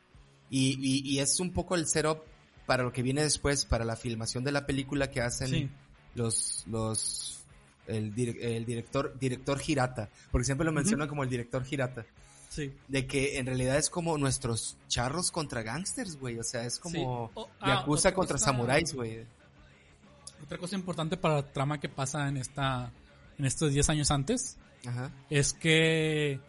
Y, 0.49 0.77
y, 0.79 1.09
y 1.09 1.19
es 1.19 1.39
un 1.39 1.51
poco 1.51 1.75
el 1.75 1.87
setup 1.87 2.19
para 2.65 2.83
lo 2.83 2.91
que 2.91 3.01
viene 3.01 3.23
después, 3.23 3.65
para 3.65 3.85
la 3.85 3.95
filmación 3.95 4.43
de 4.43 4.51
la 4.51 4.65
película 4.65 5.09
que 5.09 5.21
hacen 5.21 5.47
Sí. 5.49 5.69
los, 6.13 6.63
los, 6.67 7.39
el, 7.87 8.13
dir- 8.13 8.37
el 8.41 8.65
director, 8.65 9.17
director 9.19 9.59
Hirata. 9.65 10.09
Porque 10.31 10.45
siempre 10.45 10.65
lo 10.65 10.71
mencionan 10.71 11.07
como 11.07 11.23
el 11.23 11.29
director 11.29 11.65
Hirata. 11.69 12.05
Sí. 12.49 12.71
De 12.89 13.07
que 13.07 13.39
en 13.39 13.45
realidad 13.45 13.77
es 13.77 13.89
como 13.89 14.17
nuestros 14.17 14.77
charros 14.89 15.31
contra 15.31 15.63
gangsters, 15.63 16.19
güey. 16.19 16.37
O 16.37 16.43
sea, 16.43 16.65
es 16.65 16.77
como 16.77 16.93
Sí. 16.93 17.01
O- 17.41 17.49
ah, 17.61 17.77
Yakuza 17.79 18.13
contra 18.13 18.35
cosa- 18.35 18.45
samuráis, 18.45 18.93
güey. 18.93 19.25
Otra 20.43 20.57
cosa 20.57 20.75
importante 20.75 21.17
para 21.17 21.35
la 21.35 21.51
trama 21.53 21.79
que 21.79 21.89
pasa 21.89 22.27
en 22.27 22.37
esta 22.37 22.91
en 23.37 23.45
estos 23.45 23.71
10 23.71 23.89
años 23.89 24.11
antes 24.11 24.57
Ajá. 24.85 25.11
es 25.29 25.53
que 25.53 26.39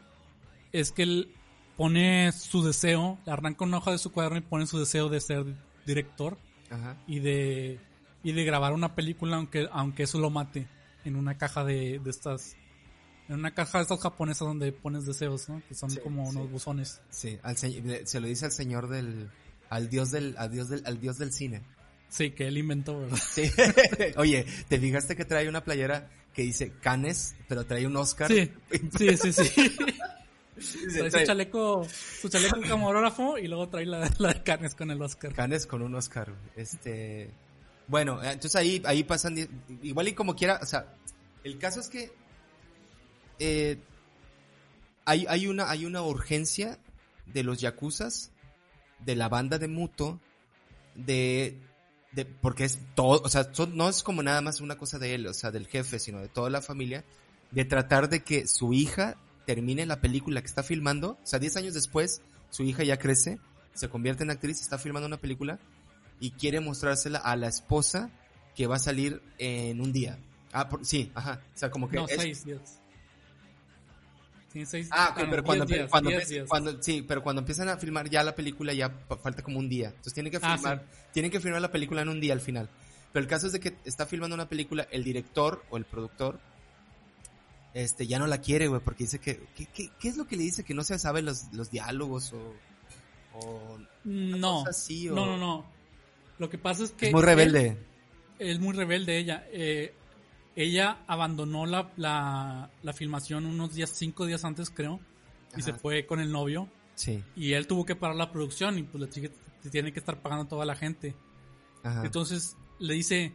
es 0.72 0.92
que 0.92 1.02
él 1.04 1.34
pone 1.76 2.32
su 2.32 2.62
deseo, 2.62 3.18
le 3.24 3.32
arranca 3.32 3.64
una 3.64 3.78
hoja 3.78 3.92
de 3.92 3.98
su 3.98 4.12
cuaderno 4.12 4.38
y 4.38 4.42
pone 4.42 4.66
su 4.66 4.78
deseo 4.78 5.08
de 5.08 5.20
ser 5.20 5.44
director 5.86 6.38
Ajá. 6.70 6.96
y 7.06 7.20
de 7.20 7.80
y 8.22 8.32
de 8.32 8.44
grabar 8.44 8.72
una 8.72 8.94
película 8.94 9.36
aunque 9.36 9.68
aunque 9.72 10.04
eso 10.04 10.18
lo 10.18 10.30
mate 10.30 10.68
en 11.04 11.16
una 11.16 11.36
caja 11.38 11.64
de, 11.64 11.98
de 11.98 12.10
estas 12.10 12.56
en 13.28 13.34
una 13.36 13.52
caja 13.54 13.78
de 13.78 13.82
estas 13.82 14.00
japonesas 14.00 14.46
donde 14.46 14.72
pones 14.72 15.06
deseos, 15.06 15.48
¿no? 15.48 15.62
Que 15.68 15.74
son 15.74 15.90
Sí, 15.90 16.00
como 16.02 16.30
sí. 16.30 16.36
unos 16.36 16.50
buzones. 16.50 17.00
Sí, 17.10 17.38
al 17.42 17.56
se, 17.56 18.04
se 18.06 18.20
lo 18.20 18.26
dice 18.26 18.44
al 18.46 18.52
señor 18.52 18.88
del, 18.88 19.30
al 19.70 19.88
dios 19.88 20.10
del, 20.10 20.34
al 20.38 20.50
dios 20.50 20.68
del, 20.68 20.82
al 20.84 21.00
dios 21.00 21.18
del 21.18 21.32
cine. 21.32 21.62
Sí, 22.12 22.32
que 22.32 22.46
él 22.46 22.58
inventó, 22.58 23.00
¿verdad? 23.00 23.16
Sí. 23.30 23.50
Oye, 24.16 24.44
¿te 24.68 24.78
fijaste 24.78 25.16
que 25.16 25.24
trae 25.24 25.48
una 25.48 25.64
playera 25.64 26.10
que 26.34 26.42
dice 26.42 26.70
Canes, 26.82 27.34
pero 27.48 27.64
trae 27.64 27.86
un 27.86 27.96
Oscar? 27.96 28.28
Sí, 28.28 28.52
sí, 28.98 29.16
sí, 29.16 29.32
sí. 29.32 29.76
Trae 30.98 31.10
su 31.10 31.24
chaleco, 31.24 31.86
su 32.20 32.28
chaleco 32.28 32.60
camarógrafo 32.60 33.38
y 33.38 33.48
luego 33.48 33.70
trae 33.70 33.86
la, 33.86 34.08
la 34.18 34.34
de 34.34 34.42
carnes 34.42 34.74
con 34.74 34.90
el 34.90 35.00
Oscar. 35.00 35.32
Canes 35.32 35.66
con 35.66 35.80
un 35.80 35.94
Oscar. 35.94 36.34
Este, 36.54 37.30
bueno, 37.88 38.22
entonces 38.22 38.56
ahí, 38.56 38.82
ahí 38.84 39.02
pasan, 39.04 39.48
igual 39.82 40.08
y 40.08 40.12
como 40.12 40.36
quiera, 40.36 40.60
o 40.62 40.66
sea, 40.66 40.94
el 41.42 41.58
caso 41.58 41.80
es 41.80 41.88
que 41.88 42.12
eh, 43.38 43.78
hay, 45.06 45.24
hay 45.26 45.46
una, 45.46 45.70
hay 45.70 45.86
una 45.86 46.02
urgencia 46.02 46.78
de 47.24 47.42
los 47.42 47.58
yakuzas, 47.58 48.30
de 49.00 49.16
la 49.16 49.30
banda 49.30 49.58
de 49.58 49.68
Muto, 49.68 50.20
de, 50.94 51.58
de, 52.12 52.24
porque 52.26 52.64
es 52.64 52.78
todo, 52.94 53.22
o 53.24 53.28
sea, 53.28 53.52
son- 53.54 53.76
no 53.76 53.88
es 53.88 54.02
como 54.02 54.22
nada 54.22 54.40
más 54.40 54.60
una 54.60 54.76
cosa 54.76 54.98
de 54.98 55.14
él, 55.14 55.26
o 55.26 55.34
sea, 55.34 55.50
del 55.50 55.66
jefe, 55.66 55.98
sino 55.98 56.20
de 56.20 56.28
toda 56.28 56.50
la 56.50 56.60
familia, 56.62 57.04
de 57.50 57.64
tratar 57.64 58.08
de 58.08 58.22
que 58.22 58.46
su 58.46 58.72
hija 58.72 59.16
termine 59.46 59.86
la 59.86 60.00
película 60.00 60.40
que 60.40 60.46
está 60.46 60.62
filmando, 60.62 61.12
o 61.12 61.26
sea, 61.26 61.38
10 61.38 61.56
años 61.56 61.74
después, 61.74 62.22
su 62.50 62.62
hija 62.64 62.84
ya 62.84 62.98
crece, 62.98 63.38
se 63.74 63.88
convierte 63.88 64.22
en 64.24 64.30
actriz, 64.30 64.60
está 64.60 64.78
filmando 64.78 65.06
una 65.06 65.16
película 65.16 65.58
y 66.20 66.32
quiere 66.32 66.60
mostrársela 66.60 67.18
a 67.18 67.34
la 67.36 67.48
esposa 67.48 68.10
que 68.54 68.66
va 68.66 68.76
a 68.76 68.78
salir 68.78 69.22
en 69.38 69.80
un 69.80 69.92
día. 69.92 70.18
Ah, 70.52 70.68
por- 70.68 70.84
sí, 70.84 71.10
ajá, 71.14 71.40
o 71.54 71.58
sea, 71.58 71.70
como 71.70 71.88
que 71.88 71.96
No, 71.96 72.06
es- 72.06 72.20
seis 72.20 72.44
días. 72.44 72.78
Seis. 74.66 74.88
Ah, 74.90 75.14
pero 75.30 75.42
cuando, 75.42 75.64
días, 75.64 75.88
cuando, 75.90 76.10
días. 76.10 76.28
cuando- 76.48 76.82
sí, 76.82 77.02
pero 77.02 77.22
cuando 77.22 77.40
empiezan 77.40 77.68
a 77.68 77.76
filmar 77.78 78.08
ya 78.10 78.22
la 78.22 78.34
película 78.34 78.72
ya 78.72 78.90
falta 79.22 79.42
como 79.42 79.58
un 79.58 79.68
día. 79.68 79.88
Entonces 79.88 80.14
tienen 80.14 80.30
que 80.30 80.38
Ah, 80.42 80.56
filmar, 80.56 80.84
tienen 81.12 81.30
que 81.30 81.40
filmar 81.40 81.60
la 81.62 81.70
película 81.72 82.02
en 82.02 82.08
un 82.08 82.20
día 82.20 82.32
al 82.34 82.40
final. 82.40 82.68
Pero 83.12 83.22
el 83.22 83.28
caso 83.28 83.46
es 83.46 83.52
de 83.52 83.60
que 83.60 83.74
está 83.84 84.06
filmando 84.06 84.34
una 84.34 84.48
película, 84.48 84.86
el 84.90 85.04
director 85.04 85.64
o 85.70 85.76
el 85.76 85.84
productor 85.84 86.38
este 87.74 88.06
ya 88.06 88.18
no 88.18 88.26
la 88.26 88.38
quiere, 88.38 88.68
güey, 88.68 88.80
porque 88.82 89.04
dice 89.04 89.18
que 89.18 89.40
¿qué, 89.56 89.66
qué, 89.66 89.90
qué 89.98 90.08
es 90.08 90.16
lo 90.18 90.26
que 90.26 90.36
le 90.36 90.42
dice 90.42 90.62
que 90.64 90.74
no 90.74 90.84
se 90.84 90.98
sabe 90.98 91.22
los, 91.22 91.44
los 91.52 91.70
diálogos 91.70 92.32
o 92.34 92.54
o 93.34 93.78
No, 94.04 94.58
cosa 94.58 94.70
así, 94.70 95.08
o- 95.08 95.14
no, 95.14 95.24
no, 95.24 95.36
no. 95.38 95.64
Lo 96.38 96.50
que 96.50 96.58
pasa 96.58 96.84
es 96.84 96.90
que. 96.90 97.06
es 97.06 97.12
muy 97.12 97.22
rebelde. 97.22 97.68
él- 97.68 97.78
es 98.50 98.60
muy 98.60 98.74
rebelde 98.74 99.16
ella. 99.16 99.46
Eh, 99.52 99.94
ella 100.56 101.02
abandonó 101.06 101.66
la, 101.66 101.90
la, 101.96 102.70
la 102.82 102.92
filmación 102.92 103.46
unos 103.46 103.74
días, 103.74 103.90
cinco 103.90 104.26
días 104.26 104.44
antes, 104.44 104.70
creo. 104.70 105.00
Y 105.50 105.60
Ajá. 105.60 105.62
se 105.62 105.72
fue 105.74 106.06
con 106.06 106.20
el 106.20 106.30
novio. 106.32 106.68
Sí. 106.94 107.22
Y 107.36 107.52
él 107.52 107.66
tuvo 107.66 107.84
que 107.84 107.96
parar 107.96 108.16
la 108.16 108.30
producción. 108.32 108.78
Y 108.78 108.82
pues 108.82 109.02
la 109.02 109.08
chica 109.10 109.28
tiene 109.70 109.92
que 109.92 109.98
estar 109.98 110.20
pagando 110.20 110.44
a 110.44 110.48
toda 110.48 110.64
la 110.64 110.74
gente. 110.74 111.14
Ajá. 111.82 112.02
Entonces 112.04 112.56
le 112.78 112.94
dice, 112.94 113.34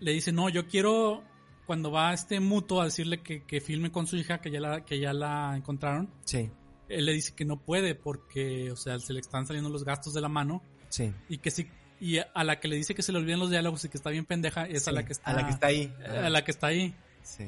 le 0.00 0.12
dice, 0.12 0.32
no, 0.32 0.48
yo 0.48 0.66
quiero, 0.66 1.22
cuando 1.66 1.90
va 1.90 2.10
a 2.10 2.14
este 2.14 2.40
mutuo 2.40 2.80
a 2.80 2.84
decirle 2.84 3.22
que, 3.22 3.42
que 3.44 3.60
filme 3.60 3.90
con 3.90 4.06
su 4.06 4.16
hija, 4.16 4.40
que 4.40 4.50
ya 4.50 4.60
la, 4.60 4.84
que 4.84 4.98
ya 4.98 5.12
la 5.12 5.56
encontraron, 5.56 6.10
sí. 6.24 6.50
él 6.88 7.06
le 7.06 7.12
dice 7.12 7.34
que 7.34 7.44
no 7.44 7.58
puede 7.60 7.94
porque, 7.94 8.70
o 8.72 8.76
sea, 8.76 8.98
se 8.98 9.12
le 9.12 9.20
están 9.20 9.46
saliendo 9.46 9.70
los 9.70 9.84
gastos 9.84 10.12
de 10.14 10.20
la 10.20 10.28
mano 10.28 10.62
Sí. 10.88 11.12
y 11.28 11.38
que 11.38 11.50
sí, 11.50 11.68
y 12.00 12.18
a 12.18 12.44
la 12.44 12.60
que 12.60 12.68
le 12.68 12.76
dice 12.76 12.94
que 12.94 13.02
se 13.02 13.12
le 13.12 13.18
olvidan 13.18 13.40
los 13.40 13.50
diálogos 13.50 13.84
y 13.84 13.88
que 13.88 13.96
está 13.96 14.10
bien 14.10 14.24
pendeja 14.26 14.66
es 14.66 14.86
a 14.88 14.92
la 14.92 15.04
que 15.04 15.12
está, 15.12 15.30
a 15.30 15.34
la 15.34 15.46
que 15.46 15.52
está 15.52 15.66
ahí. 15.68 15.92
a 16.06 16.28
la 16.30 16.44
que 16.44 16.50
está 16.50 16.66
ahí. 16.68 16.94
Sí. 17.22 17.44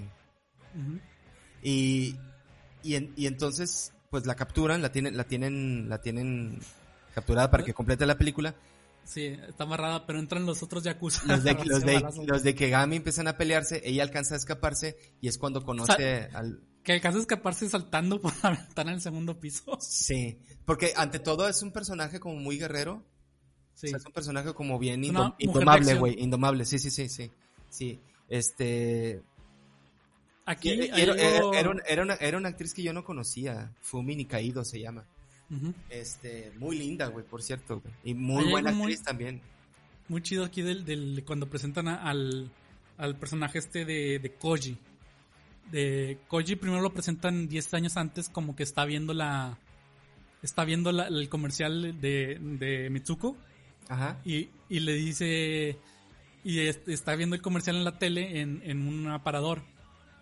Y, 1.62 2.16
y, 2.82 2.94
en- 2.94 3.12
y 3.16 3.26
entonces, 3.26 3.92
pues 4.10 4.26
la 4.26 4.34
capturan, 4.34 4.82
la 4.82 4.92
tienen, 4.92 5.16
la 5.16 5.24
tienen, 5.24 5.88
la 5.88 6.00
tienen 6.00 6.60
capturada 7.14 7.50
para 7.50 7.64
que 7.64 7.74
complete 7.74 8.06
la 8.06 8.18
película. 8.18 8.54
Sí, 9.04 9.24
está 9.48 9.64
amarrada, 9.64 10.04
pero 10.04 10.18
entran 10.18 10.46
los 10.46 10.62
otros 10.62 10.82
yakuza. 10.82 11.22
Los 11.26 11.44
de, 11.44 11.54
los 11.64 11.82
de, 11.82 12.04
los 12.26 12.42
de 12.42 12.54
Kegami 12.54 12.96
empiezan 12.96 13.28
a 13.28 13.36
pelearse, 13.36 13.80
ella 13.84 14.02
alcanza 14.02 14.34
a 14.34 14.38
escaparse 14.38 14.96
y 15.20 15.28
es 15.28 15.38
cuando 15.38 15.62
conoce 15.64 16.28
al... 16.34 16.60
Que 16.82 16.92
alcanza 16.92 17.18
a 17.18 17.22
escaparse 17.22 17.68
saltando 17.68 18.20
por 18.20 18.32
la 18.42 18.50
ventana 18.66 18.90
del 18.92 19.00
segundo 19.00 19.38
piso. 19.38 19.78
Sí, 19.80 20.38
porque 20.64 20.92
ante 20.96 21.18
todo 21.20 21.48
es 21.48 21.62
un 21.62 21.72
personaje 21.72 22.18
como 22.20 22.36
muy 22.36 22.58
guerrero. 22.58 23.04
Sí. 23.76 23.86
O 23.86 23.90
sea, 23.90 23.98
es 23.98 24.06
un 24.06 24.12
personaje 24.12 24.52
como 24.54 24.78
bien 24.78 25.02
indom- 25.04 25.34
indomable, 25.38 25.94
güey. 25.94 26.20
Indomable, 26.20 26.64
sí, 26.64 26.78
sí, 26.80 26.90
sí, 26.90 27.08
sí. 27.08 27.30
Sí, 27.68 28.00
este... 28.28 29.22
Aquí 30.46 30.70
era, 30.94 31.12
una, 31.68 31.82
era 31.86 32.02
una- 32.02 32.14
era 32.14 32.38
una 32.38 32.48
actriz 32.48 32.72
que 32.72 32.82
yo 32.82 32.92
no 32.92 33.04
conocía. 33.04 33.72
Fumi 33.80 34.16
Nikaido 34.16 34.64
se 34.64 34.80
llama. 34.80 35.04
Este, 35.90 36.52
muy 36.58 36.76
linda, 36.78 37.06
güey, 37.08 37.24
por 37.24 37.42
cierto, 37.42 37.80
güey. 37.80 37.94
Y 38.04 38.14
muy 38.14 38.44
Hay 38.46 38.50
buena 38.50 38.72
muy- 38.72 38.92
actriz 38.92 39.02
también. 39.04 39.40
muy 40.08 40.22
chido 40.22 40.44
aquí 40.44 40.62
del, 40.62 40.84
del- 40.84 41.22
cuando 41.26 41.48
presentan 41.48 41.88
a- 41.88 42.02
al, 42.08 42.50
al 42.96 43.16
personaje 43.16 43.58
este 43.58 43.84
de, 43.84 44.18
de 44.20 44.32
Koji. 44.34 44.76
De 45.70 46.18
Koji 46.28 46.56
primero 46.56 46.80
lo 46.80 46.92
presentan 46.92 47.48
10 47.48 47.74
años 47.74 47.96
antes 47.96 48.28
como 48.28 48.54
que 48.56 48.62
está 48.62 48.84
viendo 48.84 49.12
la 49.14 49.58
está 50.42 50.64
viendo 50.64 50.92
la- 50.92 51.08
el 51.08 51.28
comercial 51.28 52.00
de, 52.00 52.38
de 52.40 52.88
Mitsuko 52.90 53.36
Ajá. 53.88 54.18
y, 54.24 54.48
y 54.68 54.80
le 54.80 54.94
dice 54.94 55.78
y 56.44 56.60
es- 56.60 56.80
está 56.86 57.14
viendo 57.16 57.34
el 57.36 57.42
comercial 57.42 57.76
en 57.76 57.84
la 57.84 57.98
tele 57.98 58.40
en, 58.40 58.62
en 58.64 58.86
un 58.86 59.08
aparador 59.08 59.62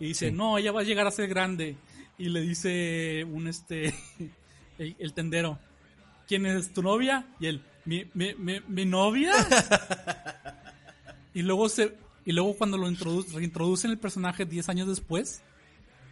y 0.00 0.06
dice 0.08 0.28
Sí. 0.30 0.34
no 0.34 0.58
ella 0.58 0.72
va 0.72 0.80
a 0.80 0.84
llegar 0.84 1.06
a 1.06 1.10
ser 1.10 1.28
grande 1.28 1.76
y 2.18 2.28
le 2.28 2.40
dice 2.40 3.24
un 3.30 3.46
este 3.48 3.94
el, 4.78 4.96
el 4.98 5.12
tendero 5.12 5.58
¿quién 6.28 6.46
es 6.46 6.72
tu 6.72 6.82
novia? 6.82 7.26
y 7.40 7.46
él 7.46 7.62
mi, 7.86 8.06
mi, 8.14 8.34
mi, 8.34 8.60
mi 8.68 8.84
novia 8.86 9.32
y 11.34 11.42
luego 11.42 11.68
se 11.68 11.94
y 12.26 12.32
luego 12.32 12.56
cuando 12.56 12.78
lo 12.78 12.88
introdu- 12.90 13.30
reintroducen 13.34 13.90
el 13.90 13.98
personaje 13.98 14.46
10 14.46 14.68
años 14.70 14.88
después 14.88 15.42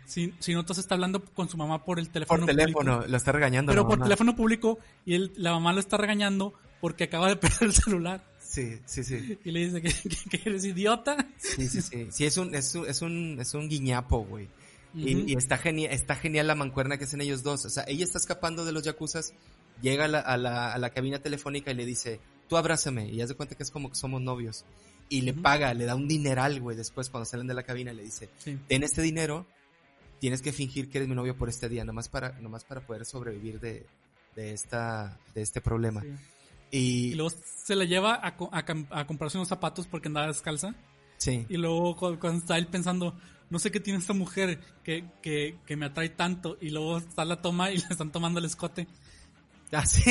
si, 0.05 0.35
si 0.41 0.53
notas 0.53 0.77
está 0.79 0.95
hablando 0.95 1.25
con 1.25 1.49
su 1.49 1.57
mamá 1.57 1.85
por 1.85 1.99
el 1.99 2.11
teléfono 2.11 2.45
Por 2.45 2.55
teléfono, 2.55 2.93
público. 2.97 3.11
lo 3.11 3.17
está 3.17 3.33
regañando. 3.33 3.73
pero 3.73 3.87
por 3.87 4.03
teléfono 4.03 4.37
público 4.37 4.79
y 5.07 5.15
él, 5.15 5.33
la 5.37 5.53
mamá 5.53 5.73
lo 5.73 5.81
está 5.81 5.97
regañando 5.97 6.53
porque 6.83 7.05
acaba 7.05 7.29
de 7.29 7.37
perder 7.37 7.63
el 7.63 7.73
celular 7.73 8.23
Sí, 8.41 8.79
sí, 8.85 9.03
sí. 9.03 9.39
y 9.45 9.51
le 9.51 9.61
dice 9.71 9.81
que, 9.81 10.39
que- 10.39 10.51
eres 10.51 10.67
idiota 10.67 11.17
Sí, 11.39 11.67
sí, 11.69 11.81
sí. 11.81 12.09
Sí, 12.11 12.27
es 12.27 12.37
un, 12.37 12.55
es 12.55 12.75
un, 12.75 12.87
es 12.87 13.01
un, 13.01 13.39
es 13.41 13.55
un 13.55 13.71
guiñapo, 13.71 14.25
güey. 14.27 14.49
Y- 14.95 15.35
está 15.39 15.57
genial, 15.57 15.91
está 15.95 16.17
genial 16.17 16.47
la 16.49 16.55
mancuerna 16.55 16.99
que 16.99 17.05
hacen 17.05 17.23
ellos 17.23 17.43
dos. 17.43 17.65
O 17.65 17.71
sea, 17.71 17.85
ella 17.89 18.05
está 18.05 18.19
escapando 18.19 18.67
de 18.67 18.73
los 18.73 18.83
yakuzas, 18.83 19.33
llega 19.81 20.05
a 20.05 20.09
la, 20.09 20.21
a 20.21 20.37
la, 20.37 20.75
a 20.75 20.79
la 20.79 20.91
cabina 20.91 21.19
telefónica 21.21 21.71
y 21.71 21.75
le 21.75 21.87
dice, 21.87 22.21
tú 22.47 22.59
abrázame. 22.59 23.09
Y 23.09 23.17
ya 23.17 23.27
se 23.27 23.35
cuenta 23.35 23.55
que 23.55 23.63
es 23.63 23.71
como 23.71 23.89
que 23.89 23.95
somos 23.97 24.21
novios. 24.21 24.67
Y 25.09 25.23
le 25.23 25.33
paga, 25.33 25.73
le 25.73 25.87
da 25.87 25.95
un 25.95 26.07
dineral, 26.09 26.61
güey, 26.61 26.77
después 26.77 27.09
cuando 27.09 27.25
salen 27.25 27.47
de 27.47 27.55
la 27.55 27.63
cabina 27.63 27.95
le 27.95 28.03
dice, 28.03 28.29
Sí. 28.39 28.59
ten 28.69 28.83
este 28.83 29.01
dinero, 29.01 29.47
tienes 30.21 30.43
que 30.43 30.53
fingir 30.53 30.91
que 30.91 30.99
eres 30.99 31.09
mi 31.09 31.15
novio 31.15 31.37
por 31.39 31.49
este 31.49 31.71
día, 31.71 31.85
nomás 31.85 32.09
para, 32.11 32.33
nomás 32.41 32.65
para 32.65 32.81
poder 32.87 33.07
sobrevivir 33.07 33.61
de, 33.61 33.87
de 34.37 34.53
esta, 34.53 35.19
de 35.35 35.41
este 35.43 35.61
problema. 35.63 36.03
Sí. 36.03 36.09
Y, 36.73 37.11
Y 37.13 37.15
luego 37.15 37.31
se 37.65 37.77
la 37.77 37.85
lleva 37.85 38.19
a, 38.27 38.35
comprarse 39.07 39.37
unos 39.39 39.49
zapatos 39.49 39.87
porque 39.87 40.09
andaba 40.09 40.27
descalza. 40.27 40.75
sí, 41.19 41.47
Y 41.49 41.57
luego 41.59 41.95
cu- 41.97 42.19
cuando 42.19 42.41
está 42.41 42.59
él 42.59 42.67
pensando, 42.67 43.15
no 43.51 43.59
sé 43.61 43.71
qué 43.71 43.79
tiene 43.79 43.99
esta 44.01 44.15
mujer 44.15 44.59
que, 44.83 45.05
que, 45.23 45.59
que 45.65 45.77
me 45.77 45.87
atrae 45.87 46.09
tanto. 46.09 46.57
Y 46.61 46.71
luego 46.71 46.99
está 46.99 47.25
la 47.25 47.41
toma 47.41 47.71
y 47.71 47.77
le 47.79 47.87
están 47.91 48.11
tomando 48.11 48.41
el 48.41 48.47
escote. 48.47 48.89
Así. 49.73 50.03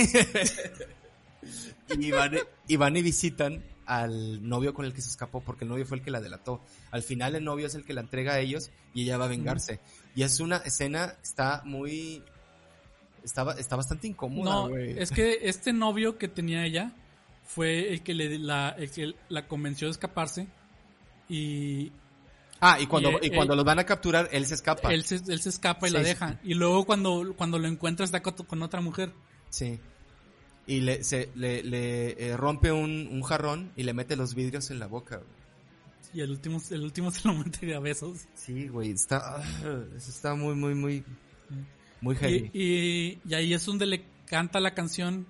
y, 1.99 2.11
van, 2.11 2.37
y 2.67 2.75
van 2.77 2.95
y 2.97 3.01
visitan 3.01 3.63
al 3.85 4.47
novio 4.47 4.73
con 4.73 4.85
el 4.85 4.93
que 4.93 5.01
se 5.01 5.09
escapó, 5.09 5.41
porque 5.41 5.65
el 5.65 5.69
novio 5.69 5.85
fue 5.85 5.97
el 5.97 6.03
que 6.03 6.11
la 6.11 6.21
delató. 6.21 6.61
Al 6.91 7.03
final 7.03 7.35
el 7.35 7.43
novio 7.43 7.67
es 7.67 7.75
el 7.75 7.83
que 7.83 7.93
la 7.93 8.01
entrega 8.01 8.33
a 8.33 8.39
ellos 8.39 8.71
y 8.93 9.03
ella 9.03 9.17
va 9.17 9.25
a 9.25 9.29
vengarse. 9.29 9.79
Y 10.15 10.23
es 10.23 10.39
una 10.39 10.57
escena 10.57 11.15
está 11.23 11.61
muy... 11.65 12.23
Está, 13.23 13.43
ba- 13.43 13.53
está 13.59 13.75
bastante 13.75 14.07
incómoda, 14.07 14.51
No, 14.51 14.69
güey. 14.69 14.97
es 14.97 15.11
que 15.11 15.39
este 15.43 15.73
novio 15.73 16.17
que 16.17 16.27
tenía 16.27 16.65
ella 16.65 16.93
fue 17.43 17.93
el 17.93 18.01
que, 18.01 18.13
le, 18.13 18.39
la, 18.39 18.69
el 18.69 18.89
que 18.91 19.13
la 19.29 19.47
convenció 19.47 19.87
de 19.87 19.91
escaparse. 19.91 20.47
Y 21.29 21.91
Ah, 22.63 22.77
y 22.79 22.85
cuando, 22.85 23.11
y, 23.23 23.27
y, 23.27 23.29
cuando 23.31 23.55
los 23.55 23.65
van 23.65 23.79
a 23.79 23.85
capturar, 23.85 24.29
él 24.31 24.45
se 24.45 24.53
escapa. 24.53 24.93
él 24.93 25.03
se, 25.03 25.15
él 25.15 25.41
se 25.41 25.49
escapa 25.49 25.87
y 25.87 25.89
Sí, 25.89 25.93
la 25.97 26.03
sí, 26.03 26.05
deja. 26.09 26.39
Y 26.43 26.53
luego 26.53 26.85
cuando, 26.85 27.33
cuando 27.35 27.57
lo 27.57 27.67
encuentra 27.67 28.05
está 28.05 28.21
con, 28.21 28.61
otra 28.61 28.81
mujer. 28.81 29.11
Sí. 29.49 29.79
Y 30.67 30.81
le, 30.81 31.03
se, 31.03 31.29
le, 31.33 31.63
le 31.63 32.11
eh, 32.23 32.37
rompe 32.37 32.71
un, 32.71 33.07
un 33.11 33.23
jarrón 33.23 33.71
y 33.75 33.81
le 33.83 33.93
mete 33.95 34.15
los 34.15 34.35
vidrios 34.35 34.69
en 34.69 34.77
la 34.77 34.85
boca. 34.85 35.21
Y 36.13 36.21
el 36.21 36.29
último, 36.29 36.61
el 36.69 36.83
último 36.83 37.09
se 37.11 37.27
lo 37.27 37.33
mete 37.33 37.73
a 37.73 37.79
besos. 37.79 38.27
Sí, 38.35 38.67
güey, 38.67 38.91
está, 38.91 39.37
ah, 39.37 39.43
está 39.97 40.35
muy, 40.35 40.53
muy, 40.53 40.75
muy, 40.75 41.03
muy 42.01 42.15
heavy. 42.15 42.49
Y, 42.53 42.61
y, 42.63 43.21
y 43.25 43.33
ahí 43.33 43.53
es 43.53 43.65
donde 43.65 43.85
le 43.85 44.03
canta 44.25 44.59
la 44.59 44.73
canción 44.73 45.25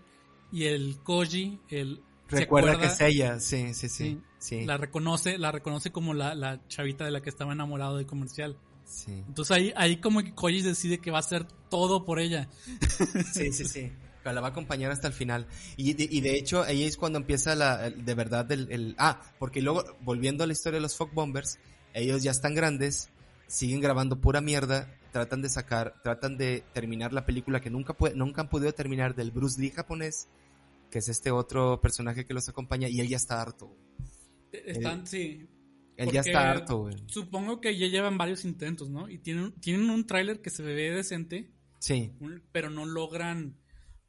y 0.52 0.66
el 0.66 0.98
Koji, 1.04 1.60
el 1.70 2.02
Recuerda 2.28 2.72
acuerda, 2.72 2.80
que 2.80 2.94
es 2.94 3.02
ella, 3.02 3.40
sí, 3.40 3.74
sí, 3.74 3.90
sí, 3.90 4.20
Sí. 4.40 4.66
la 4.66 4.78
reconoce, 4.78 5.38
la 5.38 5.52
reconoce 5.52 5.92
como 5.92 6.14
la, 6.14 6.34
la 6.34 6.66
chavita 6.70 7.04
de 7.06 7.12
la 7.12 7.22
que 7.22 7.30
estaba 7.30 7.52
enamorado 7.54 7.98
del 7.98 8.06
comercial. 8.06 8.58
sí, 8.86 9.12
Entonces 9.28 9.56
ahí, 9.56 9.74
ahí 9.76 9.98
como 9.98 10.24
que 10.24 10.34
Koji 10.34 10.62
decide 10.62 11.00
que 11.00 11.12
va 11.12 11.18
a 11.18 11.20
hacer 11.20 11.46
todo 11.70 12.06
por 12.06 12.20
ella. 12.20 12.48
sí, 13.34 13.52
sí, 13.52 13.66
sí. 13.66 13.92
La 14.24 14.40
va 14.40 14.48
a 14.48 14.52
acompañar 14.52 14.92
hasta 14.92 15.08
el 15.08 15.14
final. 15.14 15.48
Y 15.78 15.94
de, 15.94 16.08
y 16.10 16.22
de 16.22 16.36
hecho, 16.38 16.62
ahí 16.64 16.84
es 16.84 16.96
cuando 16.96 17.18
empieza 17.20 17.56
la, 17.56 17.90
de 17.90 18.14
verdad 18.14 18.50
el, 18.52 18.72
el- 18.72 18.96
ah, 19.00 19.22
porque 19.40 19.62
luego, 19.64 19.84
volviendo 20.02 20.44
a 20.44 20.48
la 20.48 20.54
historia 20.54 20.78
de 20.78 20.82
los 20.84 20.96
Fog 20.96 21.12
Bombers, 21.14 21.58
ellos 21.94 22.22
ya 22.24 22.30
están 22.32 22.54
grandes, 22.56 23.10
siguen 23.48 23.82
grabando 23.82 24.22
pura 24.22 24.40
mierda, 24.40 24.96
tratan 25.12 25.42
de 25.42 25.50
sacar, 25.50 26.02
tratan 26.04 26.38
de 26.38 26.64
terminar 26.74 27.14
la 27.14 27.26
película 27.26 27.62
que 27.62 27.70
nunca 27.70 27.94
puede, 27.94 28.16
nunca 28.16 28.42
han 28.42 28.50
podido 28.50 28.74
terminar 28.74 29.16
del 29.16 29.32
Bruce 29.32 29.62
Lee 29.62 29.72
japonés, 29.72 30.28
que 30.90 31.00
es 31.00 31.10
este 31.10 31.32
otro 31.32 31.80
personaje 31.82 32.26
que 32.26 32.34
los 32.34 32.50
acompaña, 32.50 32.90
y 32.90 33.00
él 33.00 33.08
ya 33.08 33.18
está 33.18 33.42
harto. 33.42 33.76
Están, 34.52 35.06
sí. 35.08 35.48
Él 35.98 36.12
ya 36.12 36.22
está 36.22 36.52
harto, 36.52 36.80
güey. 36.80 36.96
Supongo 37.08 37.62
que 37.62 37.78
ya 37.78 37.88
llevan 37.88 38.18
varios 38.18 38.44
intentos, 38.46 38.90
¿no? 38.90 39.10
Y 39.10 39.20
tienen, 39.20 39.52
tienen 39.54 39.90
un 39.90 40.08
tráiler 40.08 40.42
que 40.42 40.50
se 40.50 40.64
ve 40.64 40.92
decente, 40.92 41.52
Sí, 41.82 42.14
pero 42.52 42.70
no 42.70 42.86
logran 42.86 43.58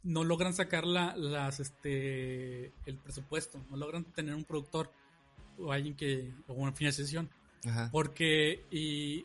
no 0.03 0.25
logran 0.25 0.53
sacar 0.53 0.85
la, 0.87 1.17
las 1.17 1.59
este 1.59 2.67
el 2.85 2.99
presupuesto, 3.03 3.65
no 3.71 3.79
logran 3.79 4.05
tener 4.05 4.35
un 4.35 4.45
productor 4.45 4.93
o 5.57 5.73
alguien 5.73 5.97
que 5.97 6.35
o 6.49 6.53
una 6.53 6.73
financiación, 6.73 7.31
ajá. 7.65 7.89
porque 7.91 8.67
y, 8.71 9.25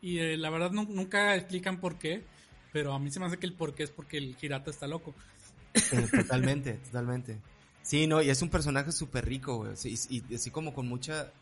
y 0.00 0.18
eh, 0.18 0.36
la 0.36 0.50
verdad 0.50 0.70
nu- 0.70 0.88
nunca 0.88 1.34
explican 1.36 1.80
por 1.80 1.98
qué, 1.98 2.24
pero 2.72 2.92
a 2.92 2.98
mí 2.98 3.10
se 3.10 3.20
me 3.20 3.26
hace 3.26 3.38
que 3.38 3.46
el 3.46 3.54
por 3.54 3.74
qué 3.74 3.82
es 3.84 3.90
porque 3.90 4.18
el 4.18 4.36
Hirata 4.40 4.70
está 4.70 4.86
loco. 4.86 5.14
Sí, 5.74 5.96
totalmente, 6.10 6.74
totalmente. 6.74 7.38
Sí, 7.82 8.06
no, 8.06 8.20
y 8.22 8.28
es 8.30 8.42
un 8.42 8.50
personaje 8.50 8.92
súper 8.92 9.26
rico, 9.26 9.56
güey. 9.58 9.76
Sí, 9.76 9.94
y, 10.10 10.22
y 10.30 10.34
así 10.34 10.50
como 10.50 10.74
con 10.74 10.86
mucha... 10.88 11.32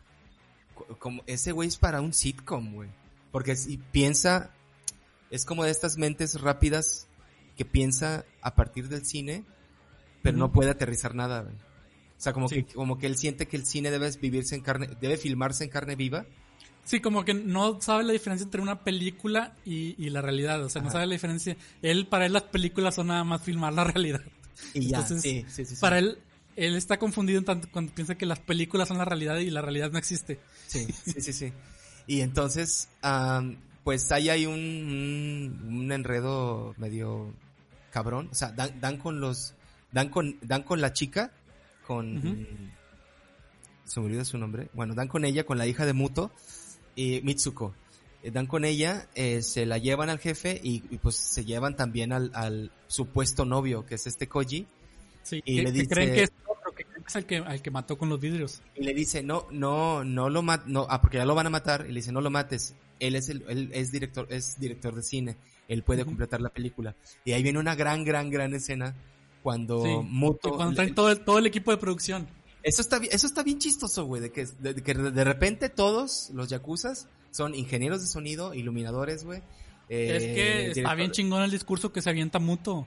co- 0.74 0.86
Como, 0.98 1.22
ese 1.26 1.52
güey 1.52 1.68
es 1.68 1.76
para 1.76 2.00
un 2.00 2.12
sitcom, 2.12 2.74
güey. 2.74 2.88
Porque 3.32 3.56
si 3.56 3.78
piensa... 3.78 4.50
Es 5.30 5.44
como 5.44 5.64
de 5.64 5.72
estas 5.72 5.96
mentes 5.98 6.40
rápidas 6.40 7.08
que 7.56 7.64
piensa 7.64 8.24
a 8.42 8.54
partir 8.54 8.88
del 8.88 9.04
cine, 9.04 9.44
pero 10.22 10.36
no 10.38 10.52
puede 10.52 10.70
aterrizar 10.70 11.16
nada. 11.16 11.42
güey. 11.42 11.54
O 11.54 12.20
sea, 12.20 12.32
como, 12.32 12.48
Sí. 12.48 12.62
que, 12.62 12.74
como 12.74 12.96
que 12.96 13.06
él 13.08 13.16
siente 13.16 13.46
que 13.48 13.56
el 13.56 13.66
cine 13.66 13.90
debe 13.90 14.08
vivirse 14.20 14.54
en 14.54 14.60
carne, 14.60 14.88
debe 15.00 15.16
filmarse 15.16 15.64
en 15.64 15.70
carne 15.70 15.96
viva. 15.96 16.26
Sí, 16.86 17.00
como 17.00 17.24
que 17.24 17.34
no 17.34 17.80
sabe 17.82 18.04
la 18.04 18.12
diferencia 18.12 18.44
entre 18.44 18.62
una 18.62 18.84
película 18.84 19.54
y, 19.64 20.02
y 20.02 20.08
la 20.08 20.22
realidad. 20.22 20.64
O 20.64 20.68
sea, 20.68 20.80
no 20.80 20.90
sabe 20.90 21.06
la 21.06 21.14
diferencia. 21.14 21.56
Él, 21.82 22.06
para 22.06 22.26
él, 22.26 22.32
las 22.32 22.44
películas 22.44 22.94
son 22.94 23.08
nada 23.08 23.24
más 23.24 23.42
filmar 23.42 23.74
la 23.74 23.82
realidad. 23.92 24.22
Y 24.72 24.88
ya, 24.88 24.98
Entonces, 25.00 25.22
sí, 25.22 25.44
sí, 25.48 25.64
sí. 25.64 25.74
Para 25.80 25.98
él, 25.98 26.18
él 26.54 26.76
está 26.76 26.96
confundido 26.96 27.40
en 27.40 27.44
tanto 27.44 27.68
cuando 27.72 27.92
piensa 27.92 28.14
que 28.14 28.24
las 28.24 28.38
películas 28.38 28.86
son 28.86 28.98
la 28.98 29.04
realidad 29.04 29.38
y 29.38 29.50
la 29.50 29.62
realidad 29.62 29.90
no 29.90 29.98
existe. 29.98 30.38
Sí, 30.68 30.86
sí, 31.04 31.20
sí, 31.20 31.32
sí. 31.32 31.52
Y 32.06 32.20
entonces, 32.20 32.88
am, 33.02 33.56
pues 33.82 34.12
ahí 34.12 34.28
hay 34.28 34.46
un, 34.46 34.54
un, 34.54 35.76
un 35.80 35.92
enredo 35.92 36.72
medio 36.78 37.34
cabrón. 37.90 38.28
O 38.30 38.34
sea, 38.36 38.52
dan, 38.52 38.80
dan 38.80 38.96
con 38.96 39.20
los, 39.20 39.54
dan 39.90 40.08
con, 40.08 40.36
dan 40.42 40.62
con 40.62 40.80
la 40.80 40.92
chica, 40.92 41.32
con, 41.84 42.16
Ujú. 42.18 42.46
se 43.86 44.00
me 44.00 44.06
olvida 44.06 44.24
su 44.24 44.38
nombre. 44.38 44.68
Bueno, 44.72 44.94
dan 44.94 45.08
con 45.08 45.24
ella, 45.24 45.44
con 45.44 45.58
la 45.58 45.66
hija 45.66 45.84
de 45.84 45.94
Muto, 45.94 46.30
y 46.96 47.20
Mitsuko. 47.22 47.72
Eh, 48.24 48.32
Dan 48.32 48.46
con 48.46 48.64
ella, 48.64 49.06
eh, 49.14 49.42
se 49.42 49.66
la 49.66 49.78
llevan 49.78 50.10
al 50.10 50.18
jefe 50.18 50.60
y, 50.64 50.82
y, 50.90 50.98
pues 50.98 51.14
se 51.14 51.44
llevan 51.44 51.76
también 51.76 52.12
al, 52.12 52.32
al 52.34 52.72
supuesto 52.88 53.44
novio, 53.44 53.86
que 53.86 53.94
es 53.94 54.06
este 54.08 54.26
Koji. 54.26 54.66
Sí, 55.22 55.40
Y 55.44 55.56
que, 55.56 55.62
le 55.62 55.64
que 55.66 55.72
dice- 55.72 55.88
creen 55.88 56.14
que 56.14 56.22
es 56.24 56.30
otro, 56.46 56.72
que 56.74 56.84
creen 56.84 57.02
que 57.02 57.08
es 57.08 57.16
el 57.16 57.26
que, 57.26 57.36
al 57.36 57.62
que 57.62 57.70
mató 57.70 57.96
con 57.98 58.08
los 58.08 58.18
vidrios. 58.18 58.62
Y 58.74 58.82
le 58.82 58.94
dice, 58.94 59.22
no, 59.22 59.46
no, 59.52 60.02
no 60.04 60.28
lo 60.30 60.42
mat, 60.42 60.64
no, 60.66 60.86
ah, 60.90 61.00
porque 61.00 61.18
ya 61.18 61.24
lo 61.24 61.34
van 61.36 61.46
a 61.46 61.50
matar. 61.50 61.84
Y 61.88 61.92
le 61.92 62.00
dice, 62.00 62.10
no 62.10 62.20
lo 62.20 62.30
mates. 62.30 62.74
Él 62.98 63.14
es 63.14 63.28
el, 63.28 63.44
él 63.48 63.70
es 63.74 63.92
director, 63.92 64.26
es 64.30 64.58
director 64.58 64.94
de 64.94 65.02
cine. 65.02 65.36
Él 65.68 65.82
puede 65.82 66.04
completar 66.04 66.40
la 66.40 66.48
película. 66.48 66.94
Y 67.24 67.32
ahí 67.32 67.42
viene 67.42 67.58
una 67.58 67.74
gran, 67.74 68.04
gran, 68.04 68.30
gran 68.30 68.54
escena 68.54 68.94
cuando 69.42 69.82
Sí, 69.84 69.90
Muto. 70.04 70.50
Que 70.52 70.56
cuando 70.56 70.74
traen 70.76 70.94
todo 70.94 71.10
el, 71.10 71.20
todo 71.20 71.38
el 71.38 71.46
equipo 71.46 71.70
de 71.72 71.76
producción. 71.76 72.26
Eso 72.68 72.82
está, 72.82 72.98
eso 73.10 73.26
está 73.26 73.42
bien 73.42 73.58
chistoso, 73.58 74.04
güey, 74.04 74.20
de 74.22 74.32
que, 74.32 74.46
de, 74.46 74.74
de 74.74 74.82
que 74.82 74.94
de 74.94 75.24
repente 75.24 75.68
todos 75.68 76.30
los 76.34 76.48
yakuzas 76.48 77.08
son 77.30 77.54
ingenieros 77.54 78.00
de 78.00 78.06
sonido, 78.08 78.54
iluminadores, 78.54 79.24
güey. 79.24 79.40
eh, 79.88 80.16
es 80.16 80.22
que 80.22 80.66
está 80.68 80.80
director- 80.80 80.96
bien 80.96 81.10
chingón 81.12 81.42
el 81.42 81.50
discurso 81.50 81.92
que 81.92 82.02
se 82.02 82.10
avienta 82.10 82.38
Muto 82.38 82.86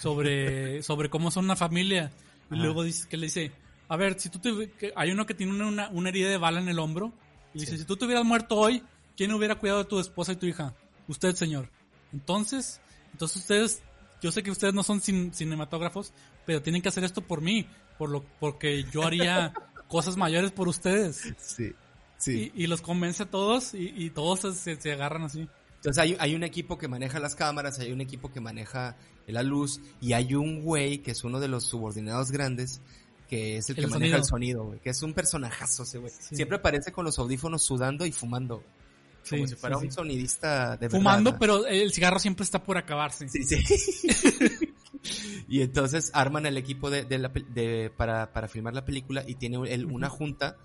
sobre, 0.00 0.82
sobre 0.82 1.10
cómo 1.10 1.30
son 1.30 1.44
una 1.44 1.56
familia. 1.56 2.10
Y 2.50 2.56
luego 2.56 2.82
dice, 2.82 3.06
que 3.08 3.18
le 3.18 3.26
dice, 3.26 3.52
a 3.88 3.96
ver, 3.96 4.18
si 4.18 4.30
tú 4.30 4.38
te, 4.38 4.70
que 4.72 4.92
hay 4.96 5.10
uno 5.10 5.26
que 5.26 5.34
tiene 5.34 5.52
una, 5.52 5.66
una, 5.66 5.88
una 5.90 6.08
herida 6.08 6.30
de 6.30 6.38
bala 6.38 6.60
en 6.60 6.68
el 6.68 6.78
hombro. 6.78 7.12
Y 7.52 7.60
dice, 7.60 7.72
Sí. 7.72 7.78
si 7.80 7.84
tú 7.84 7.96
te 7.96 8.06
hubieras 8.06 8.24
muerto 8.24 8.56
hoy, 8.56 8.82
¿quién 9.16 9.32
hubiera 9.32 9.56
cuidado 9.56 9.80
de 9.80 9.84
tu 9.84 9.98
esposa 10.00 10.32
y 10.32 10.36
tu 10.36 10.46
hija? 10.46 10.74
Usted, 11.08 11.34
señor. 11.34 11.68
Entonces, 12.12 12.80
entonces 13.12 13.36
ustedes, 13.38 13.82
yo 14.22 14.32
sé 14.32 14.42
que 14.42 14.50
ustedes 14.50 14.72
no 14.72 14.82
son 14.82 15.00
cin- 15.00 15.32
cinematógrafos, 15.34 16.12
pero 16.46 16.62
tienen 16.62 16.80
que 16.80 16.88
hacer 16.88 17.04
esto 17.04 17.20
por 17.20 17.42
mí, 17.42 17.66
por 17.98 18.08
lo, 18.10 18.24
porque 18.40 18.84
yo 18.92 19.02
haría 19.04 19.52
cosas 19.88 20.16
mayores 20.16 20.52
por 20.52 20.68
ustedes. 20.68 21.34
Sí, 21.40 21.72
sí. 22.16 22.52
Y, 22.54 22.64
y 22.64 22.66
los 22.66 22.80
convence 22.80 23.24
a 23.24 23.26
todos 23.30 23.74
y, 23.74 23.92
y 23.96 24.10
todos 24.10 24.40
se, 24.56 24.76
se- 24.80 24.92
agarran 24.92 25.24
así. 25.24 25.48
Entonces 25.76 25.98
hay, 26.02 26.16
hay 26.18 26.34
un 26.34 26.42
equipo 26.44 26.78
que 26.78 26.88
maneja 26.88 27.18
las 27.20 27.34
cámaras, 27.36 27.78
hay 27.78 27.92
un 27.92 28.00
equipo 28.00 28.32
que 28.32 28.40
maneja 28.40 28.96
la 29.26 29.42
luz 29.42 29.80
y 30.00 30.12
hay 30.14 30.34
un 30.34 30.62
güey 30.62 30.98
que 30.98 31.10
es 31.12 31.22
uno 31.22 31.38
de 31.40 31.48
los 31.48 31.64
subordinados 31.64 32.30
grandes 32.32 32.80
que 33.28 33.58
es 33.58 33.68
el 33.68 33.74
que 33.76 33.82
El 33.82 33.90
maneja 33.90 34.16
sonido. 34.16 34.16
el 34.16 34.24
sonido, 34.24 34.64
güey, 34.64 34.80
que 34.80 34.88
es 34.90 35.02
un 35.02 35.12
personajazo 35.12 35.82
ese 35.82 35.98
güey. 35.98 36.10
Sí. 36.18 36.34
Siempre 36.34 36.56
aparece 36.56 36.92
con 36.92 37.04
los 37.04 37.18
audífonos 37.18 37.62
sudando 37.62 38.06
y 38.06 38.10
fumando, 38.12 38.62
como 39.28 39.44
Sí, 39.46 39.48
si 39.48 39.54
fuera 39.54 39.78
sí, 39.78 39.84
un 39.86 39.92
sonidista 39.92 40.76
de 40.78 40.88
Fumando, 40.88 41.32
verdad. 41.32 41.38
pero 41.38 41.66
el 41.66 41.92
cigarro 41.92 42.18
siempre 42.18 42.44
está 42.44 42.64
por 42.64 42.78
acabarse. 42.78 43.28
Sí, 43.28 43.44
sí. 43.44 43.56
y 45.48 45.62
entonces 45.62 46.10
arman 46.14 46.46
el 46.46 46.56
equipo 46.56 46.90
de, 46.90 47.04
de 47.04 47.18
la 47.18 47.28
de- 47.28 47.90
para, 47.96 48.32
para 48.32 48.48
filmar 48.48 48.74
la 48.74 48.84
película 48.84 49.24
y 49.26 49.34
tiene 49.36 49.58
él 49.72 49.86
una 49.86 50.08
junta 50.08 50.56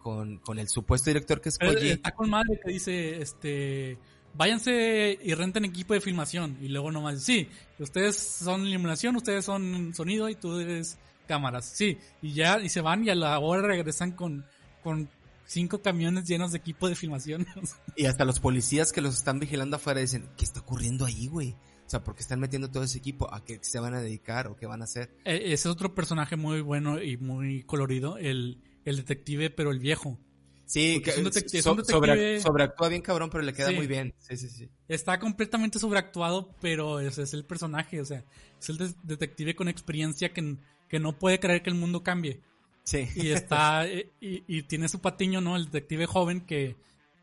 con, 0.00 0.38
con 0.38 0.58
el 0.58 0.68
supuesto 0.68 1.10
director 1.10 1.40
que 1.40 1.48
es 1.50 1.58
Koji. 1.58 1.90
está 1.90 2.10
con 2.12 2.28
madre 2.30 2.58
que 2.64 2.72
dice, 2.72 3.20
este, 3.22 3.98
váyanse 4.34 5.18
y 5.22 5.34
renten 5.34 5.64
equipo 5.64 5.94
de 5.94 6.00
filmación. 6.00 6.58
Y 6.60 6.68
luego 6.68 6.90
nomás, 6.90 7.22
sí, 7.22 7.48
ustedes 7.78 8.16
son 8.16 8.66
iluminación, 8.66 9.16
ustedes 9.16 9.44
son 9.44 9.94
sonido 9.94 10.28
y 10.28 10.34
tú 10.34 10.58
eres 10.58 10.98
cámaras. 11.28 11.66
Sí, 11.66 11.98
y 12.20 12.32
ya, 12.34 12.60
y 12.60 12.68
se 12.68 12.80
van 12.80 13.04
y 13.04 13.10
a 13.10 13.14
la 13.14 13.38
hora 13.38 13.62
regresan 13.62 14.12
con, 14.12 14.44
con 14.82 15.08
cinco 15.46 15.80
camiones 15.82 16.24
llenos 16.26 16.52
de 16.52 16.58
equipo 16.58 16.88
de 16.88 16.96
filmación. 16.96 17.46
Y 17.96 18.06
hasta 18.06 18.24
los 18.24 18.40
policías 18.40 18.90
que 18.90 19.02
los 19.02 19.14
están 19.14 19.38
vigilando 19.38 19.76
afuera 19.76 20.00
dicen, 20.00 20.28
¿qué 20.36 20.44
está 20.44 20.60
ocurriendo 20.60 21.04
ahí, 21.04 21.28
güey? 21.28 21.54
O 21.92 21.94
sea, 21.94 22.02
¿por 22.04 22.14
qué 22.14 22.22
están 22.22 22.40
metiendo 22.40 22.70
todo 22.70 22.84
ese 22.84 22.96
equipo? 22.96 23.28
¿A 23.34 23.44
qué 23.44 23.58
se 23.60 23.78
van 23.78 23.92
a 23.92 24.00
dedicar 24.00 24.46
o 24.46 24.56
qué 24.56 24.64
van 24.64 24.80
a 24.80 24.84
hacer? 24.84 25.10
Eh, 25.26 25.42
Ese 25.44 25.52
es 25.54 25.66
otro 25.66 25.94
personaje 25.94 26.36
muy 26.36 26.62
bueno 26.62 27.02
y 27.02 27.18
muy 27.18 27.64
colorido, 27.64 28.16
el, 28.16 28.62
el 28.86 28.96
detective, 28.96 29.50
pero 29.50 29.70
el 29.72 29.78
viejo. 29.78 30.18
Sí, 30.64 30.94
Porque 30.94 31.10
es 31.10 31.18
un 31.18 31.26
es 31.26 31.34
detective- 31.34 31.60
sobre- 31.84 32.40
sobreactúa 32.40 32.88
bien 32.88 33.02
cabrón, 33.02 33.28
pero 33.28 33.44
le 33.44 33.52
queda 33.52 33.68
Sí. 33.68 33.74
muy 33.74 33.86
bien. 33.86 34.14
Sí, 34.16 34.38
sí, 34.38 34.48
sí. 34.48 34.70
Está 34.88 35.18
completamente 35.18 35.78
sobreactuado, 35.78 36.54
pero 36.62 36.98
ese 36.98 37.24
es 37.24 37.34
el 37.34 37.44
personaje, 37.44 38.00
o 38.00 38.06
sea, 38.06 38.24
es 38.58 38.68
el 38.70 38.78
de- 38.78 38.94
detective 39.02 39.54
con 39.54 39.68
experiencia 39.68 40.32
que, 40.32 40.56
que 40.88 40.98
no 40.98 41.18
puede 41.18 41.40
creer 41.40 41.62
que 41.62 41.68
el 41.68 41.76
mundo 41.76 42.02
cambie. 42.02 42.40
Sí. 42.84 43.06
Y 43.16 43.28
está, 43.32 43.86
eh, 43.86 44.10
y, 44.18 44.44
y 44.48 44.62
tiene 44.62 44.88
su 44.88 44.98
patiño, 45.02 45.42
¿no? 45.42 45.56
El 45.56 45.66
detective 45.66 46.06
joven 46.06 46.40
que, 46.40 46.74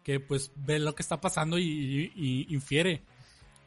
que 0.03 0.19
pues 0.19 0.51
ve 0.55 0.77
lo 0.77 0.93
que 0.93 1.01
está 1.01 1.19
pasando 1.19 1.57
y, 1.57 1.63
y- 1.63 2.11
y 2.15 2.53
infiere. 2.53 3.01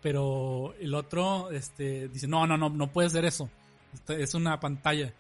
Pero 0.02 0.74
el 0.80 0.94
otro, 0.94 1.50
este, 1.50 2.08
dice, 2.08 2.26
no, 2.26 2.46
no, 2.46 2.56
no, 2.58 2.68
no 2.68 2.92
puede 2.92 3.08
ser 3.08 3.24
eso. 3.24 3.48
Es 4.08 4.34
una 4.34 4.58
pantalla. 4.58 5.14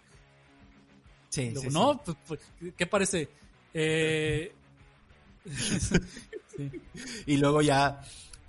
Sí, 1.28 1.50
Luego, 1.52 1.60
sí, 1.62 1.74
no, 1.74 2.02
pues, 2.04 2.16
pues, 2.26 2.40
¿qué 2.76 2.86
parece? 2.86 3.28
Eh... 3.72 4.52
sí. 6.56 6.70
Y 7.26 7.36
luego 7.38 7.62
ya, 7.62 8.02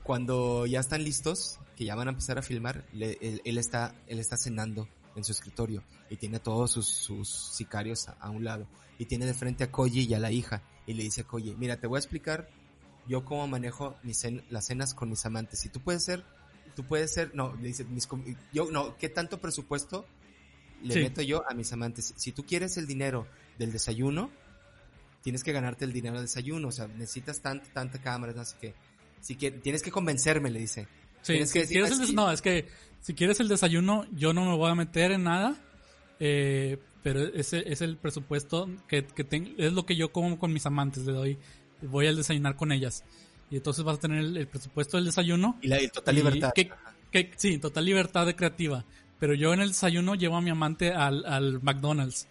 cuando 0.03 0.65
ya 0.65 0.79
están 0.79 1.03
listos, 1.03 1.59
que 1.75 1.85
ya 1.85 1.95
van 1.95 2.07
a 2.07 2.11
empezar 2.11 2.37
a 2.37 2.41
filmar, 2.41 2.83
le- 2.93 3.17
él, 3.21 3.41
él 3.45 3.57
está, 3.57 3.95
él 4.07 4.19
está 4.19 4.37
cenando 4.37 4.87
en 5.15 5.23
su 5.23 5.31
escritorio 5.31 5.83
y 6.09 6.17
tiene 6.17 6.37
a 6.37 6.43
todos 6.43 6.71
sus, 6.71 6.87
sus 6.87 7.29
sicarios 7.29 8.07
a, 8.09 8.13
a 8.13 8.29
un 8.29 8.43
lado. 8.43 8.67
Y 8.99 9.05
tiene 9.05 9.25
de 9.25 9.33
frente 9.33 9.63
a 9.63 9.71
Koji 9.71 10.01
y 10.07 10.13
a 10.13 10.19
la 10.19 10.31
hija. 10.31 10.61
Y 10.85 10.93
le 10.93 11.03
dice 11.03 11.21
a 11.21 11.23
Koji, 11.25 11.55
mira, 11.55 11.77
te 11.79 11.87
voy 11.87 11.97
a 11.97 11.99
explicar 11.99 12.49
yo 13.07 13.25
cómo 13.25 13.47
manejo 13.47 13.95
mis 14.03 14.25
las 14.49 14.65
cenas 14.67 14.93
con 14.93 15.09
mis 15.09 15.25
amantes. 15.25 15.63
Y 15.65 15.69
tú 15.69 15.79
puedes 15.81 16.03
ser, 16.03 16.23
tú 16.75 16.83
puedes 16.83 17.13
ser, 17.13 17.33
no, 17.35 17.55
le 17.55 17.67
dice, 17.69 17.83
mis 17.85 18.07
yo, 18.51 18.69
no, 18.71 18.97
¿qué 18.97 19.09
tanto 19.09 19.39
presupuesto 19.39 20.05
le 20.81 20.93
Sí. 20.93 20.99
meto 21.01 21.21
yo 21.21 21.43
a 21.49 21.53
mis 21.53 21.71
amantes? 21.73 22.13
Si 22.17 22.31
tú 22.31 22.45
quieres 22.45 22.77
el 22.77 22.87
dinero 22.87 23.27
del 23.57 23.71
desayuno, 23.71 24.29
tienes 25.21 25.43
que 25.43 25.51
ganarte 25.53 25.85
el 25.85 25.93
dinero 25.93 26.15
del 26.15 26.25
desayuno, 26.25 26.67
o 26.67 26.71
sea, 26.71 26.87
necesitas 26.87 27.39
tanta, 27.41 27.65
tanta 27.73 27.99
cámara, 28.01 28.43
sé 28.45 28.55
qué. 28.59 28.73
Si 29.21 29.35
que, 29.35 29.51
tienes 29.51 29.81
que 29.81 29.91
convencerme, 29.91 30.49
le 30.51 30.59
dice. 30.59 30.87
Sí, 31.21 31.33
Tienes 31.33 31.49
si 31.49 31.53
que 31.53 31.59
decir, 31.61 31.81
quieres 31.81 31.99
el 32.09 32.15
no, 32.15 32.29
es 32.31 32.41
que 32.41 32.67
si 32.99 33.13
quieres 33.13 33.39
el 33.39 33.47
desayuno, 33.47 34.05
yo 34.11 34.33
no 34.33 34.43
me 34.45 34.57
voy 34.57 34.69
a 34.69 34.75
meter 34.75 35.11
en 35.13 35.23
nada, 35.23 35.55
eh, 36.19 36.77
pero 37.01 37.21
ese 37.21 37.63
es 37.71 37.81
el 37.81 37.95
presupuesto 37.97 38.69
que, 38.87 39.05
que 39.05 39.23
ten- 39.23 39.55
es 39.57 39.71
lo 39.73 39.85
que 39.85 39.95
yo 39.95 40.11
como 40.11 40.37
con 40.37 40.51
mis 40.51 40.65
amantes, 40.65 41.05
le 41.05 41.13
doy, 41.13 41.37
voy 41.87 42.07
a 42.07 42.13
desayunar 42.13 42.55
con 42.55 42.71
ellas. 42.71 43.03
Y 43.51 43.57
entonces 43.57 43.83
vas 43.83 43.97
a 43.97 44.01
tener 44.01 44.19
el, 44.19 44.37
el 44.37 44.47
presupuesto 44.47 44.97
del 44.97 45.05
desayuno. 45.05 45.57
Y 45.61 45.67
la 45.67 45.81
y 45.81 45.87
total 45.89 46.15
y 46.15 46.17
libertad. 46.17 46.51
que- 46.55 46.71
que- 47.11 47.31
sí, 47.37 47.57
total 47.59 47.85
libertad 47.85 48.25
de 48.25 48.35
creativa. 48.35 48.83
Pero 49.19 49.33
yo 49.35 49.53
en 49.53 49.61
el 49.61 49.69
desayuno 49.69 50.15
llevo 50.15 50.37
a 50.37 50.41
mi 50.41 50.49
amante 50.49 50.91
al, 50.91 51.25
al 51.25 51.61
McDonald's. 51.61 52.27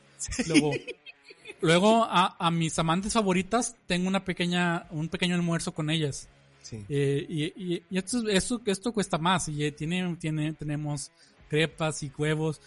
Luego, 0.49 0.73
luego 1.61 2.05
a, 2.05 2.37
a 2.39 2.51
mis 2.51 2.79
amantes 2.79 3.13
favoritas 3.13 3.77
tengo 3.87 4.09
una 4.09 4.25
pequeña, 4.25 4.87
un 4.91 5.09
pequeño 5.09 5.35
almuerzo 5.35 5.73
con 5.73 5.91
ellas. 5.91 6.29
Sí. 6.63 6.85
Eh, 6.89 7.27
y, 7.29 7.45
y- 7.75 7.83
y 7.91 7.99
esto, 7.99 8.29
esto, 8.29 8.61
esto 8.67 8.93
cuesta 8.93 9.19
más. 9.19 9.49
Y 9.49 9.65
eh, 9.65 9.73
tiene, 9.73 10.17
tiene, 10.17 10.53
tenemos 10.55 11.11
crepas 11.49 12.03
y 12.03 12.11
huevos. 12.17 12.61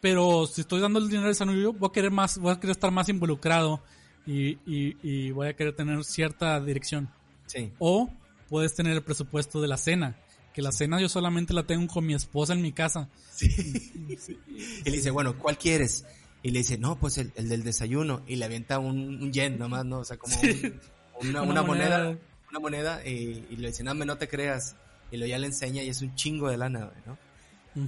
Pero 0.00 0.46
si 0.46 0.60
estoy 0.60 0.80
dando 0.80 0.98
el 0.98 1.08
dinero 1.08 1.28
de 1.28 1.34
San 1.34 1.48
voy 1.78 1.88
a 1.88 1.92
querer 1.92 2.10
más, 2.10 2.36
voy 2.38 2.52
a 2.52 2.56
querer 2.60 2.72
estar 2.72 2.90
más 2.90 3.08
involucrado. 3.08 3.82
Y, 4.26 4.58
y, 4.66 4.96
y 5.02 5.30
voy 5.32 5.48
a 5.48 5.54
querer 5.54 5.74
tener 5.76 6.02
cierta 6.04 6.58
dirección. 6.60 7.10
Sí. 7.46 7.72
O 7.78 8.10
puedes 8.48 8.74
tener 8.74 8.92
el 8.94 9.02
presupuesto 9.02 9.60
de 9.60 9.68
la 9.68 9.76
cena. 9.76 10.16
Que 10.54 10.62
la 10.62 10.70
cena 10.72 11.00
yo 11.00 11.08
solamente 11.08 11.52
la 11.52 11.64
tengo 11.64 11.86
con 11.92 12.06
mi 12.06 12.14
esposa 12.14 12.52
en 12.52 12.62
mi 12.62 12.72
casa. 12.72 13.08
Y 13.40 14.90
le 14.90 14.96
dice, 14.96 15.10
bueno, 15.10 15.36
¿cuál 15.38 15.58
quieres? 15.58 16.04
Y 16.42 16.50
le 16.50 16.58
dice, 16.60 16.78
no, 16.78 16.96
pues 16.98 17.18
el, 17.18 17.32
el 17.36 17.48
del 17.48 17.64
desayuno. 17.64 18.22
Y 18.26 18.36
le 18.36 18.44
avienta 18.44 18.78
un, 18.78 19.22
un 19.22 19.32
yen 19.32 19.58
nomás, 19.58 19.84
¿no? 19.84 19.98
O 20.00 20.04
sea, 20.04 20.16
como 20.16 20.36
un- 20.40 20.80
una, 21.20 21.42
Una 21.42 21.42
una 21.42 21.62
moneda. 21.62 21.98
moneda. 22.04 22.18
Una 22.50 22.60
moneda. 22.60 23.06
Y, 23.06 23.44
y 23.50 23.56
le 23.56 23.68
dice, 23.68 23.82
no, 23.82 23.94
me 23.94 24.04
no 24.06 24.16
te 24.16 24.28
creas. 24.28 24.76
Y 25.10 25.16
luego 25.16 25.30
ya 25.30 25.38
le 25.38 25.46
enseña 25.48 25.82
y 25.82 25.88
es 25.88 26.00
un 26.02 26.14
chingo 26.14 26.48
de 26.48 26.56
lana, 26.56 26.90
¿no? 27.06 27.18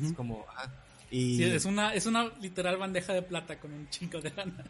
Es 0.05 0.13
como, 0.15 0.45
ajá. 0.49 0.73
Y, 1.11 1.37
Sí, 1.37 1.45
es 1.45 1.65
una, 1.65 1.95
es 1.95 2.07
una 2.07 2.29
literal 2.41 2.77
bandeja 2.77 3.13
de 3.13 3.23
plata 3.23 3.61
con 3.61 3.73
un 3.73 3.89
chingo 3.91 4.21
de 4.21 4.31
lana. 4.31 4.65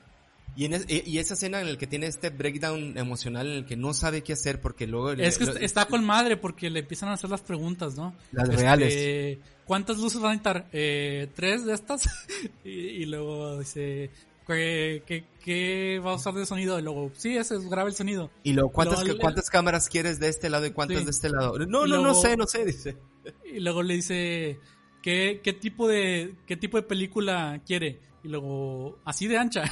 Y, 0.56 0.64
en 0.64 0.72
es- 0.74 0.86
y 0.88 1.18
esa 1.18 1.34
escena 1.34 1.60
en 1.60 1.70
la 1.72 1.78
que 1.78 1.86
tiene 1.86 2.06
este 2.06 2.30
breakdown 2.30 2.96
emocional 2.96 3.46
en 3.46 3.52
el 3.58 3.64
que 3.66 3.76
no 3.76 3.92
sabe 3.92 4.22
qué 4.22 4.32
hacer 4.32 4.60
porque 4.60 4.86
luego... 4.86 5.12
Es 5.12 5.36
que 5.38 5.44
lo- 5.46 5.56
está 5.56 5.84
con 5.84 6.04
madre 6.04 6.36
porque 6.38 6.70
le 6.70 6.80
empiezan 6.80 7.10
a 7.10 7.12
hacer 7.12 7.28
las 7.30 7.42
preguntas, 7.42 7.94
¿no? 7.96 8.14
Las 8.32 8.48
Este, 8.48 8.62
reales. 8.62 9.38
¿Cuántas 9.66 9.98
luces 9.98 10.20
van 10.20 10.30
a 10.30 10.34
necesitar? 10.34 10.68
Eh, 10.72 11.28
¿Tres 11.34 11.64
de 11.66 11.74
estas? 11.74 12.08
y, 12.64 12.70
y 12.70 13.04
luego 13.06 13.58
dice, 13.58 14.10
¿qué, 14.46 15.02
qué, 15.06 15.24
qué 15.44 16.00
va 16.04 16.12
a 16.12 16.14
usar 16.14 16.32
de 16.34 16.46
sonido? 16.46 16.78
Y 16.78 16.82
luego, 16.82 17.10
sí, 17.14 17.36
ese 17.36 17.56
es 17.56 17.68
graba 17.68 17.88
el 17.88 17.94
sonido. 17.94 18.30
Y 18.42 18.52
luego, 18.54 18.70
¿cuántas, 18.70 19.04
Luego 19.04 19.20
¿cuántas 19.20 19.50
cámaras 19.50 19.88
quieres 19.90 20.18
de 20.20 20.28
este 20.28 20.48
lado 20.48 20.64
y 20.66 20.70
cuántas 20.70 20.98
Sí. 21.00 21.04
de 21.04 21.10
este 21.10 21.28
lado? 21.28 21.58
No, 21.58 21.86
no, 21.86 22.00
no 22.00 22.14
sé, 22.14 22.36
no 22.36 22.46
sé, 22.46 22.64
dice. 22.64 22.96
Y 23.52 23.58
luego 23.60 23.82
le 23.82 23.94
dice, 23.94 24.58
¿qué, 25.02 25.40
qué 25.42 25.52
tipo 25.52 25.88
de, 25.88 26.34
qué 26.46 26.56
tipo 26.56 26.76
de 26.76 26.84
película 26.84 27.60
quiere? 27.66 27.98
Y 28.22 28.28
luego, 28.28 28.98
así 29.04 29.26
de 29.26 29.36
ancha. 29.36 29.64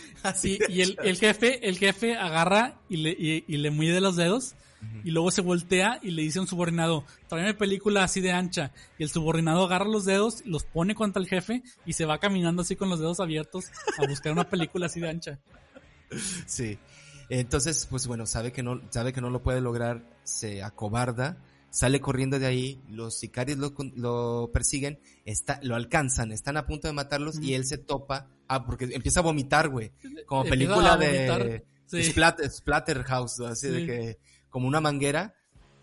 Así 0.22 0.58
Y, 0.68 0.82
el, 0.82 0.96
el 1.02 1.16
jefe, 1.18 1.68
el 1.68 1.78
jefe 1.78 2.16
agarra 2.16 2.80
y 2.88 2.96
le, 2.98 3.10
y, 3.10 3.44
y 3.46 3.56
le 3.56 3.70
mide 3.70 4.00
los 4.00 4.16
dedos 4.16 4.54
y 5.04 5.10
luego 5.10 5.30
se 5.30 5.42
voltea 5.42 5.98
y 6.02 6.10
le 6.10 6.22
dice 6.22 6.38
a 6.38 6.42
un 6.42 6.48
subordinado, 6.48 7.04
tráeme 7.28 7.54
película 7.54 8.04
así 8.04 8.20
de 8.20 8.32
ancha. 8.32 8.72
Y 8.98 9.04
el 9.04 9.10
subordinado 9.10 9.64
agarra 9.64 9.84
los 9.84 10.04
dedos, 10.04 10.44
los 10.44 10.64
pone 10.64 10.94
contra 10.94 11.20
el 11.20 11.28
jefe 11.28 11.62
y 11.86 11.92
se 11.92 12.04
va 12.04 12.18
caminando 12.18 12.62
así 12.62 12.76
con 12.76 12.88
los 12.88 12.98
dedos 12.98 13.20
abiertos 13.20 13.66
a 13.98 14.06
buscar 14.06 14.32
una 14.32 14.48
película 14.48 14.86
así 14.86 15.00
de 15.00 15.10
ancha. 15.10 15.38
Sí. 16.46 16.78
Entonces, 17.28 17.86
pues 17.88 18.06
bueno, 18.06 18.26
sabe 18.26 18.52
que 18.52 18.62
no, 18.62 18.80
sabe 18.90 19.12
que 19.12 19.20
no 19.20 19.30
lo 19.30 19.42
puede 19.42 19.60
lograr, 19.60 20.04
se 20.22 20.62
acobarda, 20.62 21.38
sale 21.72 22.00
corriendo 22.00 22.38
de 22.38 22.46
ahí, 22.46 22.80
los 22.90 23.18
sicarios 23.18 23.56
lo, 23.58 23.74
lo 23.96 24.50
persiguen, 24.52 25.00
está, 25.24 25.58
lo 25.62 25.74
alcanzan, 25.74 26.30
están 26.30 26.58
a 26.58 26.66
punto 26.66 26.86
de 26.86 26.92
matarlos 26.92 27.40
y 27.40 27.54
él 27.54 27.64
se 27.64 27.78
topa, 27.78 28.28
ah, 28.46 28.66
porque 28.66 28.84
empieza 28.92 29.20
a 29.20 29.22
vomitar, 29.22 29.70
güey, 29.70 29.90
como 30.26 30.44
película 30.44 30.98
de 30.98 31.64
sí. 31.86 32.04
Splatter, 32.04 32.50
Splatterhouse, 32.50 33.40
así 33.40 33.68
de 33.68 33.86
que, 33.86 34.18
como 34.50 34.68
una 34.68 34.82
manguera, 34.82 35.34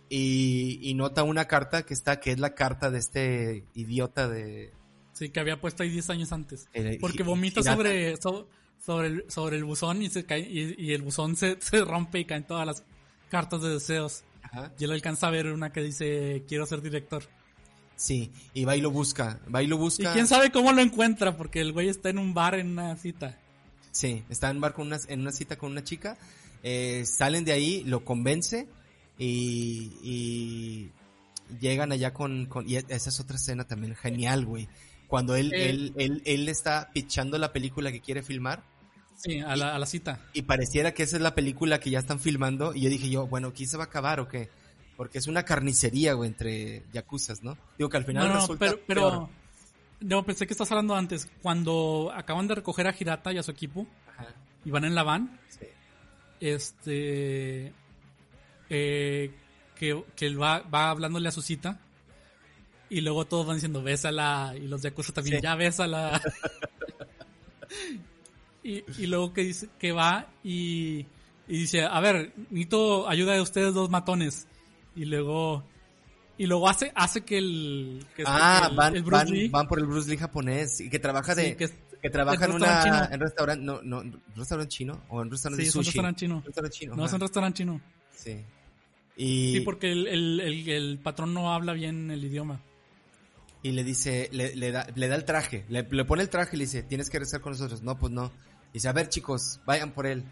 y, 0.10 0.80
y 0.82 0.93
nota 0.93 1.23
una 1.23 1.45
carta 1.45 1.84
que 1.84 1.93
está, 1.95 2.19
que 2.19 2.32
es 2.32 2.39
la 2.39 2.54
carta 2.54 2.89
de 2.91 2.99
este 2.99 3.65
idiota 3.73 4.28
de... 4.28 4.71
Sí, 5.13 5.30
que 5.30 5.39
había 5.39 5.60
puesto 5.60 5.84
ahí 5.84 5.89
10 5.89 6.10
años 6.12 6.32
antes. 6.32 6.67
Porque 7.02 7.23
vomita 7.23 7.62
sobre, 7.63 8.15
so- 8.17 8.47
sobre, 8.80 9.08
el, 9.08 9.25
sobre 9.28 9.58
el 9.58 9.65
buzón 9.65 10.02
y 10.04 10.10
se 10.10 10.23
cae, 10.23 10.39
y, 10.39 10.75
y 10.78 10.93
el 10.93 11.02
buzón 11.02 11.36
se, 11.36 11.58
se 11.62 11.84
rompe 11.84 12.19
y 12.19 12.25
caen 12.25 12.45
todas 12.45 12.65
las 12.65 12.84
cartas 13.30 13.62
de 13.62 13.69
deseos. 13.69 14.23
Ajá. 14.51 14.71
Y 14.79 14.83
él 14.83 14.91
alcanza 14.91 15.27
a 15.27 15.31
ver 15.31 15.47
una 15.47 15.71
que 15.71 15.81
dice, 15.81 16.43
quiero 16.47 16.65
ser 16.65 16.81
director. 16.81 17.23
Sí, 17.95 18.31
y 18.53 18.63
va 18.65 18.75
y 18.77 18.81
lo 18.81 18.91
busca, 18.91 19.39
va 19.53 19.62
y 19.62 19.67
lo 19.67 19.75
Y 19.75 19.79
busca. 19.79 20.13
quién 20.13 20.25
sabe 20.27 20.51
cómo 20.51 20.71
lo 20.71 20.81
encuentra, 20.81 21.35
porque 21.35 21.59
el 21.62 21.73
güey 21.73 21.89
está 21.89 22.09
en 22.09 22.17
un 22.17 22.33
bar 22.33 22.55
en 22.55 22.71
una 22.71 22.95
cita. 22.95 23.38
Sí, 23.91 24.23
está 24.29 24.49
en 24.49 24.62
bar 24.62 24.73
con 24.73 24.88
una, 24.88 24.97
en 25.07 25.21
una 25.21 25.31
cita 25.31 25.57
con 25.57 25.71
una 25.71 25.83
chica, 25.83 26.17
eh, 26.63 27.03
salen 27.05 27.43
de 27.43 27.51
ahí, 27.51 27.83
lo 27.83 28.05
convence 28.05 28.67
y, 29.17 29.91
y 30.01 30.91
llegan 31.59 31.91
allá 31.91 32.13
con, 32.13 32.45
con- 32.45 32.69
y 32.69 32.77
esa 32.77 33.09
es 33.09 33.19
otra 33.19 33.35
escena 33.35 33.65
también 33.65 33.95
genial, 33.95 34.45
güey. 34.45 34.67
Cuando 35.07 35.35
él, 35.35 35.51
Eh. 35.53 35.69
él, 35.69 35.93
él, 35.97 36.21
él 36.25 36.47
está 36.49 36.89
pitchando 36.93 37.38
la 37.38 37.51
película 37.51 37.91
que 37.91 37.99
quiere 37.99 38.21
filmar 38.23 38.63
Sí, 39.21 39.39
a 39.41 39.55
la, 39.58 39.75
a 39.75 39.79
la 39.79 39.86
cita. 39.86 40.21
y 40.34 40.43
pareciera 40.43 40.93
que 40.93 41.03
esa 41.03 41.17
es 41.17 41.21
la 41.21 41.36
película 41.36 41.79
que 41.82 41.89
ya 41.89 41.99
están 41.99 42.19
filmando 42.21 42.73
y 42.73 42.82
yo 42.82 42.89
dije 42.89 43.10
yo, 43.10 43.27
bueno, 43.27 43.49
¿aquí 43.49 43.65
se 43.65 43.75
va 43.75 43.84
a 43.84 43.88
acabar 43.88 44.19
o 44.21 44.27
qué? 44.29 44.49
Porque 44.95 45.17
es 45.17 45.27
una 45.27 45.43
carnicería, 45.43 46.13
güey, 46.13 46.29
entre 46.29 46.84
yakuzas, 46.93 47.43
¿no? 47.43 47.58
Digo 47.77 47.89
que 47.89 47.97
al 47.97 48.05
final 48.05 48.27
No, 48.29 48.34
no, 48.36 48.39
resulta 48.41 48.65
pero, 48.65 48.79
pero 48.88 49.01
peor. 49.10 49.29
no, 50.01 50.25
pensé 50.25 50.47
que 50.47 50.53
estás 50.53 50.71
hablando 50.71 50.95
antes. 50.95 51.29
Cuando 51.41 52.12
acaban 52.15 52.47
de 52.47 52.55
recoger 52.55 52.88
a 52.88 52.95
Hirata 52.97 53.34
y 53.34 53.38
a 53.38 53.43
su 53.43 53.51
equipo 53.51 53.86
Ajá, 54.17 54.27
y 54.63 54.71
van 54.71 54.86
en 54.86 54.95
la 54.95 55.03
van, 55.03 55.38
sí. 55.49 55.65
este, 56.39 57.73
eh, 58.69 59.34
que, 59.75 60.03
que 60.15 60.25
él 60.27 60.41
va, 60.41 60.62
va 60.62 60.89
hablándole 60.91 61.27
a 61.27 61.32
su 61.34 61.41
cita 61.41 61.77
y 62.89 63.01
luego 63.01 63.25
todos 63.25 63.45
van 63.45 63.58
diciendo 63.58 63.84
bésala 63.84 64.53
y 64.58 64.67
los 64.67 64.82
yakuza 64.82 65.12
también 65.13 65.38
Sí. 65.38 65.43
ya 65.43 65.55
bésala. 65.55 66.21
y, 68.63 68.84
y 69.02 69.08
luego 69.08 69.34
que 69.34 69.41
dice 69.43 69.69
que 69.80 69.91
va 69.91 70.28
y, 70.43 71.06
y 71.48 71.58
dice, 71.58 71.84
a 71.84 72.00
ver, 72.00 72.34
necesito 72.50 73.08
ayuda 73.10 73.34
de 73.34 73.41
ustedes 73.41 73.74
dos 73.74 73.89
matones. 73.89 74.48
Y 74.95 75.06
luego 75.06 75.63
y 76.38 76.45
luego 76.45 76.67
hace 76.69 76.91
hace 76.95 77.22
que 77.22 77.38
el 77.38 78.06
que, 78.15 78.24
Ah, 78.26 78.67
el, 78.69 78.76
van, 78.76 78.95
el 78.95 79.04
Bruce 79.04 79.26
van, 79.26 79.34
Lee- 79.34 79.48
van 79.50 79.67
por 79.67 79.80
el 79.80 79.86
Bruce 79.86 80.10
Lee 80.10 80.17
japonés 80.17 80.80
y 80.82 80.89
que 80.89 81.00
trabaja 81.00 81.36
de, 81.36 81.50
Sí, 81.50 81.56
que 81.56 81.63
es- 81.65 81.74
que 82.02 82.10
trabaja 82.10 82.45
es 82.45 82.50
en 82.50 82.56
una 82.56 83.10
en 83.12 83.19
restaurante 83.19 83.63
no 83.65 83.82
no 83.84 84.02
restaurante 84.38 84.69
chino 84.74 85.02
o 85.10 85.22
en 85.22 85.30
restaurante 85.30 85.63
sí, 85.63 85.65
de 85.65 85.69
es 85.69 85.76
un 85.76 85.84
sushi 85.84 85.89
restaurante 85.98 86.19
chino. 86.22 86.41
Restaurante 86.45 86.78
chino 86.78 86.95
No, 86.95 87.04
es 87.04 87.10
ajá. 87.10 87.15
un 87.17 87.22
restaurante 87.22 87.58
chino. 87.58 87.82
sí 88.15 88.38
y, 89.17 89.56
Sí, 89.58 89.62
porque 89.62 89.91
el, 89.91 90.08
el, 90.08 90.39
el, 90.39 90.69
el 90.69 91.00
patrón 91.00 91.34
no 91.34 91.54
habla 91.54 91.74
bien 91.74 92.10
el 92.10 92.24
idioma. 92.24 92.62
y 93.63 93.72
le 93.72 93.84
dice 93.84 94.30
le, 94.32 94.56
le 94.56 94.72
da 94.72 94.88
le 94.95 95.08
da 95.10 95.15
el 95.17 95.26
traje 95.26 95.65
le, 95.67 95.84
le 95.91 96.06
pone 96.06 96.24
el 96.24 96.30
traje 96.30 96.56
y 96.56 96.60
le 96.60 96.65
dice 96.65 96.84
tienes 96.84 97.10
que 97.10 97.19
rezar 97.19 97.41
con 97.41 97.52
nosotros 97.52 97.82
no 97.84 97.98
pues 98.00 98.13
no 98.13 98.32
dice 98.73 98.88
a 98.88 98.93
ver 98.93 99.10
chicos 99.10 99.60
vayan 99.65 99.91
por 99.91 100.05
él 100.08 100.23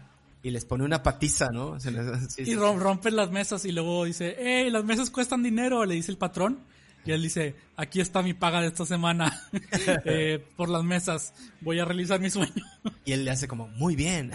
y 0.42 0.50
les 0.50 0.64
pone 0.64 0.84
una 0.84 1.02
patiza 1.02 1.48
no 1.52 1.78
Se 1.80 1.90
les- 1.90 2.32
sí, 2.32 2.42
Y 2.46 2.54
rompen 2.54 3.16
las 3.16 3.30
mesas 3.30 3.64
y 3.64 3.72
luego 3.72 4.04
dice, 4.04 4.36
¡Ey, 4.38 4.70
las 4.70 4.84
mesas 4.84 5.10
cuestan 5.10 5.42
dinero! 5.42 5.84
Le 5.84 5.94
dice 5.94 6.10
el 6.12 6.18
patrón. 6.18 6.60
Y 7.04 7.12
él 7.12 7.22
dice, 7.22 7.54
aquí 7.76 8.00
está 8.02 8.22
mi 8.22 8.34
paga 8.34 8.60
de 8.60 8.66
esta 8.66 8.84
semana 8.84 9.32
eh, 10.04 10.44
por 10.56 10.68
las 10.68 10.84
mesas. 10.84 11.32
Voy 11.62 11.78
a 11.78 11.84
realizar 11.86 12.20
mi 12.20 12.28
sueño. 12.28 12.52
y 13.06 13.12
él 13.12 13.24
le 13.24 13.30
hace 13.30 13.48
como 13.48 13.66
muy 13.68 13.96
bien 13.96 14.32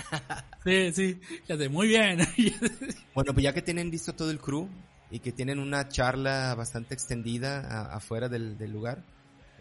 sí, 0.63 0.91
sí. 0.93 1.19
Le 1.47 1.53
hace, 1.53 1.69
muy 1.69 1.87
bien. 1.87 2.19
Bueno, 3.13 3.33
pues 3.33 3.43
ya 3.43 3.53
que 3.53 3.61
tienen 3.61 3.91
visto 3.91 4.13
todo 4.13 4.31
el 4.31 4.39
crew 4.39 4.67
y 5.11 5.19
que 5.19 5.31
tienen 5.31 5.59
una 5.59 5.87
charla 5.89 6.55
bastante 6.55 6.93
extendida 6.95 7.59
a- 7.59 7.95
afuera 7.97 8.27
del, 8.27 8.57
del 8.57 8.71
lugar, 8.71 9.03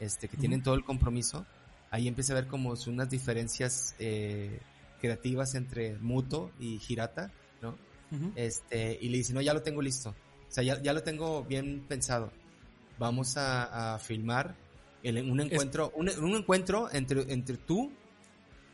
este, 0.00 0.28
que 0.28 0.37
tienen 0.38 0.62
todo 0.62 0.74
el 0.74 0.85
compromiso, 0.85 1.44
ahí 1.92 2.09
empieza 2.09 2.33
a 2.33 2.37
ver 2.37 2.48
como 2.48 2.74
unas 2.88 3.09
diferencias 3.09 3.94
eh, 4.00 4.59
creativas 5.00 5.55
entre 5.55 5.96
Muto 5.98 6.50
y 6.59 6.81
Hirata, 6.88 7.31
¿no? 7.62 7.76
Este, 8.35 8.98
y 9.00 9.09
le 9.09 9.18
dice, 9.18 9.33
no, 9.33 9.40
ya 9.40 9.55
lo 9.55 9.62
tengo 9.62 9.81
listo. 9.81 10.11
O 10.11 10.14
sea, 10.55 10.64
ya, 10.64 10.83
ya 10.83 10.92
lo 10.92 11.02
tengo 11.02 11.44
bien 11.44 11.85
pensado. 11.88 12.31
Vamos 12.98 13.37
a, 13.37 13.94
a 13.94 13.98
filmar 13.98 14.55
el- 15.02 15.31
un 15.31 15.40
encuentro, 15.40 15.92
un, 15.96 16.09
un 16.11 16.35
encuentro 16.37 16.88
entre, 16.92 17.33
entre 17.33 17.57
tú 17.57 17.90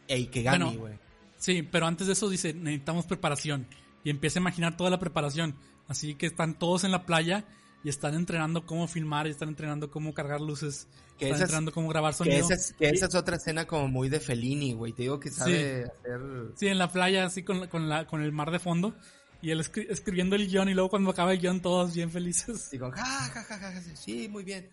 e 0.09 0.17
Ikegami, 0.17 0.65
Bueno, 0.65 0.79
güey. 0.81 0.95
Sí, 1.37 1.63
pero 1.63 1.87
antes 1.87 2.07
de 2.09 2.15
eso 2.15 2.29
dice, 2.29 2.53
necesitamos 2.53 3.07
preparación. 3.07 3.67
Y 4.03 4.11
empieza 4.11 4.39
a 4.39 4.43
imaginar 4.43 4.77
toda 4.77 4.91
la 4.91 4.99
preparación. 4.99 5.55
Así 5.87 6.15
que 6.17 6.27
están 6.27 6.59
todos 6.59 6.83
en 6.85 6.91
la 6.91 7.07
playa 7.07 7.45
y 7.85 7.89
están 7.89 8.15
entrenando 8.15 8.67
cómo 8.67 8.89
filmar 8.89 9.27
y 9.27 9.31
están 9.31 9.49
entrenando 9.49 9.91
cómo 9.91 10.13
cargar 10.15 10.41
luces. 10.41 10.89
Que 11.19 11.27
están 11.27 11.43
entrenando 11.43 11.73
cómo 11.73 11.89
grabar 11.89 12.15
sonido. 12.15 12.47
que 12.49 12.89
esa 12.89 13.07
es 13.07 13.15
otra 13.15 13.37
escena 13.37 13.67
como 13.67 13.89
muy 13.89 14.09
de 14.09 14.21
Fellini, 14.21 14.73
güey. 14.73 14.93
Te 14.93 15.03
digo 15.03 15.19
que 15.19 15.31
sabe 15.31 15.85
hacer... 15.85 16.21
Sí, 16.57 16.69
en 16.69 16.79
la 16.79 16.91
playa, 16.93 17.25
así 17.27 17.43
con, 17.43 17.67
con, 17.69 17.89
la, 17.89 18.07
con 18.07 18.23
el 18.23 18.33
mar 18.33 18.51
de 18.51 18.59
fondo. 18.59 18.95
Y 19.41 19.51
él 19.51 19.61
escri- 19.61 19.87
escribiendo 19.89 20.35
el 20.37 20.49
guion 20.49 20.69
y 20.69 20.75
luego 20.75 20.91
cuando 20.91 21.11
acaba 21.11 21.33
el 21.33 21.39
guion 21.39 21.61
todos 21.61 21.95
bien 21.95 22.11
felices. 22.11 22.71
Digo, 22.71 22.91
ja, 22.91 23.05
ja, 23.05 23.43
ja, 23.43 23.59
ja, 23.59 23.73
ja, 23.73 23.81
sí, 23.95 24.29
muy 24.29 24.43
bien. 24.45 24.69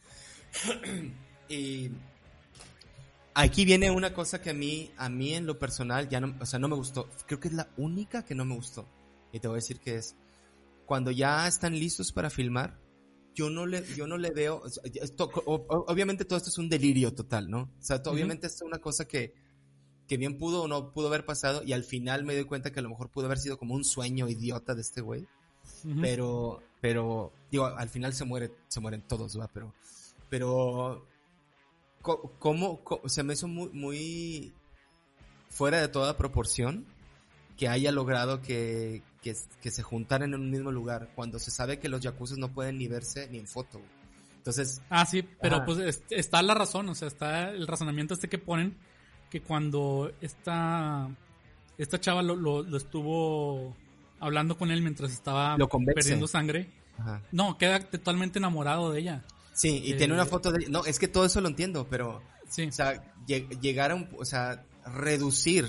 y 1.50 1.92
aquí 3.36 3.66
viene 3.66 3.92
una 3.92 4.14
cosa 4.14 4.42
que 4.42 4.50
a 4.50 4.54
mí, 4.54 4.92
a 4.98 5.10
mí 5.10 5.34
en 5.34 5.46
lo 5.46 5.60
personal 5.60 6.10
ya 6.10 6.20
no, 6.20 6.36
o 6.40 6.46
sea, 6.46 6.58
no 6.60 6.68
me 6.68 6.76
gustó. 6.76 7.10
Creo 7.28 7.40
que 7.40 7.50
es 7.50 7.54
la 7.54 7.70
única 7.78 8.24
que 8.26 8.34
no 8.36 8.46
me 8.46 8.56
gustó. 8.56 8.88
Y 9.32 9.40
te 9.40 9.48
voy 9.48 9.56
a 9.56 9.58
decir 9.62 9.80
que 9.80 9.96
es 9.96 10.16
cuando 10.86 11.12
ya 11.12 11.48
están 11.48 11.74
listos 11.78 12.12
para 12.12 12.30
filmar. 12.30 12.80
Yo 13.36 13.50
no 13.50 13.66
le, 13.66 13.84
yo 13.96 14.08
no 14.08 14.18
le 14.18 14.32
veo, 14.32 14.64
esto- 14.94 15.30
obviamente 15.88 16.26
todo 16.26 16.38
esto 16.38 16.50
es 16.50 16.58
un 16.58 16.70
delirio 16.70 17.14
total, 17.14 17.50
¿no? 17.50 17.64
O 17.80 17.84
sea, 17.84 18.02
to- 18.02 18.10
Ujú. 18.10 18.16
obviamente 18.16 18.48
esto 18.48 18.64
es 18.66 18.68
una 18.72 18.80
cosa 18.80 19.06
que, 19.08 19.34
que 20.08 20.18
bien 20.18 20.38
pudo 20.38 20.64
o 20.64 20.68
no 20.68 20.92
pudo 20.94 21.08
haber 21.08 21.26
pasado 21.26 21.62
y 21.64 21.74
al 21.74 21.84
final 21.84 22.24
me 22.24 22.34
doy 22.34 22.46
cuenta 22.46 22.72
que 22.72 22.80
a 22.80 22.84
lo 22.84 22.90
mejor 22.90 23.10
pudo 23.10 23.26
haber 23.26 23.40
sido 23.40 23.58
como 23.58 23.74
un 23.76 23.84
sueño 23.84 24.28
idiota 24.30 24.74
de 24.74 24.82
este 24.82 25.02
güey 25.02 25.28
pero 26.00 26.62
pero 26.80 27.32
digo 27.52 27.66
al 27.66 27.90
final 27.90 28.14
se 28.14 28.24
muere 28.24 28.52
se 28.68 28.80
mueren 28.80 29.02
todos 29.02 29.38
va 29.40 29.48
pero 29.48 29.74
pero 30.30 31.06
cómo 32.40 32.84
co- 32.84 33.02
se 33.10 33.24
me 33.24 33.34
hizo 33.34 33.48
muy 33.48 33.70
muy 33.70 34.54
fuera 35.50 35.82
de 35.82 35.88
toda 35.88 36.18
proporción 36.18 36.86
que 37.58 37.68
haya 37.68 37.92
logrado 37.92 38.42
que, 38.42 39.02
que, 39.26 39.36
que 39.60 39.72
se 39.72 39.82
juntaran 39.82 40.36
en 40.36 40.40
un 40.40 40.52
mismo 40.52 40.72
lugar 40.72 41.10
cuando 41.16 41.40
se 41.40 41.50
sabe 41.50 41.80
que 41.80 41.90
los 41.90 42.00
yakuza 42.02 42.36
no 42.38 42.50
pueden 42.54 42.78
ni 42.78 42.88
verse 42.88 43.28
ni 43.32 43.40
en 43.40 43.48
foto 43.48 43.80
güey. 43.80 43.90
entonces 44.38 44.82
Ah, 44.92 45.04
sí, 45.06 45.24
pero 45.42 45.56
Ajá. 45.58 45.66
pues 45.66 45.80
es- 45.80 46.04
está 46.12 46.44
la 46.44 46.54
razón, 46.54 46.88
o 46.90 46.94
sea, 46.94 47.08
está 47.08 47.50
el 47.50 47.66
razonamiento 47.66 48.14
este 48.14 48.30
que 48.30 48.38
ponen, 48.38 48.78
que 49.32 49.42
cuando 49.42 50.12
esta, 50.22 51.10
esta 51.80 52.00
chava 52.00 52.22
lo, 52.22 52.36
lo, 52.36 52.62
lo 52.62 52.78
estuvo 52.78 53.76
hablando 54.20 54.58
con 54.60 54.70
él 54.70 54.82
mientras 54.84 55.12
estaba 55.12 55.58
Lo 55.58 55.68
perdiendo 55.68 56.28
sangre, 56.28 56.70
ajá. 57.00 57.22
no, 57.32 57.58
queda 57.58 57.80
totalmente 57.80 58.38
enamorado 58.38 58.92
de 58.92 59.00
ella. 59.00 59.24
sí 59.54 59.82
y 59.84 59.94
Eh, 59.94 59.96
tiene 59.96 60.14
una 60.14 60.26
foto 60.28 60.52
de 60.52 60.70
no 60.70 60.86
es 60.86 61.00
que 61.00 61.08
todo 61.08 61.26
eso 61.26 61.42
lo 61.42 61.48
entiendo 61.48 61.88
pero 61.90 62.22
Sí, 62.48 62.68
O 62.68 62.72
sea, 62.72 63.02
lle- 63.26 63.50
llegar 63.60 63.90
a 63.90 63.96
un, 63.96 64.08
o 64.20 64.24
sea, 64.24 64.64
reducir 64.86 65.66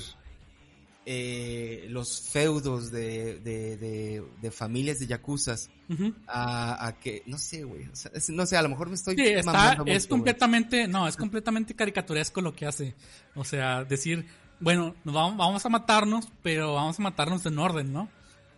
eh, 1.08 1.86
los 1.88 2.28
feudos 2.28 2.90
de, 2.90 3.38
de, 3.38 3.76
de, 3.76 4.24
de 4.42 4.50
familias 4.50 4.98
de 4.98 5.06
yakuzas 5.06 5.70
Ujú. 5.88 6.12
a, 6.26 6.84
a 6.84 6.98
que, 6.98 7.22
no 7.26 7.38
sé, 7.38 7.62
güey, 7.62 7.84
o 7.84 7.94
sea, 7.94 8.10
no 8.30 8.44
sé, 8.44 8.56
a 8.56 8.62
lo 8.62 8.68
mejor 8.68 8.88
me 8.88 8.96
estoy 8.96 9.14
Sí, 9.14 9.22
está, 9.24 9.52
mamando 9.52 9.84
mucho, 9.84 9.96
es 9.96 10.06
completamente, 10.08 10.88
no, 10.88 11.06
es 11.06 11.16
completamente 11.16 11.74
caricaturesco 11.76 12.40
lo 12.40 12.52
que 12.54 12.66
hace. 12.66 12.94
O 13.36 13.44
sea, 13.44 13.84
decir, 13.84 14.26
bueno, 14.58 14.96
nos 15.04 15.14
vamos, 15.14 15.36
vamos 15.36 15.64
a 15.64 15.68
matarnos, 15.68 16.26
pero 16.42 16.74
vamos 16.74 16.98
a 16.98 17.02
matarnos 17.02 17.46
en 17.46 17.58
orden, 17.60 17.92
¿no? 17.92 18.08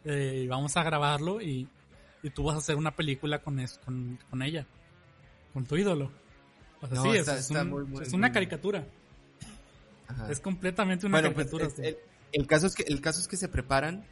Eh, 0.07 0.43
y 0.45 0.47
vamos 0.47 0.75
a 0.79 0.83
grabarlo 0.83 1.43
y, 1.43 1.69
y 2.23 2.31
tú 2.31 2.45
vas 2.45 2.55
a 2.55 2.59
hacer 2.61 2.77
una 2.77 2.97
película 2.97 3.41
con, 3.43 3.61
es- 3.61 3.79
con, 3.85 4.19
con 4.31 4.41
ella, 4.43 4.67
con 5.53 5.67
tu 5.67 5.77
ídolo. 5.77 6.11
O 6.81 6.87
sea, 6.87 6.97
No, 6.97 7.03
sí, 7.03 7.09
es- 7.11 7.17
está- 7.21 7.35
es, 7.35 7.41
está 7.51 7.61
un- 7.63 7.69
muy, 7.69 7.85
muy, 7.85 8.03
es 8.05 8.13
una 8.15 8.33
caricatura. 8.33 8.87
Ajá. 10.07 10.31
Es 10.33 10.41
completamente 10.41 11.05
una 11.05 11.19
Bueno, 11.21 11.35
pues, 11.35 11.49
caricatura. 11.51 11.87
el, 11.87 11.99
el 12.33 12.47
caso 12.47 12.67
es 12.67 12.75
que 12.75 12.85
el 12.85 13.01
caso 13.01 13.21
es 13.21 13.29
que 13.29 13.37
se 13.37 13.49
preparan 13.49 14.05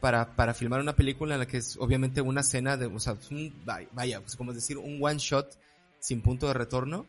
para, 0.00 0.36
para 0.36 0.54
filmar 0.54 0.80
una 0.80 0.94
película 0.94 1.34
en 1.34 1.40
la 1.40 1.46
que 1.46 1.56
es 1.58 1.76
obviamente 1.78 2.20
una 2.20 2.40
escena 2.42 2.76
de, 2.76 2.86
o 2.86 3.00
sea, 3.00 3.16
un- 3.30 3.52
vaya, 3.92 4.20
pues 4.20 4.36
como 4.36 4.52
decir 4.52 4.78
un 4.78 4.98
one 5.02 5.18
shot 5.18 5.58
sin 5.98 6.22
punto 6.22 6.46
de 6.46 6.54
retorno, 6.54 7.06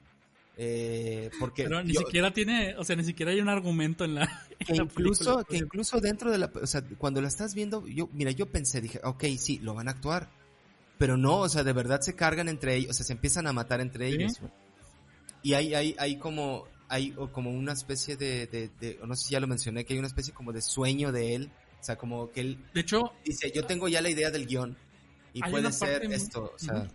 eh, 0.57 1.29
porque 1.39 1.63
Pero 1.63 1.83
ni 1.83 1.93
yo- 1.93 2.01
siquiera 2.01 2.33
tiene, 2.33 2.75
o 2.77 2.83
sea, 2.83 2.95
ni 2.95 3.03
siquiera 3.03 3.31
hay 3.31 3.39
un 3.39 3.47
argumento 3.49 4.03
en 4.03 4.15
la, 4.15 4.27
que 4.67 4.75
incluso 4.75 5.43
que 5.45 5.57
incluso 5.57 6.01
dentro 6.01 6.31
de 6.31 6.37
la, 6.39 6.51
o 6.61 6.67
sea, 6.67 6.83
cuando 6.97 7.21
la 7.21 7.27
estás 7.27 7.53
viendo, 7.53 7.87
yo, 7.87 8.09
mira, 8.11 8.31
yo 8.31 8.47
pensé, 8.47 8.81
dije, 8.81 8.99
ok, 9.03 9.23
sí, 9.37 9.59
lo 9.59 9.73
van 9.75 9.87
a 9.87 9.91
actuar, 9.91 10.29
pero 10.97 11.15
no, 11.15 11.37
o 11.41 11.49
sea, 11.49 11.63
de 11.63 11.71
verdad 11.73 12.01
se 12.01 12.15
cargan 12.15 12.49
entre 12.49 12.75
ellos, 12.75 12.89
o 12.91 12.93
sea, 12.93 13.05
se 13.05 13.13
empiezan 13.13 13.47
a 13.47 13.53
matar 13.53 13.79
entre 13.79 14.09
¿Sí? 14.09 14.15
ellos, 14.15 14.33
y 15.43 15.53
hay, 15.53 15.73
hay, 15.75 15.95
hay 15.97 16.17
como, 16.17 16.67
hay 16.89 17.13
o 17.17 17.31
como 17.31 17.51
una 17.51 17.71
especie 17.73 18.17
de, 18.17 18.47
de, 18.47 18.69
de- 18.79 18.99
no 19.05 19.15
sé 19.15 19.27
si 19.27 19.33
ya 19.33 19.39
lo 19.39 19.47
mencioné, 19.47 19.85
que 19.85 19.93
hay 19.93 19.99
una 19.99 20.07
especie 20.07 20.33
como 20.33 20.51
de 20.51 20.61
sueño 20.61 21.11
de 21.11 21.35
él, 21.35 21.51
o 21.79 21.83
sea, 21.83 21.95
como 21.97 22.31
que 22.31 22.41
él 22.41 22.65
De 22.73 22.81
hecho, 22.81 23.13
dice, 23.23 23.51
yo 23.55 23.65
tengo 23.65 23.87
ya 23.87 24.01
la 24.01 24.09
idea 24.09 24.31
del 24.31 24.45
guion, 24.47 24.75
y 25.33 25.41
puede 25.43 25.71
ser 25.71 26.03
muy- 26.05 26.13
esto, 26.15 26.51
o 26.55 26.59
sea, 26.59 26.75
Ujú. 26.75 26.87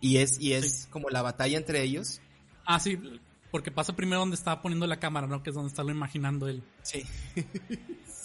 y 0.00 0.18
es, 0.18 0.40
y 0.40 0.52
es 0.52 0.88
como 0.90 1.08
la 1.08 1.22
batalla 1.22 1.56
entre 1.56 1.80
ellos, 1.82 2.20
ah, 2.66 2.78
sí, 2.80 2.98
porque 3.50 3.70
pasa 3.70 3.94
primero 3.96 4.20
donde 4.20 4.36
estaba 4.36 4.60
poniendo 4.60 4.86
la 4.86 4.98
cámara, 4.98 5.26
¿no? 5.26 5.42
Que 5.42 5.50
es 5.50 5.54
donde 5.54 5.68
está 5.70 5.82
lo 5.82 5.90
imaginando 5.92 6.48
él. 6.48 6.62
Sí. 6.82 7.04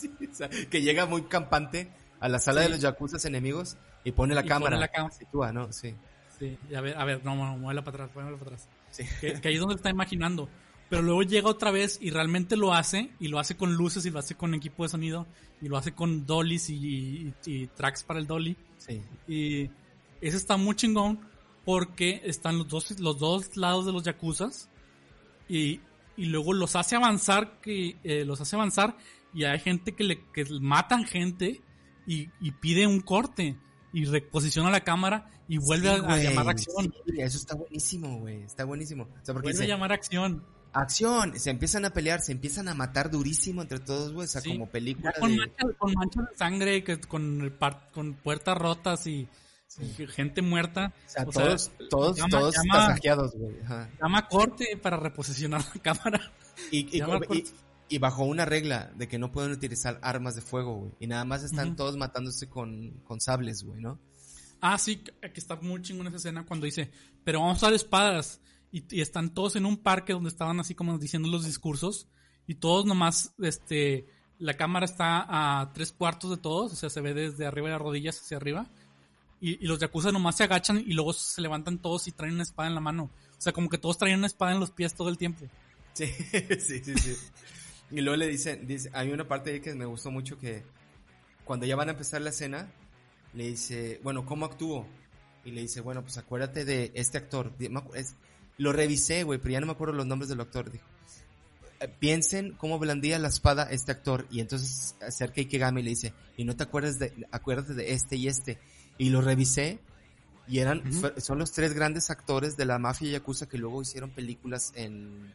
Sí, 0.03 0.09
o 0.30 0.36
sea, 0.36 0.49
que 0.49 0.82
llega 0.82 1.05
muy 1.05 1.22
campante 1.24 1.89
a 2.20 2.28
la 2.28 2.39
sala 2.39 2.61
Sí. 2.61 2.68
de 2.68 2.74
los 2.74 2.82
yakuzas 2.82 3.24
enemigos 3.24 3.78
y 4.03 4.11
pone 4.11 4.36
la 4.36 4.41
Y 4.43 4.47
cámara. 4.49 4.72
pone 4.76 4.82
la 4.82 4.88
cámara. 4.89 5.16
Sitúa, 5.16 5.53
¿no? 5.53 5.72
Sí. 5.72 5.95
Sí, 6.38 6.57
a 6.76 6.82
ver, 6.82 6.97
a 6.97 7.05
ver, 7.05 7.24
no, 7.24 7.36
no, 7.38 7.57
muévela 7.57 7.84
para 7.86 8.03
atrás, 8.03 8.16
muévela 8.16 8.38
para 8.38 8.55
atrás. 8.55 8.68
Sí. 8.91 9.03
Que, 9.22 9.39
que 9.39 9.47
ahí 9.47 9.53
es 9.53 9.59
donde 9.61 9.76
está 9.76 9.89
imaginando. 9.89 10.49
Pero 10.89 11.01
luego 11.01 11.23
llega 11.23 11.49
otra 11.49 11.71
vez 11.71 11.97
y 12.01 12.09
realmente 12.11 12.55
lo 12.55 12.73
hace, 12.73 13.11
y 13.19 13.27
lo 13.27 13.39
hace 13.39 13.55
con 13.57 13.73
luces, 13.73 14.05
y 14.05 14.11
lo 14.11 14.19
hace 14.19 14.36
con 14.36 14.53
equipo 14.53 14.84
de 14.84 14.89
sonido, 14.89 15.25
y 15.61 15.67
lo 15.67 15.77
hace 15.77 15.93
con 15.93 16.25
dollies 16.25 16.69
y, 16.69 16.75
y- 16.75 17.34
y 17.45 17.67
tracks 17.67 18.03
para 18.03 18.19
el 18.19 18.27
dolly. 18.27 18.55
Sí. 18.77 19.01
Y 19.27 19.69
ese 20.21 20.38
está 20.38 20.57
muy 20.57 20.75
chingón 20.75 21.19
porque 21.65 22.21
están 22.25 22.57
los 22.57 22.67
dos, 22.67 22.99
los 22.99 23.17
dos 23.17 23.55
lados 23.57 23.86
de 23.86 23.93
los 23.93 24.03
yakuzas 24.03 24.69
y, 25.49 25.79
y 26.17 26.25
luego 26.25 26.53
los 26.53 26.75
hace 26.75 26.95
avanzar, 26.95 27.59
que 27.61 27.95
eh, 28.03 28.25
los 28.25 28.39
hace 28.41 28.55
avanzar 28.55 28.97
y 29.34 29.45
hay 29.45 29.59
gente 29.59 29.93
que 29.95 30.03
le 30.03 30.23
que 30.31 30.45
matan 30.61 31.05
gente 31.05 31.61
y, 32.05 32.29
y 32.41 32.51
pide 32.51 32.86
un 32.86 32.99
corte 32.99 33.57
y 33.93 34.05
reposiciona 34.05 34.69
la 34.69 34.81
cámara 34.81 35.29
y 35.47 35.57
vuelve 35.57 35.88
Sí, 35.95 36.01
a, 36.05 36.13
a 36.13 36.17
llamar 36.17 36.49
acción. 36.49 36.93
sí, 37.05 37.13
eso 37.21 37.38
está 37.38 37.55
buenísimo, 37.55 38.19
güey. 38.19 38.43
Está 38.43 38.65
buenísimo. 38.65 39.03
O 39.03 39.25
sea, 39.25 39.34
porque 39.34 39.47
Vuelve 39.49 39.63
a 39.63 39.67
llamar 39.67 39.91
acción. 39.91 40.43
Acción, 40.74 41.39
se 41.39 41.49
empiezan 41.49 41.86
a 41.86 41.91
pelear, 41.91 42.21
se 42.21 42.32
empiezan 42.32 42.67
a 42.67 42.74
matar 42.74 43.09
durísimo 43.11 43.61
entre 43.61 43.80
todos, 43.80 44.11
güey. 44.11 44.26
O 44.26 44.28
sea, 44.30 44.41
Sí. 44.41 44.49
como 44.51 44.67
película 44.69 45.13
con, 45.19 45.32
de... 45.32 45.38
manchas, 45.38 45.65
con 45.78 45.93
manchas 45.93 46.30
de 46.30 46.36
sangre, 46.38 46.84
que, 46.84 46.99
con, 46.99 47.41
el 47.41 47.51
par- 47.51 47.89
con 47.93 48.13
puertas 48.15 48.57
rotas 48.57 49.07
y, 49.07 49.28
gente 50.09 50.41
muerta. 50.41 50.93
O 51.05 51.09
sea, 51.09 51.24
o 51.28 51.32
sea, 51.32 51.43
todos, 51.43 51.71
todos, 51.89 52.17
llama- 52.17 52.30
todos 52.30 52.55
llama- 52.55 52.74
tasajeados, 52.88 53.34
güey. 53.36 53.59
Ajá. 53.63 53.89
Llama 54.01 54.28
corte 54.28 54.78
para 54.82 54.97
reposicionar 54.97 55.61
la 55.74 55.82
cámara. 55.82 56.32
Y, 56.71 56.80
y, 56.97 57.03
y- 57.89 57.97
bajo 57.97 58.24
una 58.24 58.45
regla 58.45 58.91
de 58.95 59.07
que 59.07 59.17
no 59.19 59.32
pueden 59.32 59.51
utilizar 59.51 59.99
armas 60.01 60.36
de 60.36 60.41
fuego, 60.41 60.76
güey. 60.76 60.91
Y 60.99 61.07
nada 61.07 61.26
más 61.26 61.43
están 61.43 61.76
todos 61.76 61.97
matándose 61.97 62.49
con, 62.49 62.91
con 63.03 63.19
sables, 63.21 63.63
güey, 63.63 63.82
¿no? 63.82 63.99
Ah, 64.61 64.78
sí, 64.78 64.97
que 64.97 65.32
está 65.36 65.55
muy 65.57 65.82
chingón 65.82 66.07
esa 66.07 66.15
escena 66.17 66.45
cuando 66.45 66.65
dice, 66.65 66.89
pero 67.24 67.39
vamos 67.41 67.55
a 67.57 67.65
usar 67.67 67.74
espadas. 67.74 68.39
Y, 68.74 68.99
están 68.99 69.34
todos 69.34 69.55
en 69.55 69.67
un 69.67 69.78
parque 69.78 70.13
donde 70.13 70.30
estaban 70.30 70.59
así 70.59 70.74
como 70.74 70.97
diciendo 70.97 71.30
los 71.30 71.45
discursos. 71.45 72.07
Y 72.47 72.55
todos 72.55 72.86
nomás, 72.86 73.34
este, 73.39 74.07
la 74.39 74.55
cámara 74.55 74.86
está 74.86 75.26
a 75.30 75.71
tres 75.74 75.93
cuartos 75.93 76.32
de 76.32 76.38
todos, 76.38 76.74
o 76.74 76.76
sea, 76.76 76.89
se 76.89 76.99
ve 76.99 77.13
desde 77.13 77.45
arriba 77.45 77.67
de 77.67 77.74
las 77.74 77.82
rodillas 77.82 78.19
hacia 78.19 78.38
arriba. 78.38 78.69
Y, 79.39 79.63
y 79.63 79.67
los 79.67 79.80
yakuza 79.80 80.11
nomás 80.11 80.38
se 80.38 80.43
agachan 80.43 80.80
y 80.80 80.93
luego 80.93 81.13
se 81.13 81.41
levantan 81.41 81.78
todos 81.78 82.07
y 82.07 82.11
traen 82.11 82.34
una 82.34 82.43
espada 82.43 82.67
en 82.67 82.76
la 82.76 82.82
mano. 82.82 83.11
O 83.38 83.41
sea, 83.41 83.53
como 83.53 83.69
que 83.69 83.78
todos 83.78 83.97
traían 83.97 84.19
una 84.19 84.28
espada 84.28 84.53
en 84.53 84.59
los 84.59 84.71
pies 84.71 84.95
todo 84.95 85.09
el 85.09 85.17
tiempo. 85.17 85.45
Sí, 85.93 86.07
sí, 86.59 86.84
sí, 86.84 86.95
sí. 86.97 87.15
Y 87.91 88.01
luego 88.01 88.17
le 88.17 88.28
dicen, 88.28 88.65
dice, 88.65 88.89
hay 88.93 89.11
una 89.11 89.28
parte 89.28 89.51
ahí 89.51 89.59
que 89.59 89.76
me 89.76 89.86
gustó 89.86 90.09
mucho 90.09 90.39
que 90.39 90.63
cuando 91.45 91.67
ya 91.67 91.76
van 91.76 91.89
a 91.89 91.91
empezar 91.91 92.21
la 92.21 92.32
escena, 92.32 92.71
le 93.34 93.49
dice, 93.49 93.99
bueno, 94.03 94.26
¿cómo 94.26 94.45
actúo? 94.45 94.88
Y 95.45 95.51
le 95.51 95.61
dice, 95.61 95.82
bueno, 95.82 96.01
pues 96.01 96.17
acuérdate 96.17 96.65
de 96.65 96.91
este 96.95 97.19
actor. 97.19 97.53
Es- 97.93 98.15
lo 98.57 98.71
revisé, 98.73 99.23
güey, 99.23 99.39
pero 99.39 99.53
ya 99.53 99.59
no 99.59 99.65
me 99.67 99.71
acuerdo 99.73 99.93
los 99.93 100.05
nombres 100.05 100.29
del 100.29 100.41
actor. 100.41 100.71
Dijo, 100.71 100.85
"Eh, 101.79 101.87
piensen 101.99 102.53
cómo 102.53 102.79
blandía 102.79 103.19
la 103.19 103.27
espada 103.27 103.63
este 103.71 103.91
actor. 103.91 104.27
Y 104.31 104.39
entonces 104.39 104.95
acerca 105.05 105.41
Ikegami 105.41 105.81
y 105.81 105.83
le 105.83 105.89
dice, 105.91 106.13
y 106.37 106.45
no 106.45 106.55
te 106.55 106.63
acuerdas 106.63 106.99
de, 106.99 107.13
acuérdate 107.31 107.73
de 107.73 107.93
este 107.93 108.15
y 108.15 108.27
este. 108.27 108.59
Y 108.97 109.09
lo 109.09 109.21
revisé 109.21 109.79
y 110.47 110.59
eran, 110.59 110.83
son 111.17 111.39
los 111.39 111.51
tres 111.53 111.73
grandes 111.73 112.09
actores 112.09 112.57
de 112.57 112.65
la 112.65 112.77
mafia 112.77 113.11
yakuza 113.11 113.47
que 113.47 113.57
luego 113.57 113.81
hicieron 113.81 114.09
películas 114.09 114.73
en, 114.75 115.31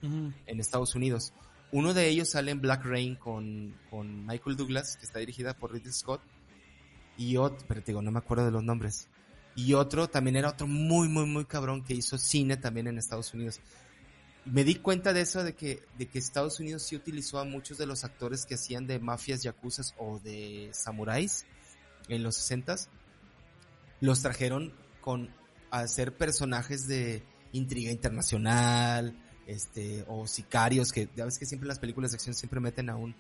en 0.47 0.61
Estados 0.61 0.95
Unidos. 0.95 1.33
Uno 1.73 1.95
de 1.95 2.09
ellos 2.09 2.31
sale 2.31 2.51
en 2.51 2.61
Black 2.61 2.85
Rain 2.85 3.17
con, 3.17 3.75
con 3.91 4.27
Michael 4.27 4.57
Douglas, 4.57 4.97
que 4.97 5.07
está 5.07 5.19
dirigida 5.19 5.55
por 5.55 5.73
Ridley 5.73 5.93
Scott. 5.93 6.21
Y 7.17 7.37
otro, 7.37 7.67
pero 7.67 7.81
te 7.83 7.93
digo, 7.93 8.03
no 8.03 8.11
me 8.11 8.19
acuerdo 8.19 8.45
de 8.45 8.51
los 8.51 8.63
nombres. 8.63 9.09
Y 9.59 9.75
otro 9.75 10.09
también 10.09 10.37
era 10.37 10.51
otro 10.51 10.69
muy, 10.69 11.09
muy, 11.09 11.27
muy 11.27 11.45
cabrón 11.45 11.83
que 11.83 11.93
hizo 11.93 12.17
cine 12.17 12.57
también 12.57 12.87
en 12.87 12.97
Estados 12.97 13.35
Unidos. 13.35 13.59
Me 14.45 14.63
di 14.63 14.77
cuenta 14.77 15.13
de 15.13 15.23
eso, 15.23 15.43
de 15.43 15.57
que, 15.57 15.83
de 15.99 16.07
que 16.07 16.21
Estados 16.21 16.61
Unidos 16.61 16.85
sí 16.85 16.95
utilizó 16.95 17.41
a 17.41 17.45
muchos 17.45 17.77
de 17.77 17.85
los 17.85 18.05
actores 18.05 18.47
que 18.47 18.55
hacían 18.55 18.87
de 18.87 19.01
mafias 19.01 19.43
yakuzas 19.43 19.97
o 19.99 20.21
de 20.21 20.71
samuráis 20.73 21.45
en 22.07 22.23
los 22.23 22.37
60s. 22.37 22.87
Los 24.01 24.23
trajeron 24.23 24.73
con 25.01 25.29
a 25.73 25.89
ser 25.89 26.17
personajes 26.17 26.87
de 26.87 27.25
intriga 27.51 27.91
internacional, 27.91 29.13
este, 29.49 30.05
o 30.07 30.29
sicarios, 30.29 30.93
que 30.93 31.09
ya 31.17 31.25
ves 31.25 31.37
que 31.37 31.47
siempre 31.47 31.65
en 31.65 31.71
las 31.71 31.81
películas 31.81 32.13
de 32.13 32.15
acción 32.15 32.37
siempre 32.37 32.61
meten 32.61 32.91
a 32.91 32.95
un, 32.95 33.13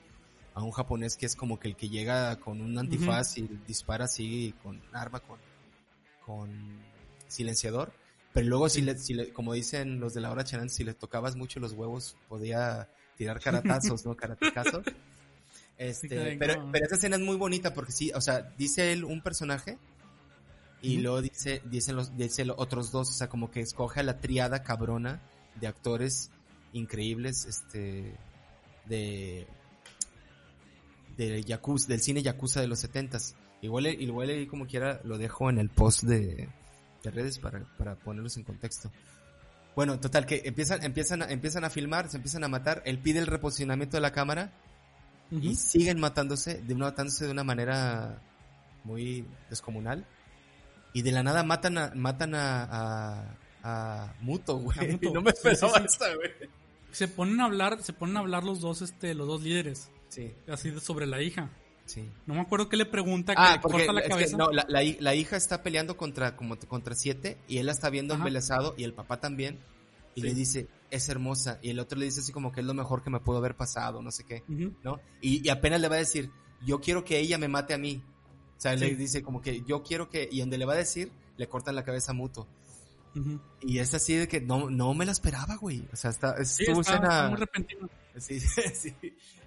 a 0.54 0.62
un 0.62 0.70
japonés 0.70 1.16
que 1.16 1.26
es 1.26 1.34
como 1.34 1.58
que 1.58 1.66
el 1.66 1.74
que 1.74 1.88
llega 1.88 2.38
con 2.38 2.60
un 2.60 2.78
antifaz 2.78 3.38
y 3.38 3.48
dispara 3.66 4.04
así 4.04 4.54
con 4.62 4.80
arma, 4.92 5.18
con, 5.18 5.47
con 6.28 6.50
silenciador. 7.26 7.90
Pero 8.34 8.46
luego 8.46 8.68
si 8.68 8.82
le, 8.82 8.98
si 8.98 9.14
le, 9.14 9.32
como 9.32 9.54
dicen 9.54 9.98
los 9.98 10.12
de 10.12 10.20
la 10.20 10.30
hora 10.30 10.44
Chanan, 10.44 10.68
si 10.68 10.84
le 10.84 10.92
tocabas 10.92 11.34
mucho 11.34 11.58
los 11.58 11.72
huevos, 11.72 12.16
podía 12.28 12.88
tirar 13.16 13.40
caratazos, 13.40 14.04
¿no? 14.04 14.14
Karatecazos. 14.14 14.84
Este, 15.78 16.36
pero, 16.40 16.60
no. 16.60 16.72
pero 16.72 16.86
esta 16.86 16.96
escena 16.96 17.14
es 17.14 17.22
muy 17.22 17.36
bonita 17.36 17.72
porque 17.72 17.92
sí, 17.92 18.10
o 18.12 18.20
sea, 18.20 18.52
dice 18.58 18.92
él 18.92 19.04
un 19.04 19.22
personaje 19.22 19.78
y 20.82 20.96
luego 20.96 21.22
dice, 21.22 21.62
dicen 21.66 21.94
los, 21.94 22.16
dice 22.16 22.44
los 22.44 22.56
otros 22.58 22.90
dos, 22.90 23.08
o 23.10 23.12
sea, 23.12 23.28
como 23.28 23.52
que 23.52 23.60
escoge 23.60 24.00
a 24.00 24.02
la 24.02 24.18
triada 24.18 24.64
cabrona 24.64 25.22
de 25.54 25.68
actores 25.68 26.32
increíbles, 26.72 27.44
este, 27.44 28.16
de, 28.86 29.46
de 31.16 31.44
Yakuza, 31.44 31.86
del 31.86 32.00
cine 32.00 32.24
Yakuza 32.24 32.60
de 32.60 32.66
los 32.66 32.80
setentas. 32.80 33.36
Igual, 33.60 33.86
igual 33.86 34.28
ahí 34.30 34.46
como 34.46 34.66
quiera 34.66 35.00
lo 35.04 35.18
dejo 35.18 35.50
en 35.50 35.58
el 35.58 35.68
post 35.68 36.04
de, 36.04 36.48
de 37.02 37.10
redes 37.10 37.38
para, 37.38 37.64
para 37.76 37.96
ponerlos 37.96 38.36
en 38.36 38.44
contexto. 38.44 38.90
Bueno, 39.74 39.98
total, 40.00 40.26
que 40.26 40.42
empiezan, 40.44 40.82
empiezan, 40.84 41.22
a, 41.22 41.30
empiezan 41.30 41.64
a 41.64 41.70
filmar, 41.70 42.08
se 42.08 42.16
empiezan 42.16 42.44
a 42.44 42.48
matar, 42.48 42.82
él 42.84 42.98
pide 42.98 43.20
el 43.20 43.26
reposicionamiento 43.26 43.96
de 43.96 44.00
la 44.00 44.12
cámara 44.12 44.52
y 45.30 45.54
siguen 45.56 46.00
matándose, 46.00 46.62
de 46.62 46.74
una, 46.74 46.86
matándose 46.86 47.26
de 47.26 47.30
una 47.32 47.44
manera 47.44 48.20
muy 48.84 49.26
descomunal. 49.50 50.06
Y 50.94 51.02
de 51.02 51.12
la 51.12 51.22
nada 51.22 51.44
matan 51.44 51.78
a, 51.78 51.92
matan 51.94 52.34
a, 52.34 52.64
a, 52.64 53.36
a 53.62 54.14
Muto, 54.20 54.56
güey. 54.56 54.78
A 54.78 54.90
Muto. 54.90 55.10
No 55.14 55.20
me 55.20 55.32
Sí, 55.32 55.38
sí, 55.42 55.48
esperaba 55.50 55.78
sí. 55.80 55.84
esta, 55.84 56.14
güey. 56.14 56.30
Se 56.90 57.06
ponen 57.06 57.40
a 57.40 57.44
hablar, 57.44 57.82
se 57.82 57.92
ponen 57.92 58.16
a 58.16 58.20
hablar 58.20 58.42
los 58.42 58.60
dos, 58.60 58.82
este, 58.82 59.14
los 59.14 59.28
dos 59.28 59.42
líderes, 59.42 59.90
Sí, 60.08 60.32
así 60.48 60.72
sobre 60.80 61.06
la 61.06 61.20
hija. 61.20 61.50
Sí. 61.88 62.08
No 62.26 62.34
me 62.34 62.40
acuerdo 62.40 62.68
qué 62.68 62.76
le 62.76 62.86
pregunta, 62.86 63.34
que 63.34 63.40
Ah, 63.42 63.52
le 63.54 63.60
porque 63.60 63.78
corta 63.78 63.92
la 63.92 64.00
es 64.00 64.06
que 64.06 64.10
cabeza. 64.10 64.36
no, 64.36 64.50
la, 64.50 64.64
la 64.68 64.82
hi- 64.84 64.96
la 65.00 65.14
hija 65.14 65.36
está 65.36 65.62
peleando 65.62 65.96
contra, 65.96 66.36
como, 66.36 66.56
contra 66.58 66.94
siete 66.94 67.36
y 67.48 67.58
él 67.58 67.66
la 67.66 67.72
está 67.72 67.90
viendo 67.90 68.14
Ajá. 68.14 68.20
embelesado 68.22 68.74
y 68.78 68.84
el 68.84 68.92
papá 68.94 69.18
también. 69.20 69.58
Y 70.14 70.20
Sí. 70.22 70.26
le 70.26 70.34
dice, 70.34 70.68
es 70.90 71.08
hermosa. 71.08 71.58
Y 71.62 71.70
el 71.70 71.78
otro 71.78 71.98
le 71.98 72.04
dice 72.06 72.20
así 72.20 72.32
como 72.32 72.50
que 72.52 72.60
es 72.60 72.66
lo 72.66 72.74
mejor 72.74 73.02
que 73.02 73.10
me 73.10 73.20
pudo 73.20 73.38
haber 73.38 73.54
pasado, 73.56 74.02
no 74.02 74.10
sé 74.10 74.24
qué. 74.24 74.42
¿no? 74.82 75.00
Y, 75.20 75.46
y 75.46 75.48
apenas 75.50 75.80
le 75.80 75.88
va 75.88 75.96
a 75.96 75.98
decir, 75.98 76.30
yo 76.66 76.80
quiero 76.80 77.04
que 77.04 77.18
ella 77.18 77.38
me 77.38 77.48
mate 77.48 77.74
a 77.74 77.78
mí. 77.78 78.02
O 78.56 78.60
sea, 78.60 78.74
le 78.74 78.88
Sí. 78.90 78.94
dice 78.96 79.22
como 79.22 79.40
que 79.40 79.62
yo 79.62 79.82
quiero 79.82 80.10
que, 80.10 80.28
y 80.30 80.40
donde 80.40 80.58
le 80.58 80.64
va 80.64 80.72
a 80.74 80.76
decir, 80.76 81.12
le 81.36 81.48
cortan 81.48 81.74
la 81.76 81.84
cabeza. 81.84 82.12
Ujú. 82.12 83.40
Y 83.62 83.78
es 83.78 83.94
así 83.94 84.14
de 84.14 84.28
que 84.28 84.40
no, 84.40 84.68
no 84.70 84.92
me 84.94 85.06
la 85.06 85.12
esperaba, 85.12 85.56
güey. 85.56 85.84
O 85.92 85.96
sea, 85.96 86.10
está, 86.10 86.44
Sí, 86.44 86.64
estuvo 86.64 86.80
está, 86.80 86.94
escena- 86.94 87.08
está 87.08 87.28
muy 87.30 87.38
repentino. 87.38 87.88
Sí, 88.20 88.40
sí. 88.74 88.94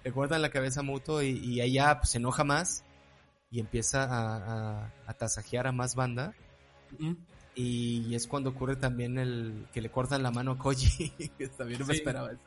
Le 0.04 0.12
cortan 0.12 0.42
la 0.42 0.50
cabeza 0.50 0.80
a 0.80 0.82
Muto 0.82 1.22
y, 1.22 1.30
y 1.38 1.60
ella 1.60 1.98
pues, 1.98 2.10
se 2.10 2.18
enoja 2.18 2.44
más 2.44 2.84
y 3.50 3.60
empieza 3.60 4.04
a, 4.04 4.36
a, 4.86 4.94
a 5.06 5.14
tasajear 5.14 5.66
a 5.66 5.72
más 5.72 5.94
banda. 5.94 6.34
Y 7.54 8.14
es 8.14 8.26
cuando 8.26 8.50
ocurre 8.50 8.76
también 8.76 9.18
el 9.18 9.66
que 9.72 9.80
le 9.82 9.90
cortan 9.90 10.22
la 10.22 10.30
mano 10.30 10.52
a 10.52 10.58
Koji. 10.58 11.10
que 11.38 11.48
también 11.48 11.80
no 11.80 11.86
me 11.86 11.94
Sí. 11.94 12.00
esperaba 12.00 12.32
eso. 12.32 12.40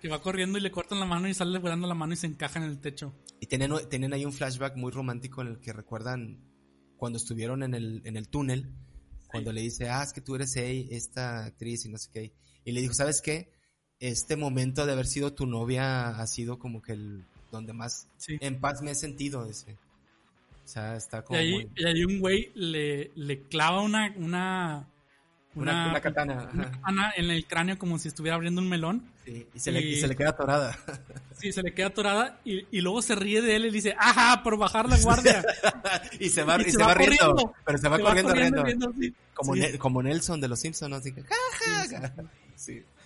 Que 0.00 0.08
va 0.08 0.22
corriendo 0.22 0.56
y 0.58 0.62
le 0.62 0.70
cortan 0.70 0.98
la 0.98 1.04
mano 1.06 1.28
y 1.28 1.34
sale 1.34 1.58
volando 1.58 1.86
la 1.86 1.94
mano 1.94 2.14
y 2.14 2.16
se 2.16 2.26
encaja 2.26 2.58
en 2.58 2.64
el 2.66 2.80
techo. 2.80 3.12
Y 3.40 3.46
tienen, 3.46 3.72
tienen 3.90 4.12
ahí 4.14 4.24
un 4.24 4.32
flashback 4.32 4.76
muy 4.76 4.90
romántico 4.92 5.42
en 5.42 5.48
el 5.48 5.60
que 5.60 5.72
recuerdan 5.72 6.38
cuando 6.96 7.18
estuvieron 7.18 7.62
en 7.62 7.74
el, 7.74 8.00
en 8.04 8.16
el 8.16 8.28
túnel, 8.28 8.72
cuando 9.26 9.52
le 9.52 9.60
dice, 9.62 9.88
ah, 9.90 10.02
es 10.02 10.12
que 10.12 10.20
tú 10.20 10.36
eres 10.36 10.56
esta 10.56 11.44
actriz 11.44 11.84
y 11.84 11.90
no 11.90 11.98
sé 11.98 12.10
qué. 12.12 12.32
Y 12.64 12.72
le 12.72 12.80
dijo, 12.80 12.94
¿sabes 12.94 13.20
qué? 13.20 13.52
Este 14.00 14.36
momento 14.36 14.86
de 14.86 14.92
haber 14.92 15.06
sido 15.06 15.32
tu 15.32 15.46
novia 15.46 16.08
ha 16.08 16.26
sido 16.26 16.58
como 16.58 16.80
que 16.82 16.92
el 16.92 17.22
donde 17.52 17.72
más 17.72 18.06
Sí. 18.16 18.38
en 18.40 18.58
paz 18.60 18.80
me 18.82 18.92
he 18.92 18.94
sentido 18.94 19.44
ese. 19.46 19.72
O 20.64 20.68
sea, 20.72 20.96
está 20.96 21.18
Y 21.18 21.22
como 21.22 21.38
ahí, 21.38 21.52
muy- 21.52 21.68
y 21.76 21.84
ahí 21.84 22.04
un 22.04 22.18
güey 22.20 22.50
le, 22.54 23.10
le 23.14 23.42
clava 23.42 23.82
una, 23.82 24.12
una, 24.16 24.88
una, 25.56 25.88
una 25.90 26.00
katana. 26.00 26.48
una 26.54 26.70
katana 26.70 27.12
en 27.16 27.28
el 27.30 27.44
cráneo 27.46 27.76
como 27.76 27.98
si 27.98 28.06
estuviera 28.08 28.36
abriendo 28.36 28.60
un 28.60 28.68
melón. 28.68 29.02
Sí, 29.24 29.46
y, 29.52 29.58
se 29.58 29.72
le, 29.72 29.80
y 29.80 29.94
y- 29.94 30.00
se 30.00 30.06
le 30.08 30.16
queda 30.16 30.30
atorada. 30.30 30.76
Sí, 31.40 31.52
se 31.52 31.62
le 31.62 31.72
queda 31.72 31.86
atorada 31.86 32.38
y, 32.44 32.66
y 32.70 32.82
luego 32.82 33.00
se 33.00 33.14
ríe 33.14 33.40
de 33.40 33.56
él 33.56 33.64
y 33.64 33.70
dice, 33.70 33.94
ajá, 33.98 34.42
por 34.42 34.58
bajar 34.58 34.86
la 34.90 34.98
guardia. 34.98 35.42
y 36.20 36.28
se 36.28 36.42
va, 36.44 36.58
Y 36.58 36.60
y 36.60 36.64
se 36.66 36.70
se 36.72 36.76
va 36.78 36.88
va 36.88 36.94
riendo. 36.94 37.16
corriendo. 37.18 37.54
Pero 37.64 37.78
se 37.78 37.88
va 37.88 37.96
Se 37.96 38.02
corriendo, 38.02 38.34
riendo. 38.34 38.62
riendo, 38.62 38.92
sí. 39.00 39.14
Como, 39.32 39.54
Sí. 39.54 39.60
Ne- 39.60 39.78
como 39.78 40.02
Nelson 40.02 40.38
de 40.40 40.48
los 40.48 40.60
Simpsons, 40.60 40.94
así 40.94 41.12
que. 41.12 41.24
Sí. 42.56 42.82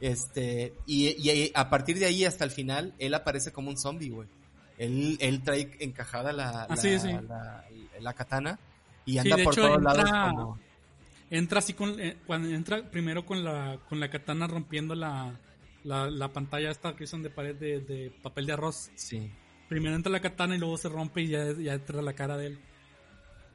Este, 0.00 0.72
y, 0.86 1.08
y 1.30 1.52
a 1.54 1.68
partir 1.70 1.98
de 1.98 2.06
ahí 2.06 2.24
hasta 2.24 2.44
el 2.44 2.50
final, 2.50 2.94
él 2.98 3.12
aparece 3.14 3.52
como 3.52 3.70
un 3.70 3.76
zombie, 3.76 4.10
güey. 4.10 4.28
Él, 4.78 5.18
él 5.20 5.42
trae 5.42 5.76
encajada 5.80 6.32
la, 6.32 6.50
la, 6.52 6.62
Ah, 6.70 6.76
sí, 6.76 6.98
sí. 6.98 7.12
la, 7.28 7.64
la 8.00 8.12
katana 8.14 8.58
y 9.04 9.12
Sí, 9.12 9.18
anda 9.18 9.36
de 9.36 9.44
por 9.44 9.52
hecho, 9.52 9.62
todos 9.62 9.76
entra- 9.78 9.94
lados 9.94 10.34
como... 10.34 10.58
Entra 11.30 11.58
así 11.60 11.74
con, 11.74 12.00
eh, 12.00 12.16
cuando 12.26 12.48
entra 12.48 12.82
primero 12.90 13.24
con 13.24 13.44
la, 13.44 13.78
con 13.88 14.00
la 14.00 14.08
katana 14.10 14.46
rompiendo 14.48 14.94
la, 14.96 15.38
la, 15.84 16.10
la 16.10 16.32
pantalla 16.32 16.70
esta 16.70 16.96
que 16.96 17.06
son 17.06 17.22
de 17.22 17.30
pared 17.30 17.54
de, 17.54 17.80
de 17.80 18.10
papel 18.22 18.46
de 18.46 18.52
arroz. 18.54 18.90
Sí, 18.96 19.30
Primero 19.68 19.94
entra 19.94 20.10
la 20.10 20.18
katana 20.20 20.56
y 20.56 20.58
luego 20.58 20.76
se 20.76 20.88
rompe 20.88 21.20
y 21.22 21.28
ya, 21.28 21.52
ya 21.52 21.74
entra 21.74 22.02
la 22.02 22.14
cara 22.14 22.36
de 22.36 22.46
él. 22.48 22.58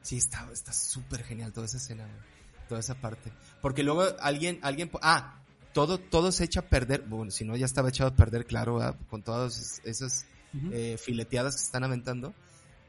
sí, 0.00 0.16
está 0.16 0.48
está 0.52 0.72
súper 0.72 1.22
genial 1.24 1.52
toda 1.52 1.66
esa 1.66 1.76
escena, 1.76 2.04
güey. 2.04 2.36
Toda 2.68 2.80
esa 2.80 2.94
parte. 2.94 3.30
Porque 3.60 3.82
luego 3.82 4.04
alguien, 4.20 4.58
alguien, 4.62 4.90
ah, 5.02 5.38
todo, 5.76 5.98
todo 5.98 6.32
se 6.32 6.44
echa 6.44 6.60
a 6.60 6.62
perder, 6.68 7.02
bueno, 7.02 7.30
si 7.30 7.44
no 7.44 7.54
ya 7.54 7.66
estaba 7.66 7.90
echado 7.90 8.08
a 8.08 8.14
perder, 8.16 8.46
claro, 8.46 8.80
ah, 8.80 8.96
con 9.10 9.22
todas 9.22 9.82
esas 9.84 10.26
eh, 10.72 10.96
fileteadas 10.98 11.54
que 11.56 11.62
están 11.62 11.84
aventando. 11.84 12.32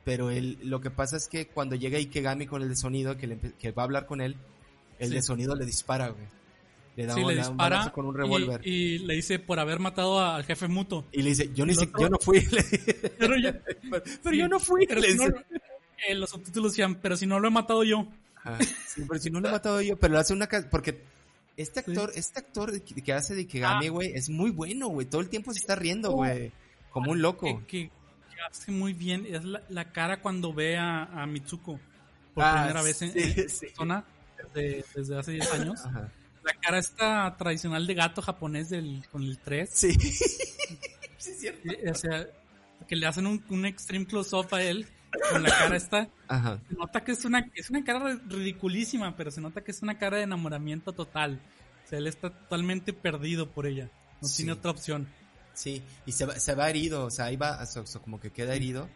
Pero 0.06 0.32
él, 0.32 0.58
lo 0.64 0.80
que 0.80 0.90
pasa 0.90 1.18
es 1.18 1.28
que 1.28 1.48
cuando 1.48 1.76
llega 1.76 1.98
Ikegami 2.00 2.46
con 2.48 2.62
el 2.62 2.70
de 2.70 2.78
sonido, 2.78 3.18
que, 3.18 3.28
le 3.28 3.38
empe- 3.42 3.54
que 3.60 3.72
va 3.74 3.84
a 3.84 3.86
hablar 3.86 4.06
con 4.06 4.22
él, 4.22 4.38
el 5.00 5.10
Sí. 5.10 5.16
de 5.16 5.22
sonido 5.22 5.54
le 5.54 5.66
dispara, 5.66 6.08
güey. 6.08 6.26
Le 6.96 7.06
da, 7.08 7.14
Sí, 7.14 7.20
un- 7.24 7.36
le 7.36 7.46
un 7.46 7.90
con 7.92 8.06
un 8.06 8.16
y- 8.16 8.18
revólver. 8.18 8.62
Y, 8.66 8.70
Y, 8.72 8.98
le 9.00 9.16
dice 9.16 9.38
por 9.40 9.60
haber 9.60 9.80
matado 9.80 10.18
a- 10.22 10.38
al 10.38 10.46
jefe 10.46 10.70
Muto. 10.70 11.06
le 11.12 11.24
dice, 11.30 11.52
yo, 11.54 11.66
ni 11.66 11.76
si- 11.76 11.92
yo 12.00 12.08
no 12.10 12.18
fui. 12.22 12.40
Pero 13.20 13.36
yo, 13.38 13.52
pero 13.92 14.04
sí, 14.06 14.38
yo 14.38 14.48
no 14.48 14.60
fui. 14.62 14.88
pero 14.88 15.02
si 15.02 15.16
no- 15.16 15.26
eh, 16.08 16.16
los 16.16 16.30
subtítulos 16.30 16.72
decían, 16.72 16.96
pero 17.02 17.18
si 17.18 17.26
no 17.28 17.38
lo 17.42 17.50
he 17.50 17.52
matado 17.52 17.84
yo. 17.84 18.08
Ajá. 18.44 18.60
Sí, 18.64 19.02
pero 19.06 19.20
si 19.20 19.30
no 19.30 19.42
lo 19.42 19.50
he 19.50 19.52
matado 19.52 19.82
yo, 19.82 19.98
pero 19.98 20.18
hace 20.18 20.32
una... 20.34 20.48
Porque 20.72 21.02
este 21.58 21.80
actor, 21.82 22.12
este 22.16 22.40
actor 22.40 22.82
que 22.82 23.14
hace 23.14 23.34
de 23.36 23.42
Ikegami, 23.42 23.88
Ah. 23.88 23.90
güey, 23.90 24.12
es 24.14 24.30
muy 24.30 24.52
bueno, 24.52 24.88
güey. 24.88 25.08
Todo 25.08 25.22
el 25.22 25.30
tiempo 25.30 25.52
se 25.54 25.60
está 25.60 25.76
riendo, 25.76 26.12
güey. 26.12 26.52
Como 26.92 27.12
un 27.12 27.22
loco. 27.22 27.46
Que, 27.62 27.66
que- 27.66 27.92
que 28.34 28.42
hace 28.50 28.72
muy 28.72 28.94
bien. 28.94 29.26
Es 29.28 29.44
la, 29.44 29.64
la 29.70 29.92
cara 29.92 30.22
cuando 30.22 30.54
ve 30.54 30.78
a, 30.78 31.04
a 31.04 31.26
Mitsuko 31.26 31.80
por 32.36 32.44
Ah, 32.44 32.62
primera 32.62 32.82
vez 32.84 33.02
en, 33.02 33.12
sí, 33.14 33.20
en 33.42 33.50
sí. 33.50 33.66
persona 33.66 34.06
desde, 34.54 34.86
desde 34.96 35.18
hace 35.18 35.32
10 35.34 35.52
años. 35.54 35.86
Ajá. 35.86 36.12
La 36.44 36.54
cara 36.62 36.78
esta 36.78 37.36
tradicional 37.38 37.86
de 37.88 37.94
gato 37.96 38.22
japonés 38.22 38.70
del, 38.70 39.04
con 39.12 39.24
el 39.24 39.38
3. 39.40 39.70
Sí. 39.74 39.92
sí, 40.00 41.32
es 41.32 41.40
cierto. 41.40 41.70
O 41.92 41.96
sea, 41.96 42.28
que 42.88 42.96
le 42.96 43.06
hacen 43.08 43.28
un, 43.28 43.44
un 43.50 43.66
extreme 43.66 44.06
close-up 44.06 44.48
a 44.54 44.62
él 44.64 44.88
con 45.32 45.44
la 45.44 45.50
cara 45.50 45.76
esta. 45.78 46.10
Ajá. 46.28 46.60
Se 46.68 46.76
nota 46.76 47.04
que 47.04 47.12
es 47.14 47.26
una, 47.26 47.50
es 47.56 47.70
una 47.70 47.84
cara 47.84 48.20
ridiculísima, 48.28 49.16
pero 49.16 49.32
se 49.32 49.42
nota 49.42 49.62
que 49.64 49.72
es 49.72 49.82
una 49.82 49.98
cara 49.98 50.18
de 50.18 50.24
enamoramiento 50.24 50.94
total. 50.94 51.40
O 51.86 51.90
sea, 51.90 52.00
él 52.00 52.08
está 52.08 52.30
totalmente 52.30 52.94
perdido 52.94 53.50
por 53.50 53.66
ella. 53.68 53.90
No 54.22 54.28
Sí. 54.28 54.38
tiene 54.38 54.52
otra 54.54 54.72
opción. 54.72 55.08
Sí, 55.54 55.82
y 56.06 56.12
se 56.12 56.26
va, 56.26 56.38
se 56.40 56.54
va 56.54 56.70
herido, 56.70 57.06
o 57.06 57.10
sea, 57.12 57.26
ahí 57.26 57.36
va, 57.36 57.60
como 58.04 58.20
que 58.20 58.32
queda 58.32 58.54
herido. 58.54 58.90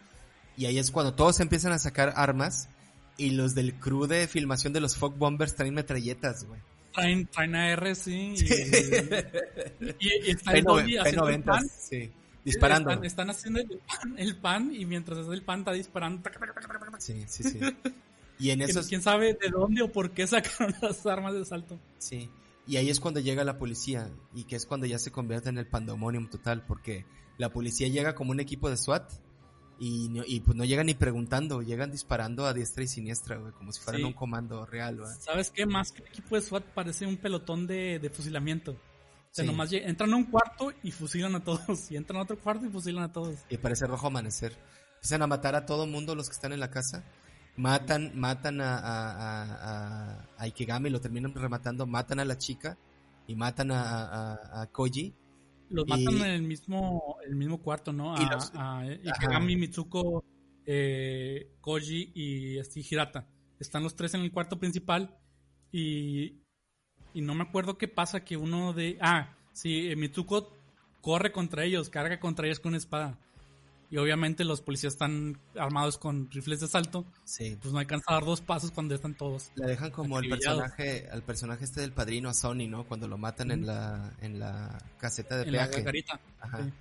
Y 0.57 0.65
ahí 0.65 0.77
es 0.77 0.91
cuando 0.91 1.13
todos 1.13 1.39
empiezan 1.39 1.71
a 1.71 1.79
sacar 1.79 2.13
armas. 2.15 2.69
Y 3.17 3.31
los 3.31 3.53
del 3.55 3.75
crew 3.75 4.07
de 4.07 4.27
filmación 4.27 4.73
de 4.73 4.79
los 4.79 4.95
Fog 4.97 5.15
Bombers 5.17 5.55
traen 5.55 5.73
metralletas, 5.73 6.43
güey. 6.45 6.59
Traen, 6.93 7.27
traen 7.27 7.55
AR, 7.55 7.95
sí. 7.95 8.33
Y, 8.35 9.95
y- 9.99 10.27
y 10.27 10.31
está 10.31 10.53
el 10.53 10.63
P9, 10.63 10.67
Dolby 10.67 10.97
haciendo 10.97 11.57
sí. 11.77 12.11
Disparando. 12.43 12.89
Están, 12.89 13.05
están 13.05 13.29
haciendo 13.29 13.59
el 13.59 13.67
pan, 13.79 14.15
el 14.17 14.35
pan 14.37 14.73
y 14.75 14.85
mientras 14.85 15.19
hace 15.19 15.33
el 15.33 15.43
pan 15.43 15.59
está 15.59 15.71
disparando. 15.73 16.21
Sí, 16.99 17.23
sí, 17.27 17.43
sí. 17.43 17.59
Y 18.39 18.49
en 18.49 18.59
¿Quién, 18.59 18.69
esos, 18.69 18.87
quién 18.87 19.01
sabe 19.01 19.33
de 19.33 19.49
dónde 19.49 19.81
o 19.83 19.91
por 19.91 20.11
qué 20.11 20.25
sacaron 20.27 20.73
las 20.81 21.05
armas 21.05 21.33
de 21.33 21.45
salto? 21.45 21.79
sí. 21.99 22.29
Y 22.67 22.77
ahí 22.77 22.91
es 22.91 22.99
cuando 22.99 23.19
llega 23.19 23.43
la 23.43 23.57
policía. 23.57 24.07
Y 24.35 24.43
que 24.43 24.55
es 24.55 24.67
cuando 24.67 24.85
ya 24.85 24.99
se 24.99 25.11
convierte 25.11 25.49
en 25.49 25.57
el 25.57 25.65
pandemonium 25.65 26.29
total. 26.29 26.63
Porque 26.65 27.05
la 27.39 27.49
policía 27.51 27.87
llega 27.87 28.13
como 28.13 28.31
un 28.31 28.39
equipo 28.39 28.69
de 28.69 28.77
SWAT. 28.77 29.11
Y, 29.79 30.09
no- 30.09 30.23
y 30.25 30.41
pues 30.41 30.55
no 30.55 30.63
llegan 30.63 30.85
ni 30.85 30.93
preguntando. 30.93 31.63
Llegan 31.63 31.91
disparando 31.91 32.45
a 32.45 32.53
diestra 32.53 32.83
y 32.83 32.87
siniestra, 32.87 33.37
güey. 33.37 33.51
Como 33.53 33.71
si 33.71 33.81
fueran 33.81 34.01
Sí. 34.01 34.07
un 34.07 34.13
comando 34.13 34.63
real, 34.67 34.97
güey. 34.99 35.11
¿Sabes 35.19 35.49
qué? 35.49 35.65
Más 35.65 35.91
que 35.91 36.03
el 36.03 36.09
equipo 36.09 36.35
de 36.35 36.41
SWAT 36.43 36.63
parece 36.65 37.07
un 37.07 37.17
pelotón 37.17 37.65
de, 37.65 37.97
de 37.99 38.09
fusilamiento. 38.11 38.77
O 39.31 39.33
sea, 39.33 39.45
Sí. 39.45 39.49
nomás 39.51 39.71
entran 39.71 40.11
a 40.13 40.17
un 40.17 40.25
cuarto 40.25 40.73
y 40.83 40.91
fusilan 40.91 41.33
a 41.35 41.43
todos. 41.43 41.61
Y 41.91 41.95
entran 41.95 42.19
a 42.19 42.23
otro 42.23 42.37
cuarto 42.37 42.65
y 42.65 42.69
fusilan 42.69 43.03
a 43.03 43.11
todos. 43.11 43.39
Y 43.49 43.57
parece 43.57 43.87
rojo 43.87 44.07
amanecer. 44.07 44.53
Empiezan 44.95 45.21
a 45.21 45.27
matar 45.27 45.55
a 45.55 45.65
todo 45.65 45.87
mundo 45.87 46.15
los 46.15 46.27
que 46.29 46.33
están 46.35 46.51
en 46.53 46.59
la 46.59 46.69
casa. 46.69 47.03
Matan, 47.57 48.11
matan 48.19 48.61
a, 48.61 48.77
a, 48.77 49.43
a, 49.43 50.27
a- 50.37 50.45
Ikegami, 50.45 50.89
lo 50.89 50.99
terminan 51.01 51.33
rematando. 51.33 51.85
Matan 51.87 52.19
a 52.19 52.25
la 52.25 52.37
chica 52.37 52.77
y 53.27 53.35
matan 53.35 53.71
a, 53.71 53.81
a, 53.83 54.33
a- 54.33 54.61
a 54.63 54.67
Koji. 54.67 55.13
Los 55.69 55.85
Y- 55.85 55.89
matan 55.89 56.15
en 56.27 56.33
el 56.33 56.41
mismo, 56.43 57.17
el 57.25 57.35
mismo 57.35 57.61
cuarto, 57.61 57.93
¿no? 57.93 58.15
A, 58.17 58.21
Y 58.21 58.25
los- 58.25 58.51
a 58.55 58.83
Ikegami, 58.85 59.55
Mitsuko, 59.55 60.25
eh, 60.65 61.53
Koji 61.61 62.11
y 62.13 62.57
este, 62.57 62.81
Hirata. 62.81 63.27
Están 63.59 63.83
los 63.83 63.95
tres 63.95 64.13
en 64.13 64.21
el 64.21 64.31
cuarto 64.31 64.59
principal 64.59 65.17
y, 65.71 66.40
y 67.13 67.21
no 67.21 67.33
me 67.35 67.43
acuerdo 67.43 67.77
qué 67.77 67.87
pasa 67.87 68.23
que 68.23 68.37
uno 68.37 68.73
de... 68.73 68.97
Ah, 69.01 69.29
sí, 69.53 69.89
eh, 69.91 69.95
Mitsuko 69.95 70.55
corre 71.01 71.31
contra 71.31 71.63
ellos, 71.65 71.89
carga 71.89 72.19
contra 72.19 72.45
ellos 72.47 72.59
con 72.59 72.69
una 72.69 72.77
espada. 72.77 73.17
Y 73.89 73.97
obviamente 73.97 74.45
los 74.45 74.61
policías 74.61 74.93
están 74.93 75.37
armados 75.57 75.97
con 75.97 76.31
rifles 76.31 76.61
de 76.61 76.67
asalto. 76.67 77.03
Sí. 77.25 77.57
Pues 77.61 77.73
no 77.73 77.79
alcanza 77.79 78.05
a 78.09 78.13
dar 78.13 78.23
dos 78.23 78.39
pasos 78.39 78.71
cuando 78.71 78.95
están 78.95 79.15
todos. 79.15 79.51
La 79.55 79.67
dejan 79.67 79.91
como 79.91 80.17
el 80.19 80.29
personaje, 80.29 81.09
al 81.11 81.23
personaje 81.23 81.65
este 81.65 81.81
del 81.81 81.91
padrino, 81.91 82.29
a 82.29 82.33
Sony, 82.33 82.69
¿no? 82.69 82.85
Cuando 82.85 83.09
lo 83.09 83.17
matan 83.17 83.51
en 83.51 83.65
la, 83.65 84.13
en 84.21 84.39
la 84.39 84.77
caseta 84.97 85.35
de 85.37 85.43
En 85.43 85.51
la 85.51 85.67
peaje. 85.67 85.81
garita. 85.83 86.21
Ajá. 86.39 86.63
Sí. 86.63 86.71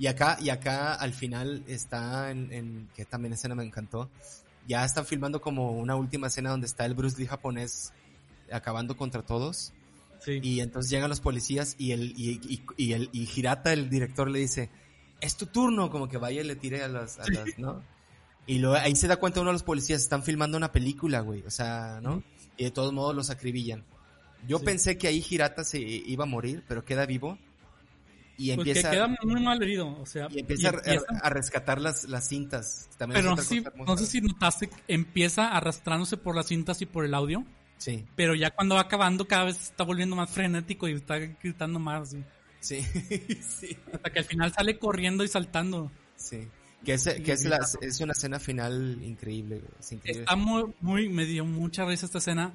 Y 0.00 0.06
acá, 0.08 0.36
y 0.42 0.50
acá 0.50 0.92
al 0.94 1.14
final 1.14 1.64
está 1.66 2.30
en, 2.30 2.52
en- 2.52 2.88
que 2.94 3.06
también 3.06 3.32
escena 3.32 3.54
me 3.54 3.64
encantó. 3.64 4.10
Ya 4.66 4.84
están 4.84 5.06
filmando 5.06 5.40
como 5.40 5.72
una 5.72 5.96
última 5.96 6.26
escena 6.26 6.50
donde 6.50 6.66
está 6.66 6.84
el 6.84 6.92
Bruce 6.92 7.16
Lee 7.18 7.26
japonés 7.26 7.94
acabando 8.52 8.94
contra 8.94 9.22
todos. 9.22 9.72
Sí. 10.24 10.40
Y 10.42 10.60
entonces 10.60 10.90
llegan 10.90 11.08
los 11.10 11.20
policías 11.20 11.76
y 11.78 11.92
el, 11.92 12.12
y, 12.16 12.40
y, 12.48 12.62
y 12.76 12.92
el, 12.92 13.08
y 13.12 13.28
Hirata, 13.34 13.72
el 13.72 13.88
director, 13.88 14.30
le 14.30 14.40
dice, 14.40 14.70
es 15.20 15.36
tu 15.36 15.46
turno, 15.46 15.90
como 15.90 16.08
que 16.08 16.18
vaya 16.18 16.40
y 16.40 16.44
le 16.44 16.56
tire 16.56 16.82
a 16.82 16.88
las, 16.88 17.18
a 17.18 17.24
las, 17.30 17.58
¿no? 17.58 17.82
Y 18.46 18.58
luego 18.58 18.76
ahí 18.76 18.96
se 18.96 19.06
da 19.08 19.16
cuenta 19.16 19.40
uno 19.40 19.50
de 19.50 19.54
los 19.54 19.62
policías, 19.62 20.00
están 20.02 20.22
filmando 20.22 20.56
una 20.56 20.72
película, 20.72 21.20
güey, 21.20 21.42
o 21.46 21.50
sea, 21.50 22.00
¿no? 22.02 22.22
Y 22.56 22.64
de 22.64 22.70
todos 22.70 22.92
modos 22.92 23.14
los 23.14 23.30
acribillan. 23.30 23.84
Yo 24.46 24.58
Sí. 24.58 24.64
pensé 24.64 24.96
que 24.98 25.06
ahí 25.08 25.24
Hirata 25.28 25.64
se 25.64 25.78
iba 25.80 26.24
a 26.24 26.26
morir, 26.26 26.64
pero 26.66 26.84
queda 26.84 27.04
vivo. 27.06 27.38
Y 28.40 28.54
Pues 28.54 28.64
que 28.64 28.70
empieza, 28.70 28.90
queda 28.92 29.08
muy 29.24 29.42
mal 29.42 29.60
herido, 29.60 30.00
o 30.00 30.06
sea, 30.06 30.28
y 30.30 30.38
empieza, 30.38 30.62
y 30.62 30.66
a- 30.66 30.70
empieza- 30.70 31.06
A, 31.22 31.28
rescatar 31.30 31.80
las, 31.80 32.04
las 32.04 32.28
cintas. 32.28 32.88
También 32.96 33.20
pero 33.22 33.34
no 33.84 33.96
sé 33.96 34.06
si 34.06 34.20
notaste, 34.20 34.68
que 34.68 34.76
empieza 34.86 35.48
arrastrándose 35.48 36.16
por 36.16 36.36
las 36.36 36.46
cintas 36.46 36.80
y 36.80 36.86
por 36.86 37.04
el 37.04 37.14
audio. 37.14 37.44
Sí, 37.78 38.04
Pero 38.16 38.34
ya 38.34 38.50
cuando 38.50 38.74
va 38.74 38.82
acabando, 38.82 39.26
cada 39.26 39.44
vez 39.44 39.60
está 39.62 39.84
volviendo 39.84 40.16
más 40.16 40.30
frenético 40.30 40.88
y 40.88 40.92
está 40.94 41.16
gritando 41.18 41.78
más. 41.78 42.10
¿sí? 42.10 42.22
sí, 42.60 42.80
sí, 43.42 43.76
Hasta 43.92 44.10
que 44.10 44.18
al 44.18 44.24
final 44.24 44.52
sale 44.52 44.78
corriendo 44.78 45.24
y 45.24 45.28
saltando. 45.28 45.90
sí. 46.16 46.46
Que 46.84 46.92
es, 46.94 47.04
que 47.24 47.32
es, 47.32 47.44
la, 47.44 47.58
es 47.80 48.00
una 48.00 48.12
escena 48.12 48.38
final 48.38 49.00
increíble, 49.02 49.62
es 49.80 49.90
increíble. 49.90 50.22
Está 50.22 50.36
muy, 50.36 50.72
muy, 50.80 51.08
me 51.08 51.24
dio 51.26 51.44
mucha 51.44 51.84
risa 51.84 52.06
esta 52.06 52.18
escena 52.18 52.52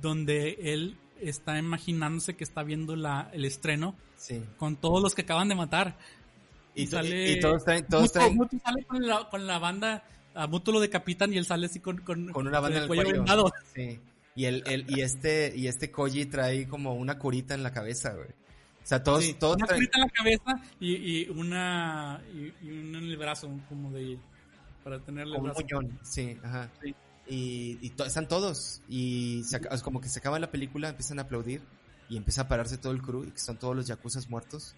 donde 0.00 0.58
él 0.60 0.98
está 1.22 1.58
imaginándose 1.58 2.34
que 2.36 2.44
está 2.44 2.62
viendo 2.64 2.96
la, 2.96 3.30
el 3.32 3.46
estreno 3.46 3.94
Sí. 4.16 4.42
con 4.58 4.76
todos 4.76 5.02
los 5.02 5.14
que 5.14 5.22
acaban 5.22 5.48
de 5.48 5.54
matar. 5.54 5.96
Y, 6.74 6.82
Y 6.82 6.86
sale- 6.86 7.30
y- 7.30 7.32
y 7.32 7.40
todos 7.40 7.64
traen, 7.64 7.86
todos 7.86 8.02
Muto, 8.02 8.12
traen 8.12 8.34
Muto 8.36 8.56
sale 8.62 8.84
con 8.84 9.06
la, 9.06 9.28
con 9.30 9.46
la 9.46 9.58
banda, 9.58 10.04
a 10.34 10.46
Muto 10.46 10.70
lo 10.70 10.78
decapitan 10.78 11.32
y 11.32 11.38
él 11.38 11.46
sale 11.46 11.64
así 11.66 11.80
con, 11.80 11.96
con, 12.02 12.28
con 12.30 12.46
una 12.46 12.60
banda 12.60 12.76
en 12.76 12.76
el 12.76 12.82
el 12.82 12.88
cuello 12.88 13.02
cuello. 13.04 13.18
vendado. 13.22 13.52
Sí. 13.74 13.98
Y 14.34 14.46
el, 14.46 14.62
el, 14.66 14.86
y 14.88 15.02
este, 15.02 15.52
y 15.56 15.66
este 15.66 15.90
Koji 15.90 16.26
trae 16.26 16.66
como 16.66 16.94
una 16.94 17.18
curita 17.18 17.54
en 17.54 17.62
la 17.62 17.72
cabeza, 17.72 18.14
güey. 18.14 18.28
O 18.28 18.86
sea, 18.86 19.02
todos, 19.02 19.22
Sí, 19.24 19.34
todos 19.34 19.56
una 19.56 19.66
traen, 19.66 19.78
curita 19.80 19.98
en 19.98 20.02
la 20.04 20.10
cabeza 20.10 20.70
y, 20.80 20.94
y 20.94 21.28
una 21.28 22.20
y, 22.34 22.52
y 22.66 22.70
una 22.80 22.98
en 22.98 23.04
el 23.04 23.16
brazo 23.16 23.48
como 23.68 23.90
de 23.92 24.18
para 24.82 24.98
tenerle 25.00 25.34
el 25.34 25.38
como 25.38 25.52
un 25.52 25.54
brazo. 25.54 25.66
muñón, 25.80 25.98
sí, 26.02 26.36
ajá. 26.42 26.70
Sí. 26.82 26.94
Y, 27.28 27.78
y 27.80 27.90
to- 27.90 28.04
están 28.04 28.26
todos. 28.26 28.82
Y 28.88 29.42
se 29.44 29.60
es 29.70 29.82
como 29.82 30.00
que 30.00 30.08
se 30.08 30.18
acaba 30.18 30.38
la 30.40 30.50
película, 30.50 30.88
empiezan 30.88 31.18
a 31.18 31.22
aplaudir. 31.22 31.60
Y 32.08 32.16
empieza 32.16 32.42
a 32.42 32.48
pararse 32.48 32.76
todo 32.76 32.92
el 32.92 33.00
crew, 33.00 33.24
y 33.24 33.30
que 33.30 33.38
son 33.38 33.56
todos 33.58 33.74
los 33.76 33.86
yakuzas 33.86 34.28
muertos. 34.28 34.74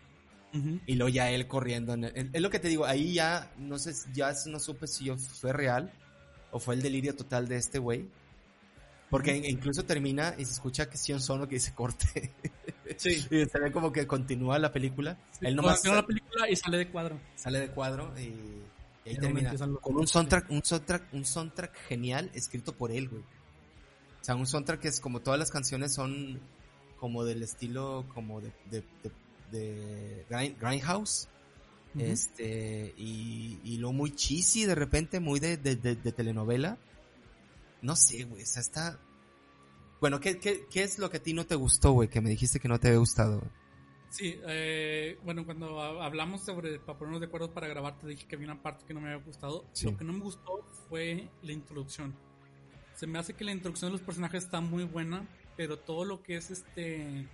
Ujú. 0.52 0.78
Y 0.86 0.94
luego 0.94 1.08
ya 1.08 1.30
él 1.30 1.48
corriendo. 1.48 1.94
en 1.94 2.04
el- 2.04 2.30
es 2.32 2.40
lo 2.42 2.50
que 2.50 2.58
te 2.60 2.68
digo, 2.68 2.84
ahí 2.84 3.14
ya, 3.14 3.50
no 3.58 3.78
sé, 3.78 3.92
ya 4.12 4.32
no 4.46 4.58
supe 4.60 4.86
si 4.86 5.06
yo- 5.06 5.16
fue 5.16 5.52
real 5.52 5.90
o 6.52 6.60
fue 6.60 6.74
el 6.74 6.82
delirio 6.82 7.16
total 7.16 7.48
de 7.48 7.56
este 7.56 7.78
güey. 7.78 8.08
Porque 9.16 9.36
in- 9.36 9.44
incluso 9.44 9.84
termina 9.84 10.34
y 10.38 10.44
se 10.44 10.52
escucha 10.52 10.88
que 10.90 10.96
Sion 10.98 11.20
Sono 11.20 11.46
que 11.48 11.54
dice 11.56 11.72
corte. 11.74 12.32
Sí. 12.98 13.26
y 13.30 13.44
se 13.46 13.58
ve 13.58 13.72
como 13.72 13.90
que 13.90 14.06
continúa 14.06 14.58
la 14.58 14.70
película. 14.70 15.18
Sí, 15.32 15.46
él 15.46 15.56
nomás 15.56 15.80
cuando 15.80 16.02
la 16.02 16.06
película 16.06 16.50
y 16.50 16.54
sale 16.54 16.76
de 16.78 16.88
cuadro. 16.90 17.18
sale 17.34 17.58
de 17.60 17.68
cuadro 17.70 18.12
y, 18.18 18.22
y 18.24 19.08
ahí 19.10 19.16
termina. 19.16 19.54
Con 19.80 19.96
un 19.96 20.06
soundtrack, 20.06 20.50
un 20.50 20.62
soundtrack, 20.62 21.14
un 21.14 21.24
soundtrack 21.24 21.74
genial 21.88 22.30
escrito 22.34 22.74
por 22.76 22.92
él, 22.92 23.08
güey. 23.08 23.22
O 23.22 24.24
sea, 24.24 24.34
un 24.36 24.46
soundtrack 24.46 24.80
que 24.80 24.88
es 24.88 25.00
como 25.00 25.20
todas 25.20 25.40
las 25.40 25.50
canciones 25.50 25.94
son 25.94 26.38
como 27.00 27.24
del 27.24 27.42
estilo 27.42 28.04
como 28.14 28.40
de, 28.42 28.52
de, 28.70 28.84
de, 29.02 29.10
de 29.50 30.26
Grind- 30.28 30.56
Grindhouse. 30.60 31.28
Este, 31.98 32.92
y, 32.98 33.58
y 33.64 33.78
lo 33.78 33.92
muy 33.92 34.14
cheesy 34.14 34.66
de 34.66 34.74
repente, 34.74 35.20
muy 35.20 35.40
de, 35.40 35.56
de 35.56 35.76
telenovela. 36.12 36.76
No 37.82 37.96
sé, 37.96 38.24
güey, 38.24 38.42
o 38.42 38.46
sea, 38.46 38.60
está... 38.62 38.98
Bueno, 40.00 40.20
¿qué, 40.20 40.38
qué, 40.38 40.66
¿qué 40.70 40.82
es 40.82 40.98
lo 40.98 41.10
que 41.10 41.16
a 41.18 41.22
ti 41.22 41.32
no 41.32 41.46
te 41.46 41.54
gustó, 41.54 41.92
güey? 41.92 42.08
Que 42.08 42.20
me 42.20 42.30
dijiste 42.30 42.60
que 42.60 42.68
no 42.68 42.78
te 42.78 42.88
había 42.88 42.98
gustado. 43.00 43.38
güey? 43.40 43.50
Sí, 44.10 44.38
eh, 44.46 45.18
bueno, 45.24 45.44
cuando 45.44 45.80
ha- 45.82 46.04
hablamos 46.06 46.42
sobre, 46.44 46.78
para 46.78 46.98
ponernos 46.98 47.20
de 47.20 47.26
acuerdo 47.26 47.52
para 47.52 47.66
grabar, 47.66 47.98
te 47.98 48.06
dije 48.06 48.26
que 48.26 48.36
había 48.36 48.46
una 48.52 48.62
parte 48.62 48.84
que 48.86 48.94
no 48.94 49.00
me 49.00 49.10
había 49.12 49.24
gustado. 49.24 49.64
Sí. 49.72 49.86
Lo 49.90 49.96
que 49.96 50.04
no 50.04 50.12
me 50.12 50.20
gustó 50.20 50.64
fue 50.88 51.28
la 51.42 51.52
introducción. 51.52 52.14
Se 52.94 53.06
me 53.08 53.18
hace 53.18 53.32
que 53.34 53.42
la 53.44 53.50
introducción 53.52 53.90
de 53.90 53.98
los 53.98 54.02
personajes 54.06 54.44
está 54.44 54.60
muy 54.60 54.84
buena, 54.84 55.26
pero 55.56 55.78
todo 55.78 56.04
lo 56.04 56.22
que 56.22 56.36
es 56.36 56.50
este 56.50 57.26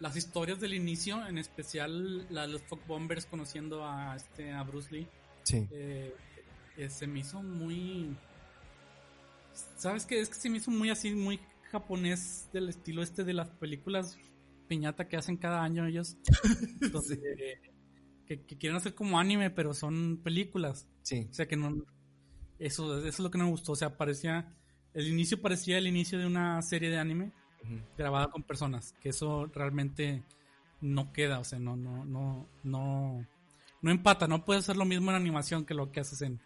las 0.00 0.16
historias 0.16 0.60
del 0.60 0.74
inicio, 0.74 1.26
en 1.26 1.38
especial 1.38 2.26
la 2.32 2.42
de 2.42 2.48
los 2.52 2.62
Fog 2.62 2.78
Bombers 2.86 3.26
conociendo 3.26 3.84
a 3.84 4.14
este 4.14 4.52
a 4.52 4.62
Bruce 4.64 4.92
Lee, 4.94 5.08
Sí. 5.44 5.66
eh, 5.72 6.14
eh, 6.76 6.90
se 6.90 7.06
me 7.06 7.20
hizo 7.20 7.42
muy 7.42 8.14
¿Sabes 9.76 10.04
qué? 10.06 10.20
Es 10.20 10.28
que 10.28 10.34
se 10.36 10.50
me 10.50 10.58
hizo 10.58 10.70
muy 10.70 10.90
así, 10.90 11.10
muy 11.12 11.40
japonés 11.70 12.48
del 12.52 12.68
estilo 12.68 13.02
este 13.02 13.24
de 13.24 13.32
las 13.32 13.50
películas 13.50 14.18
piñata 14.68 15.08
que 15.08 15.16
hacen 15.16 15.36
cada 15.36 15.62
año 15.62 15.86
ellos. 15.86 16.16
que, 18.26 18.44
que 18.44 18.58
quieren 18.58 18.76
hacer 18.76 18.94
como 18.94 19.18
anime, 19.18 19.50
pero 19.50 19.74
son 19.74 20.20
películas. 20.22 20.86
Sí. 21.02 21.26
O 21.30 21.34
sea 21.34 21.48
que 21.48 21.56
no. 21.56 21.84
Eso, 22.58 22.98
eso 22.98 23.08
es 23.08 23.18
lo 23.18 23.30
que 23.30 23.38
no 23.38 23.44
me 23.44 23.50
gustó. 23.50 23.72
O 23.72 23.76
sea, 23.76 23.96
parecía. 23.96 24.54
El 24.94 25.08
inicio 25.08 25.40
parecía 25.40 25.78
el 25.78 25.86
inicio 25.86 26.18
de 26.18 26.26
una 26.26 26.60
serie 26.62 26.90
de 26.90 26.98
anime 26.98 27.32
grabada 27.96 28.30
con 28.30 28.42
personas. 28.42 28.94
Que 29.00 29.08
eso 29.08 29.46
realmente 29.46 30.22
no 30.80 31.12
queda. 31.12 31.40
O 31.40 31.44
sea, 31.44 31.58
no, 31.58 31.76
no, 31.76 32.04
no, 32.04 32.48
no. 32.62 33.26
No 33.80 33.90
empata. 33.90 34.28
No 34.28 34.44
puedes 34.44 34.64
hacer 34.64 34.76
lo 34.76 34.84
mismo 34.84 35.10
en 35.10 35.16
animación 35.16 35.64
que 35.64 35.74
lo 35.74 35.90
que 35.90 36.00
haces 36.00 36.22
en, 36.22 36.40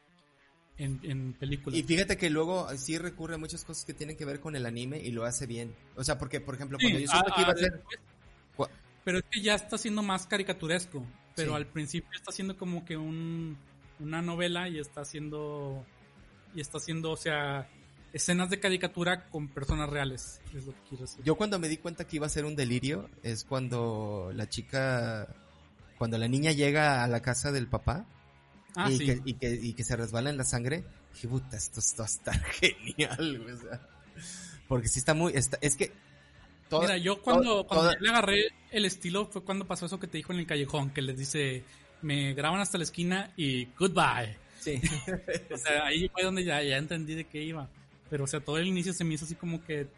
en, 0.78 1.00
en 1.02 1.32
películas. 1.34 1.78
Y 1.78 1.82
fíjate 1.82 2.16
que 2.16 2.30
luego 2.30 2.70
eh, 2.70 2.78
sí 2.78 2.98
recurre 2.98 3.34
a 3.34 3.38
muchas 3.38 3.64
cosas 3.64 3.84
que 3.84 3.94
tienen 3.94 4.16
que 4.16 4.24
ver 4.24 4.40
con 4.40 4.56
el 4.56 4.66
anime 4.66 4.98
y 5.00 5.10
lo 5.10 5.24
hace 5.24 5.46
bien. 5.46 5.74
O 5.96 6.04
sea, 6.04 6.18
porque, 6.18 6.40
por 6.40 6.54
ejemplo, 6.54 6.78
Sí, 6.78 6.86
cuando 6.86 6.98
yo 6.98 7.06
supe 7.06 7.30
ah, 7.30 7.34
que 7.34 7.40
iba 7.42 7.50
a 7.50 7.52
ah, 7.52 7.56
ser... 7.56 7.72
después- 7.72 8.70
Pero 9.04 9.18
es 9.18 9.24
que 9.30 9.40
ya 9.40 9.54
está 9.54 9.78
siendo 9.78 10.02
más 10.02 10.26
caricaturesco. 10.26 11.06
Pero 11.34 11.52
Sí. 11.52 11.56
al 11.56 11.66
principio 11.66 12.10
está 12.14 12.30
siendo 12.32 12.56
como 12.56 12.84
que 12.84 12.96
un, 12.96 13.56
una 14.00 14.20
novela 14.20 14.68
y 14.68 14.78
está 14.78 15.00
haciendo. 15.00 15.84
Y 16.54 16.60
está 16.60 16.76
haciendo, 16.76 17.10
o 17.12 17.16
sea, 17.16 17.68
escenas 18.12 18.50
de 18.50 18.60
caricatura 18.60 19.30
con 19.30 19.48
personas 19.48 19.88
reales. 19.88 20.40
Es 20.54 20.66
lo 20.66 20.72
que 20.72 20.80
quiero 20.90 21.04
decir. 21.06 21.24
Yo 21.24 21.34
cuando 21.36 21.58
me 21.58 21.68
di 21.68 21.78
cuenta 21.78 22.06
que 22.06 22.16
iba 22.16 22.26
a 22.26 22.28
ser 22.28 22.44
un 22.44 22.54
delirio 22.56 23.08
es 23.22 23.44
cuando 23.44 24.30
la 24.34 24.48
chica... 24.48 25.34
Cuando 25.96 26.18
la 26.18 26.28
niña 26.28 26.52
llega 26.52 27.04
a 27.04 27.06
la 27.08 27.22
casa 27.22 27.52
del 27.52 27.68
papá 27.68 28.04
ah, 28.76 28.90
y, 28.90 28.98
sí. 28.98 29.06
que, 29.06 29.20
y, 29.24 29.34
que, 29.34 29.50
y 29.54 29.72
que 29.74 29.84
se 29.84 29.96
resbala 29.96 30.30
en 30.30 30.36
la 30.36 30.44
sangre, 30.44 30.84
dije, 31.14 31.28
puta, 31.28 31.56
esto, 31.56 31.80
esto 31.80 32.04
está 32.04 32.32
genial, 32.60 33.38
güey, 33.42 33.54
o 33.54 33.58
sea, 33.58 33.80
porque 34.68 34.88
sí 34.88 34.98
está 34.98 35.14
muy... 35.14 35.32
Está, 35.34 35.58
es 35.60 35.76
que... 35.76 35.92
toda- 36.68 36.82
Mira, 36.82 36.96
yo 36.98 37.20
cuando, 37.22 37.64
toda- 37.64 37.66
cuando 37.66 37.84
toda- 37.90 38.00
le 38.00 38.08
agarré 38.10 38.48
el 38.70 38.84
estilo 38.84 39.26
fue 39.26 39.42
cuando 39.44 39.66
pasó 39.66 39.86
eso 39.86 40.00
que 40.00 40.06
te 40.06 40.18
dijo 40.18 40.32
en 40.32 40.38
el 40.40 40.46
callejón, 40.46 40.90
que 40.90 41.02
les 41.02 41.18
dice, 41.18 41.64
me 42.02 42.34
graban 42.34 42.60
hasta 42.60 42.78
la 42.78 42.84
esquina 42.84 43.32
y 43.36 43.66
goodbye. 43.78 44.36
Sí. 44.60 44.80
O 45.52 45.56
sea, 45.56 45.86
ahí 45.86 46.08
fue 46.08 46.22
donde 46.22 46.44
ya, 46.44 46.62
ya 46.62 46.76
entendí 46.78 47.14
de 47.14 47.24
qué 47.24 47.42
iba. 47.42 47.68
Pero, 48.08 48.24
o 48.24 48.26
sea, 48.26 48.40
todo 48.40 48.58
el 48.58 48.66
inicio 48.66 48.92
se 48.92 49.04
me 49.04 49.14
hizo 49.14 49.24
así 49.24 49.34
como 49.34 49.64
que... 49.64 49.88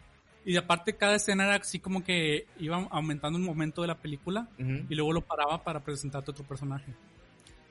Y 0.47 0.57
aparte 0.57 0.95
cada 0.97 1.17
escena 1.17 1.45
era 1.45 1.57
así 1.57 1.79
como 1.79 2.05
que 2.05 2.47
iba 2.59 2.77
aumentando 2.91 3.39
un 3.39 3.45
momento 3.45 3.81
de 3.83 3.89
la 3.89 3.97
película 3.99 4.49
y 4.59 4.95
luego 4.95 5.13
lo 5.13 5.23
paraba 5.23 5.65
para 5.65 5.83
presentarte 5.83 6.31
otro 6.33 6.45
personaje. 6.45 6.93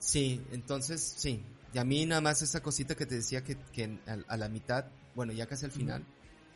Sí, 0.04 0.42
entonces 0.52 1.02
sí. 1.18 1.42
Y 1.74 1.78
a 1.78 1.86
mí 1.86 2.06
nada 2.06 2.22
más 2.22 2.42
esa 2.42 2.62
cosita 2.62 2.96
que 2.96 3.06
te 3.06 3.16
decía 3.16 3.44
que, 3.44 4.00
a, 4.06 4.18
a 4.28 4.38
la 4.38 4.50
mitad, 4.50 4.86
bueno, 5.16 5.32
ya 5.32 5.48
casi 5.48 5.66
al 5.66 5.72
final, 5.72 6.06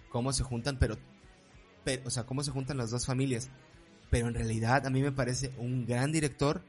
cómo 0.09 0.33
se 0.33 0.43
juntan, 0.43 0.77
pero, 0.77 0.97
pero, 1.83 2.03
o 2.05 2.09
sea, 2.09 2.25
cómo 2.25 2.43
se 2.43 2.51
juntan 2.51 2.77
las 2.77 2.91
dos 2.91 3.05
familias. 3.05 3.49
Pero 4.09 4.27
en 4.27 4.35
realidad 4.35 4.85
a 4.85 4.89
mí 4.89 5.01
me 5.01 5.11
parece 5.11 5.53
un 5.57 5.85
gran 5.85 6.11
director. 6.11 6.61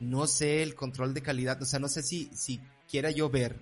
No 0.00 0.26
sé 0.26 0.62
el 0.62 0.74
control 0.74 1.14
de 1.14 1.22
calidad, 1.22 1.60
o 1.60 1.66
sea, 1.66 1.78
no 1.78 1.88
sé 1.88 2.02
si, 2.02 2.30
si 2.32 2.60
quiera 2.88 3.10
yo 3.10 3.28
ver 3.28 3.60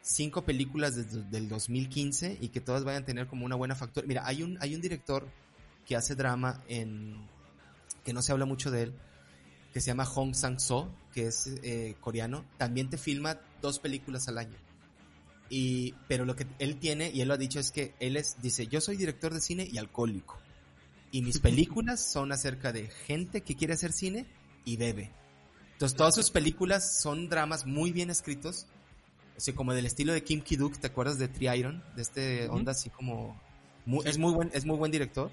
cinco 0.00 0.44
películas 0.44 0.96
desde 0.96 1.22
del 1.24 1.48
2015 1.48 2.38
y 2.40 2.48
que 2.48 2.60
todas 2.60 2.84
vayan 2.84 3.02
a 3.02 3.06
tener 3.06 3.26
como 3.26 3.44
una 3.44 3.56
buena 3.56 3.74
factura. 3.74 4.06
Mira, 4.06 4.26
hay 4.26 4.42
un, 4.42 4.58
hay 4.60 4.74
un 4.74 4.80
director 4.80 5.28
que 5.86 5.96
hace 5.96 6.14
drama 6.14 6.62
en, 6.68 7.16
que 8.04 8.12
no 8.12 8.22
se 8.22 8.32
habla 8.32 8.46
mucho 8.46 8.70
de 8.70 8.84
él, 8.84 8.94
que 9.72 9.80
se 9.80 9.88
llama 9.88 10.04
Hong 10.04 10.32
Sang-so, 10.32 10.90
que 11.16 11.28
es 11.28 11.46
eh, 11.62 11.94
coreano, 11.98 12.44
también 12.58 12.90
te 12.90 12.98
filma 12.98 13.40
dos 13.62 13.78
películas 13.78 14.28
al 14.28 14.36
año. 14.36 14.58
Y, 15.48 15.94
pero 16.08 16.26
lo 16.26 16.36
que 16.36 16.46
él 16.58 16.76
tiene, 16.76 17.10
y 17.10 17.22
él 17.22 17.28
lo 17.28 17.34
ha 17.34 17.38
dicho, 17.38 17.58
es 17.58 17.70
que 17.70 17.94
él 18.00 18.18
es, 18.18 18.36
dice, 18.42 18.66
yo 18.66 18.82
soy 18.82 18.98
director 18.98 19.32
de 19.32 19.40
cine 19.40 19.66
y 19.72 19.78
alcohólico. 19.78 20.38
Y 21.12 21.22
mis 21.22 21.38
películas 21.38 22.12
son 22.12 22.32
acerca 22.32 22.70
de 22.70 22.88
gente 22.88 23.40
que 23.40 23.54
quiere 23.54 23.72
hacer 23.72 23.92
cine 23.94 24.26
y 24.66 24.76
bebe. 24.76 25.10
Entonces 25.72 25.96
todas 25.96 26.14
sus 26.14 26.30
películas 26.30 27.00
son 27.00 27.30
dramas 27.30 27.64
muy 27.64 27.92
bien 27.92 28.10
escritos, 28.10 28.66
o 29.38 29.40
sea, 29.40 29.54
como 29.54 29.72
del 29.72 29.86
estilo 29.86 30.12
de 30.12 30.22
Kim 30.22 30.42
Ki-duk, 30.42 30.76
¿te 30.76 30.88
acuerdas 30.88 31.16
de 31.18 31.28
Tri-Iron? 31.28 31.82
De 31.94 32.02
este 32.02 32.48
onda 32.50 32.72
así 32.72 32.90
como... 32.90 33.40
muy- 33.86 34.06
es, 34.06 34.18
muy 34.18 34.34
buen, 34.34 34.50
es 34.52 34.66
muy 34.66 34.76
buen 34.76 34.92
director, 34.92 35.30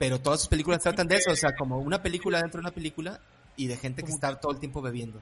pero 0.00 0.20
todas 0.20 0.40
sus 0.40 0.48
películas 0.48 0.82
tratan 0.82 1.06
de 1.06 1.14
eso, 1.14 1.30
o 1.30 1.36
sea, 1.36 1.54
como 1.54 1.78
una 1.78 2.02
película 2.02 2.40
dentro 2.40 2.58
de 2.60 2.66
una 2.66 2.74
película 2.74 3.20
y 3.62 3.66
de 3.66 3.76
gente 3.76 4.02
que 4.02 4.10
está 4.12 4.38
todo 4.40 4.52
el 4.52 4.58
tiempo 4.58 4.80
bebiendo. 4.82 5.18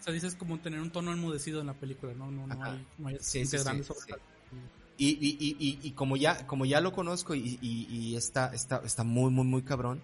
O 0.00 0.02
sea, 0.04 0.12
dices 0.12 0.34
como 0.34 0.58
tener 0.60 0.80
un 0.80 0.90
tono 0.90 1.12
enmudecido 1.12 1.60
en 1.60 1.66
la 1.66 1.74
película, 1.74 2.12
¿no? 2.14 2.30
No, 2.30 2.46
no 2.46 2.62
hay, 2.64 2.86
no 2.98 3.08
hay 3.08 3.16
Sí, 3.20 3.44
sí, 3.46 3.56
grandes 3.56 3.86
sí. 3.86 4.12
Y, 4.96 5.08
y, 5.08 5.56
y, 5.58 5.78
y, 5.82 5.90
como 5.92 6.16
ya, 6.16 6.46
como 6.46 6.66
ya 6.66 6.80
lo 6.80 6.92
conozco 6.92 7.34
y, 7.34 8.14
está, 8.16 8.54
está, 8.54 8.80
está 8.84 9.02
muy, 9.02 9.30
muy, 9.32 9.44
muy 9.44 9.62
cabrón, 9.62 10.00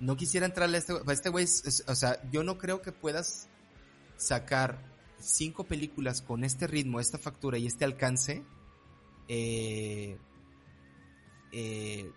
no 0.00 0.16
quisiera 0.16 0.46
entrarle 0.46 0.76
a 0.76 0.80
este, 0.80 0.94
a 1.06 1.12
este 1.12 1.28
güey, 1.28 1.44
es- 1.44 1.64
es- 1.64 1.84
o 1.86 1.94
sea, 1.94 2.20
yo 2.32 2.42
no 2.42 2.58
creo 2.58 2.82
que 2.82 2.90
puedas 2.92 3.48
sacar 4.16 4.78
cinco 5.20 5.64
películas 5.64 6.22
con 6.22 6.42
este 6.42 6.66
ritmo, 6.66 6.98
esta 6.98 7.18
factura 7.18 7.56
y 7.58 7.66
este 7.66 7.84
alcance, 7.84 8.42
eh, 9.28 10.18
eh, 11.52 12.10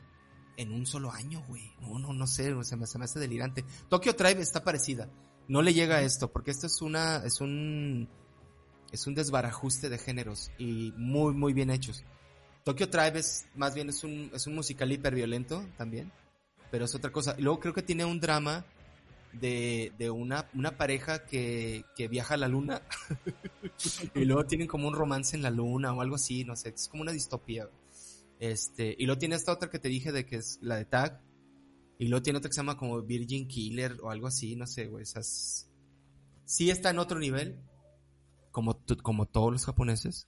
en 0.60 0.74
un 0.74 0.86
solo 0.86 1.12
año, 1.12 1.42
güey. 1.48 1.72
No, 1.82 1.98
no, 2.00 2.14
no 2.14 2.28
sé, 2.28 2.54
o 2.54 2.64
sea, 2.64 2.78
me, 2.78 2.86
se 2.86 3.00
me 3.00 3.06
hace 3.06 3.18
delirante. 3.18 3.64
Tokyo 3.88 4.14
Tribe 4.14 4.42
está 4.42 4.64
parecida. 4.64 5.10
No 5.48 5.62
le 5.62 5.74
llega 5.74 5.96
a 5.96 6.02
esto, 6.02 6.32
porque 6.32 6.52
esto 6.52 6.68
es 6.68 6.82
una, 6.82 7.24
es 7.26 7.40
un, 7.40 8.10
es 8.92 9.08
un 9.08 9.16
desbarajuste 9.16 9.90
de 9.90 9.98
géneros 9.98 10.52
y 10.58 10.94
muy, 10.98 11.34
muy 11.34 11.54
bien 11.54 11.70
hechos. 11.70 12.04
Tokyo 12.66 12.90
Tribe 12.90 13.20
es 13.20 13.48
más 13.56 13.74
bien 13.74 13.90
es 13.90 14.04
un, 14.04 14.30
es 14.34 14.46
un 14.48 14.56
musical 14.56 14.92
hiper 14.92 15.16
violento 15.16 15.66
también, 15.78 16.12
pero 16.72 16.86
es 16.86 16.94
otra 16.94 17.12
cosa. 17.12 17.36
Y 17.38 17.42
luego 17.42 17.62
creo 17.62 17.74
que 17.74 17.82
tiene 17.82 18.04
un 18.04 18.20
drama 18.20 18.66
de, 19.32 19.94
de 19.98 20.10
una, 20.10 20.50
una 20.54 20.78
pareja 20.78 21.26
que, 21.26 21.86
que 21.96 22.10
viaja 22.10 22.34
a 22.34 22.38
la 22.38 22.50
luna 22.50 22.82
y 24.14 24.26
luego 24.26 24.46
tienen 24.46 24.68
como 24.68 24.90
un 24.90 24.94
romance 24.94 25.38
en 25.38 25.42
la 25.42 25.52
luna 25.52 25.94
o 25.94 26.02
algo 26.02 26.16
así, 26.16 26.44
no 26.44 26.58
sé, 26.58 26.70
es 26.70 26.90
como 26.90 27.04
una 27.04 27.14
distopía. 27.14 27.70
Este, 28.40 28.96
y 28.98 29.06
luego 29.06 29.20
tiene 29.20 29.36
esta 29.36 29.52
otra 29.52 29.70
que 29.70 29.80
te 29.80 29.90
dije 29.90 30.12
de 30.12 30.26
que 30.26 30.38
es 30.38 30.60
la 30.62 30.78
de 30.78 30.86
Tag, 30.86 31.22
y 31.98 32.08
luego 32.08 32.24
tiene 32.24 32.38
otra 32.40 32.50
que 32.50 32.54
se 32.54 32.62
llama 32.62 32.78
como 32.78 33.02
Virgin 33.02 33.48
Killer 33.48 33.98
o 34.02 34.10
algo 34.10 34.28
así, 34.28 34.56
no 34.56 34.66
sé, 34.66 34.88
güey, 34.88 35.04
esas... 35.04 35.70
Sí 36.46 36.70
está 36.72 36.90
en 36.90 37.00
otro 37.00 37.20
nivel, 37.20 37.60
como, 38.52 38.80
como 39.04 39.26
todos 39.26 39.52
los 39.52 39.66
japoneses, 39.66 40.28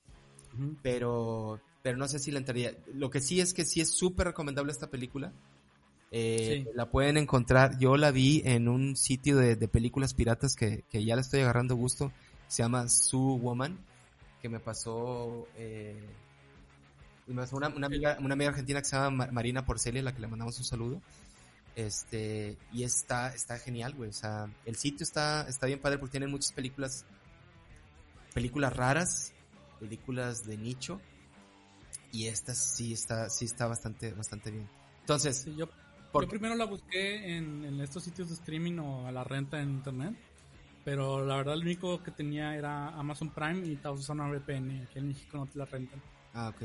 pero, 0.84 1.60
pero 1.82 1.98
no 1.98 2.08
sé 2.08 2.20
si 2.20 2.30
la 2.30 2.38
entraría. 2.40 2.78
Lo 2.94 3.10
que 3.10 3.22
sí 3.22 3.40
es 3.40 3.54
que 3.54 3.66
sí 3.66 3.82
es 3.82 3.90
súper 3.90 4.28
recomendable 4.28 4.72
esta 4.72 4.92
película. 4.92 5.34
Eh, 6.12 6.66
Sí. 6.66 6.72
La 6.76 6.92
pueden 6.92 7.18
encontrar, 7.18 7.80
yo 7.80 7.96
la 7.98 8.12
vi 8.12 8.42
en 8.46 8.68
un 8.68 8.98
sitio 8.98 9.38
de, 9.38 9.56
de 9.56 9.68
películas 9.68 10.14
piratas 10.14 10.56
que, 10.56 10.84
que 10.92 11.04
ya 11.06 11.16
le 11.16 11.22
estoy 11.22 11.40
agarrando 11.40 11.76
gusto, 11.76 12.12
se 12.48 12.62
llama 12.62 12.90
Sue 12.90 13.40
Woman, 13.40 13.80
que 14.42 14.50
me 14.50 14.60
pasó, 14.60 15.48
eh, 15.56 15.96
me 15.96 16.08
pasó 16.10 16.21
una, 17.28 17.70
una 17.70 17.88
amiga, 17.88 18.18
una 18.20 18.34
amiga 18.34 18.50
argentina 18.50 18.80
que 18.82 18.86
se 18.88 18.96
llama 18.96 19.10
Ma- 19.26 19.32
Marina 19.32 19.66
Porceli, 19.66 20.00
a 20.00 20.04
la 20.04 20.14
que 20.14 20.22
le 20.22 20.28
mandamos 20.28 20.58
un 20.58 20.66
saludo. 20.66 21.02
Este, 21.76 22.58
y 22.74 22.84
está, 22.84 23.34
está 23.34 23.58
genial, 23.58 23.94
güey. 23.94 24.10
O 24.10 24.14
sea, 24.14 24.48
el 24.66 24.76
sitio 24.76 25.04
está, 25.04 25.48
está 25.48 25.68
bien 25.68 25.80
padre 25.80 25.98
porque 25.98 26.12
tienen 26.12 26.30
muchas 26.32 26.52
películas, 26.52 27.06
películas 28.34 28.76
raras, 28.76 29.34
películas 29.80 30.46
de 30.46 30.58
nicho. 30.58 31.00
Y 32.12 32.28
esta 32.28 32.54
sí 32.54 32.92
está, 32.94 33.30
sí 33.30 33.46
está 33.46 33.68
bastante, 33.68 34.12
bastante 34.14 34.52
bien. 34.52 34.68
Entonces, 35.02 35.38
Sí, 35.38 35.56
yo, 35.56 35.70
¿por 36.12 36.24
yo 36.26 36.30
primero 36.30 36.56
la 36.56 36.66
busqué 36.66 37.38
en, 37.38 37.64
en 37.64 37.80
estos 37.80 38.04
sitios 38.04 38.28
de 38.28 38.34
streaming 38.36 38.80
o 38.80 39.08
a 39.08 39.12
la 39.12 39.24
renta 39.24 39.62
en 39.62 39.70
internet. 39.72 40.14
Pero 40.84 41.26
la 41.26 41.38
verdad, 41.38 41.56
lo 41.56 41.62
único 41.62 42.02
que 42.04 42.12
tenía 42.12 42.56
era 42.56 42.90
Amazon 42.90 43.30
Prime 43.30 43.66
y 43.66 43.74
estaba 43.76 43.96
usando 43.96 44.24
una 44.24 44.34
VPN. 44.34 44.82
Aquí 44.84 45.00
en 45.00 45.08
México 45.08 45.38
no 45.38 45.46
te 45.46 45.58
la 45.58 45.66
rentan. 45.66 46.02
Ah, 46.34 46.50
ok. 46.50 46.64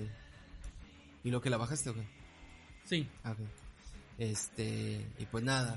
¿Y 1.27 1.33
lo 1.33 1.41
que 1.41 1.51
la 1.51 1.57
bajaste 1.57 1.91
o 1.91 1.95
qué? 1.95 2.07
Sí, 2.85 3.11
Ah. 3.25 3.35
Este, 4.17 5.05
y 5.19 5.27
pues 5.27 5.43
nada, 5.43 5.77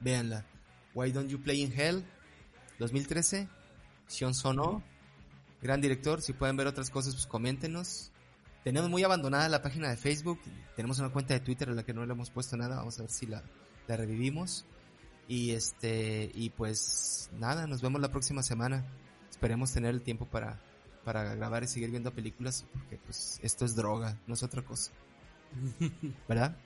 véanla. 0.00 0.44
Why 0.94 1.10
Don't 1.10 1.30
You 1.30 1.40
Play 1.40 1.62
in 1.62 1.72
Hell, 1.72 2.04
2013, 2.78 3.48
Shion 4.10 4.34
Sono, 4.34 4.82
gran 5.62 5.80
director, 5.80 6.20
si 6.20 6.34
pueden 6.34 6.58
ver 6.58 6.66
otras 6.66 6.90
cosas, 6.90 7.14
pues 7.14 7.26
coméntenos. 7.26 8.10
Tenemos 8.62 8.90
muy 8.90 9.02
abandonada 9.02 9.48
la 9.48 9.62
página 9.62 9.88
de 9.88 9.96
Facebook, 9.96 10.38
tenemos 10.76 10.98
una 10.98 11.08
cuenta 11.08 11.32
de 11.32 11.40
Twitter 11.40 11.70
a 11.70 11.72
la 11.72 11.82
que 11.82 11.94
no 11.94 12.04
le 12.04 12.12
hemos 12.12 12.28
puesto 12.28 12.58
nada, 12.58 12.76
vamos 12.76 12.98
a 12.98 13.04
ver 13.04 13.10
si 13.10 13.24
la, 13.24 13.42
la 13.88 13.96
revivimos. 13.96 14.66
Y 15.28 15.52
este, 15.52 16.30
y 16.34 16.50
pues 16.50 17.30
nada, 17.40 17.66
nos 17.66 17.80
vemos 17.80 18.02
la 18.02 18.10
próxima 18.10 18.42
semana. 18.42 18.84
Esperemos 19.30 19.72
tener 19.72 19.94
el 19.94 20.02
tiempo 20.02 20.26
para, 20.26 20.60
para 21.04 21.34
grabar 21.34 21.62
y 21.64 21.66
seguir 21.68 21.90
viendo 21.90 22.10
películas, 22.12 22.64
porque 22.72 22.96
pues 22.98 23.38
esto 23.42 23.64
es 23.64 23.74
droga, 23.76 24.18
no 24.26 24.34
es 24.34 24.42
otra 24.42 24.62
cosa. 24.62 24.90
¿Verdad? 26.28 26.56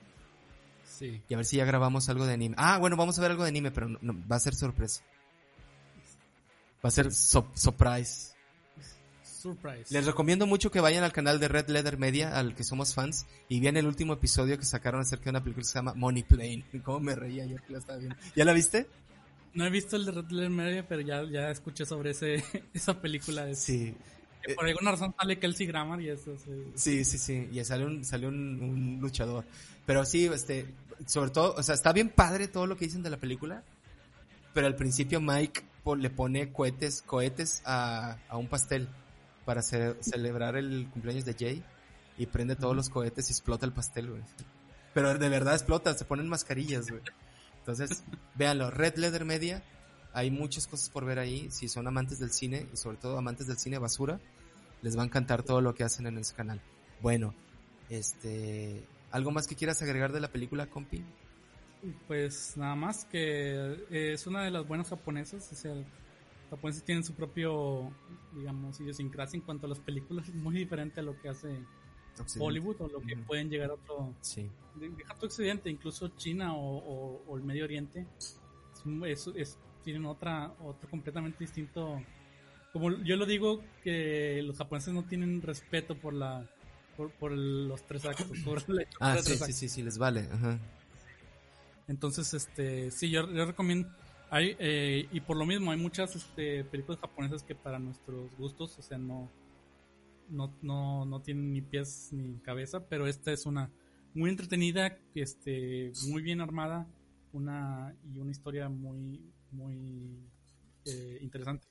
sí. 0.85 1.21
Y 1.29 1.33
a 1.33 1.37
ver 1.37 1.45
si 1.45 1.57
ya 1.57 1.65
grabamos 1.65 2.09
algo 2.09 2.25
de 2.25 2.33
anime. 2.33 2.55
Ah, 2.57 2.77
bueno, 2.77 2.97
vamos 2.97 3.17
a 3.17 3.21
ver 3.21 3.31
algo 3.31 3.43
de 3.43 3.49
anime, 3.49 3.71
pero 3.71 3.87
no- 3.89 3.99
no, 4.01 4.13
va 4.29 4.35
a 4.37 4.39
ser 4.39 4.55
sorpresa. 4.55 5.01
Va 6.83 6.87
a 6.89 6.91
ser 6.91 7.11
so- 7.11 7.49
surprise. 7.53 8.33
Surprise. 9.23 9.93
Les 9.93 10.05
recomiendo 10.05 10.45
mucho 10.47 10.69
que 10.71 10.81
vayan 10.81 11.03
al 11.05 11.13
canal 11.13 11.39
de 11.39 11.47
Red 11.47 11.69
Leather 11.69 11.97
Media, 11.97 12.37
al 12.37 12.55
que 12.55 12.63
somos 12.65 12.93
fans, 12.93 13.25
y 13.47 13.59
vean 13.61 13.77
el 13.77 13.85
último 13.87 14.13
episodio 14.13 14.57
que 14.57 14.65
sacaron 14.65 14.99
acerca 15.01 15.25
de 15.25 15.29
una 15.31 15.43
película 15.43 15.61
que 15.63 15.67
se 15.69 15.75
llama 15.75 15.93
Money 15.93 16.23
Plane. 16.23 16.65
¿Cómo 16.83 16.99
me 16.99 17.15
reía 17.15 17.45
yo 17.45 17.55
que 17.65 17.71
la 17.73 17.79
estaba 17.79 17.99
viendo? 17.99 18.17
¿Ya 18.35 18.43
la 18.43 18.51
viste? 18.53 18.87
No 19.53 19.65
he 19.65 19.69
visto 19.69 19.95
el 19.95 20.05
de 20.05 20.11
Red 20.11 20.29
Letter 20.31 20.49
Media, 20.49 20.87
pero 20.87 21.01
ya, 21.01 21.23
ya 21.23 21.49
escuché 21.51 21.85
sobre 21.85 22.11
ese, 22.11 22.43
esa 22.73 22.99
película. 22.99 23.45
De, 23.45 23.55
Sí. 23.55 23.95
Que 24.49 24.55
por 24.55 24.67
alguna 24.67 24.91
razón 24.91 25.13
sale 25.19 25.39
Kelsey 25.39 25.67
Grammer 25.67 26.01
y 26.01 26.09
eso. 26.09 26.35
sí. 26.37 26.51
Sí, 26.75 27.05
sí, 27.05 27.17
sí. 27.17 27.49
Y 27.51 27.63
sale 27.63 27.85
un, 27.85 28.03
sale 28.03 28.27
un, 28.27 28.61
un 28.61 28.97
luchador. 29.01 29.45
Pero 29.85 30.05
sí, 30.05 30.25
este, 30.25 30.65
sobre 31.05 31.31
todo, 31.31 31.55
o 31.57 31.63
sea, 31.63 31.75
está 31.75 31.93
bien 31.93 32.09
padre 32.09 32.47
todo 32.47 32.67
lo 32.67 32.77
que 32.77 32.85
dicen 32.85 33.03
de 33.03 33.09
la 33.09 33.17
película. 33.17 33.63
Pero 34.53 34.67
al 34.67 34.75
principio 34.75 35.21
Mike 35.21 35.63
le 35.97 36.09
pone 36.09 36.51
cohetes, 36.51 37.01
cohetes 37.01 37.61
a, 37.65 38.17
a 38.29 38.37
un 38.37 38.47
pastel 38.47 38.87
para 39.45 39.61
ce- 39.61 39.95
celebrar 40.01 40.55
el 40.55 40.87
cumpleaños 40.91 41.25
de 41.25 41.33
Jay. 41.33 41.63
Y 42.17 42.25
prende 42.25 42.55
todos 42.57 42.75
los 42.75 42.89
cohetes 42.89 43.29
y 43.29 43.31
explota 43.31 43.65
el 43.65 43.71
pastel, 43.71 44.09
güey. 44.09 44.21
Pero 44.93 45.17
de 45.17 45.29
verdad 45.29 45.53
explota, 45.53 45.93
se 45.93 46.03
ponen 46.03 46.27
mascarillas, 46.27 46.89
güey. 46.89 47.01
Entonces, 47.59 48.03
véanlo, 48.35 48.69
Red 48.71 48.97
Leather 48.97 49.23
Media. 49.23 49.63
Hay 50.11 50.31
muchas 50.31 50.67
cosas 50.67 50.89
por 50.89 51.05
ver 51.05 51.19
ahí. 51.19 51.49
Si 51.51 51.69
son 51.69 51.87
amantes 51.87 52.19
del 52.19 52.31
cine 52.31 52.65
y 52.73 52.77
sobre 52.77 52.97
todo 52.97 53.17
amantes 53.17 53.47
del 53.47 53.57
cine 53.57 53.77
basura, 53.77 54.19
les 54.81 54.97
va 54.97 55.01
a 55.03 55.05
encantar 55.05 55.43
todo 55.43 55.61
lo 55.61 55.73
que 55.75 55.83
hacen 55.83 56.07
en 56.07 56.17
ese 56.17 56.33
canal. 56.35 56.61
Bueno, 57.01 57.33
este, 57.89 58.83
¿algo 59.11 59.31
más 59.31 59.47
que 59.47 59.55
quieras 59.55 59.81
agregar 59.81 60.11
de 60.11 60.19
la 60.19 60.31
película, 60.31 60.67
compi? 60.67 61.03
Pues 62.07 62.57
nada 62.57 62.75
más 62.75 63.05
que 63.05 63.85
es 63.89 64.27
una 64.27 64.43
de 64.43 64.51
las 64.51 64.67
buenas 64.67 64.89
japonesas. 64.89 65.49
O 65.51 65.55
sea, 65.55 65.73
los 65.75 65.85
japoneses 66.49 66.83
tienen 66.83 67.03
su 67.03 67.13
propio, 67.13 67.91
digamos, 68.35 68.79
idiosincrasia 68.81 69.37
en 69.37 69.43
cuanto 69.45 69.65
a 69.65 69.69
las 69.69 69.79
películas. 69.79 70.27
Es 70.27 70.35
muy 70.35 70.55
diferente 70.55 70.99
a 70.99 71.03
lo 71.03 71.19
que 71.21 71.29
hace 71.29 71.47
Hollywood 72.37 72.81
o 72.81 72.87
lo 72.89 72.99
que 73.01 73.15
pueden 73.15 73.49
llegar 73.49 73.69
a 73.69 73.73
otro. 73.75 74.13
Sí. 74.21 74.49
de- 74.75 74.89
Deja 74.89 75.13
tu 75.15 75.25
occidente, 75.27 75.69
incluso 75.69 76.09
China 76.17 76.53
o, 76.53 76.77
o- 76.77 77.23
o 77.27 77.37
el 77.37 77.43
Medio 77.43 77.63
Oriente. 77.63 78.05
Es- 79.35 79.57
tienen 79.83 80.05
otra, 80.05 80.53
otro 80.61 80.89
completamente 80.89 81.37
distinto. 81.39 82.01
Como 82.73 82.91
yo 83.03 83.15
lo 83.15 83.25
digo, 83.25 83.63
que 83.83 84.41
los 84.43 84.57
japoneses 84.57 84.93
no 84.93 85.03
tienen 85.03 85.41
respeto 85.41 85.95
por 85.95 86.13
la. 86.13 86.47
Por, 86.95 87.11
por 87.11 87.31
los 87.31 87.81
tres 87.83 88.05
actos. 88.05 88.27
por 88.43 88.67
la 88.69 88.85
Ah, 88.99 89.17
sí, 89.21 89.37
sí, 89.37 89.53
sí, 89.53 89.69
sí, 89.69 89.81
les 89.81 89.97
vale. 89.97 90.27
Ajá. 90.31 90.59
Entonces, 91.87 92.33
este, 92.33 92.91
sí, 92.91 93.09
yo, 93.09 93.31
yo 93.31 93.45
recomiendo. 93.45 93.89
Hay, 94.29 94.55
eh, 94.59 95.07
y 95.11 95.21
por 95.21 95.37
lo 95.37 95.45
mismo, 95.45 95.71
hay 95.71 95.79
muchas 95.79 96.15
este, 96.15 96.63
películas 96.63 96.99
japonesas 96.99 97.41
que 97.41 97.55
para 97.55 97.79
nuestros 97.79 98.35
gustos, 98.37 98.77
o 98.77 98.81
sea, 98.83 98.99
no, 98.99 99.27
no, 100.29 100.53
no, 100.61 101.05
no 101.05 101.21
tienen 101.21 101.51
ni 101.51 101.61
pies 101.61 102.09
ni 102.11 102.37
cabeza, 102.39 102.87
pero 102.87 103.07
esta 103.07 103.31
es 103.31 103.47
una 103.47 103.71
muy 104.13 104.29
entretenida, 104.29 104.99
este, 105.15 105.91
muy 106.09 106.21
bien 106.21 106.41
armada, 106.41 106.87
una 107.33 107.95
y 108.13 108.19
una 108.19 108.31
historia 108.31 108.69
muy, 108.69 109.19
muy 109.51 110.19
eh, 110.85 111.17
interesante. 111.21 111.68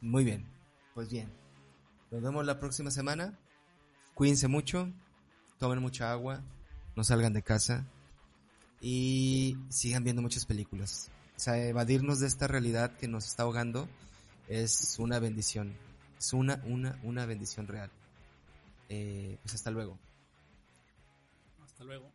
Muy 0.00 0.24
bien. 0.24 0.46
Pues 0.94 1.10
bien. 1.10 1.32
Nos 2.10 2.22
vemos 2.22 2.44
la 2.46 2.58
próxima 2.58 2.90
semana. 2.90 3.38
Cuídense 4.14 4.48
mucho. 4.48 4.92
Tomen 5.58 5.80
mucha 5.80 6.10
agua. 6.12 6.42
No 6.96 7.04
salgan 7.04 7.32
de 7.32 7.42
casa. 7.42 7.86
Y 8.80 9.56
sigan 9.68 10.04
viendo 10.04 10.22
muchas 10.22 10.46
películas. 10.46 11.10
O 11.36 11.40
sea, 11.40 11.56
evadirnos 11.66 12.20
de 12.20 12.26
esta 12.26 12.46
realidad 12.46 12.96
que 12.96 13.08
nos 13.08 13.26
está 13.26 13.42
ahogando 13.44 13.88
es 14.48 14.98
una 14.98 15.18
bendición. 15.18 15.74
Es 16.18 16.32
una, 16.32 16.62
una, 16.64 16.98
una 17.02 17.26
bendición 17.26 17.66
real. 17.66 17.90
Eh, 18.88 19.38
pues 19.42 19.54
hasta 19.54 19.70
luego. 19.70 19.98
Hasta 21.64 21.84
luego. 21.84 22.10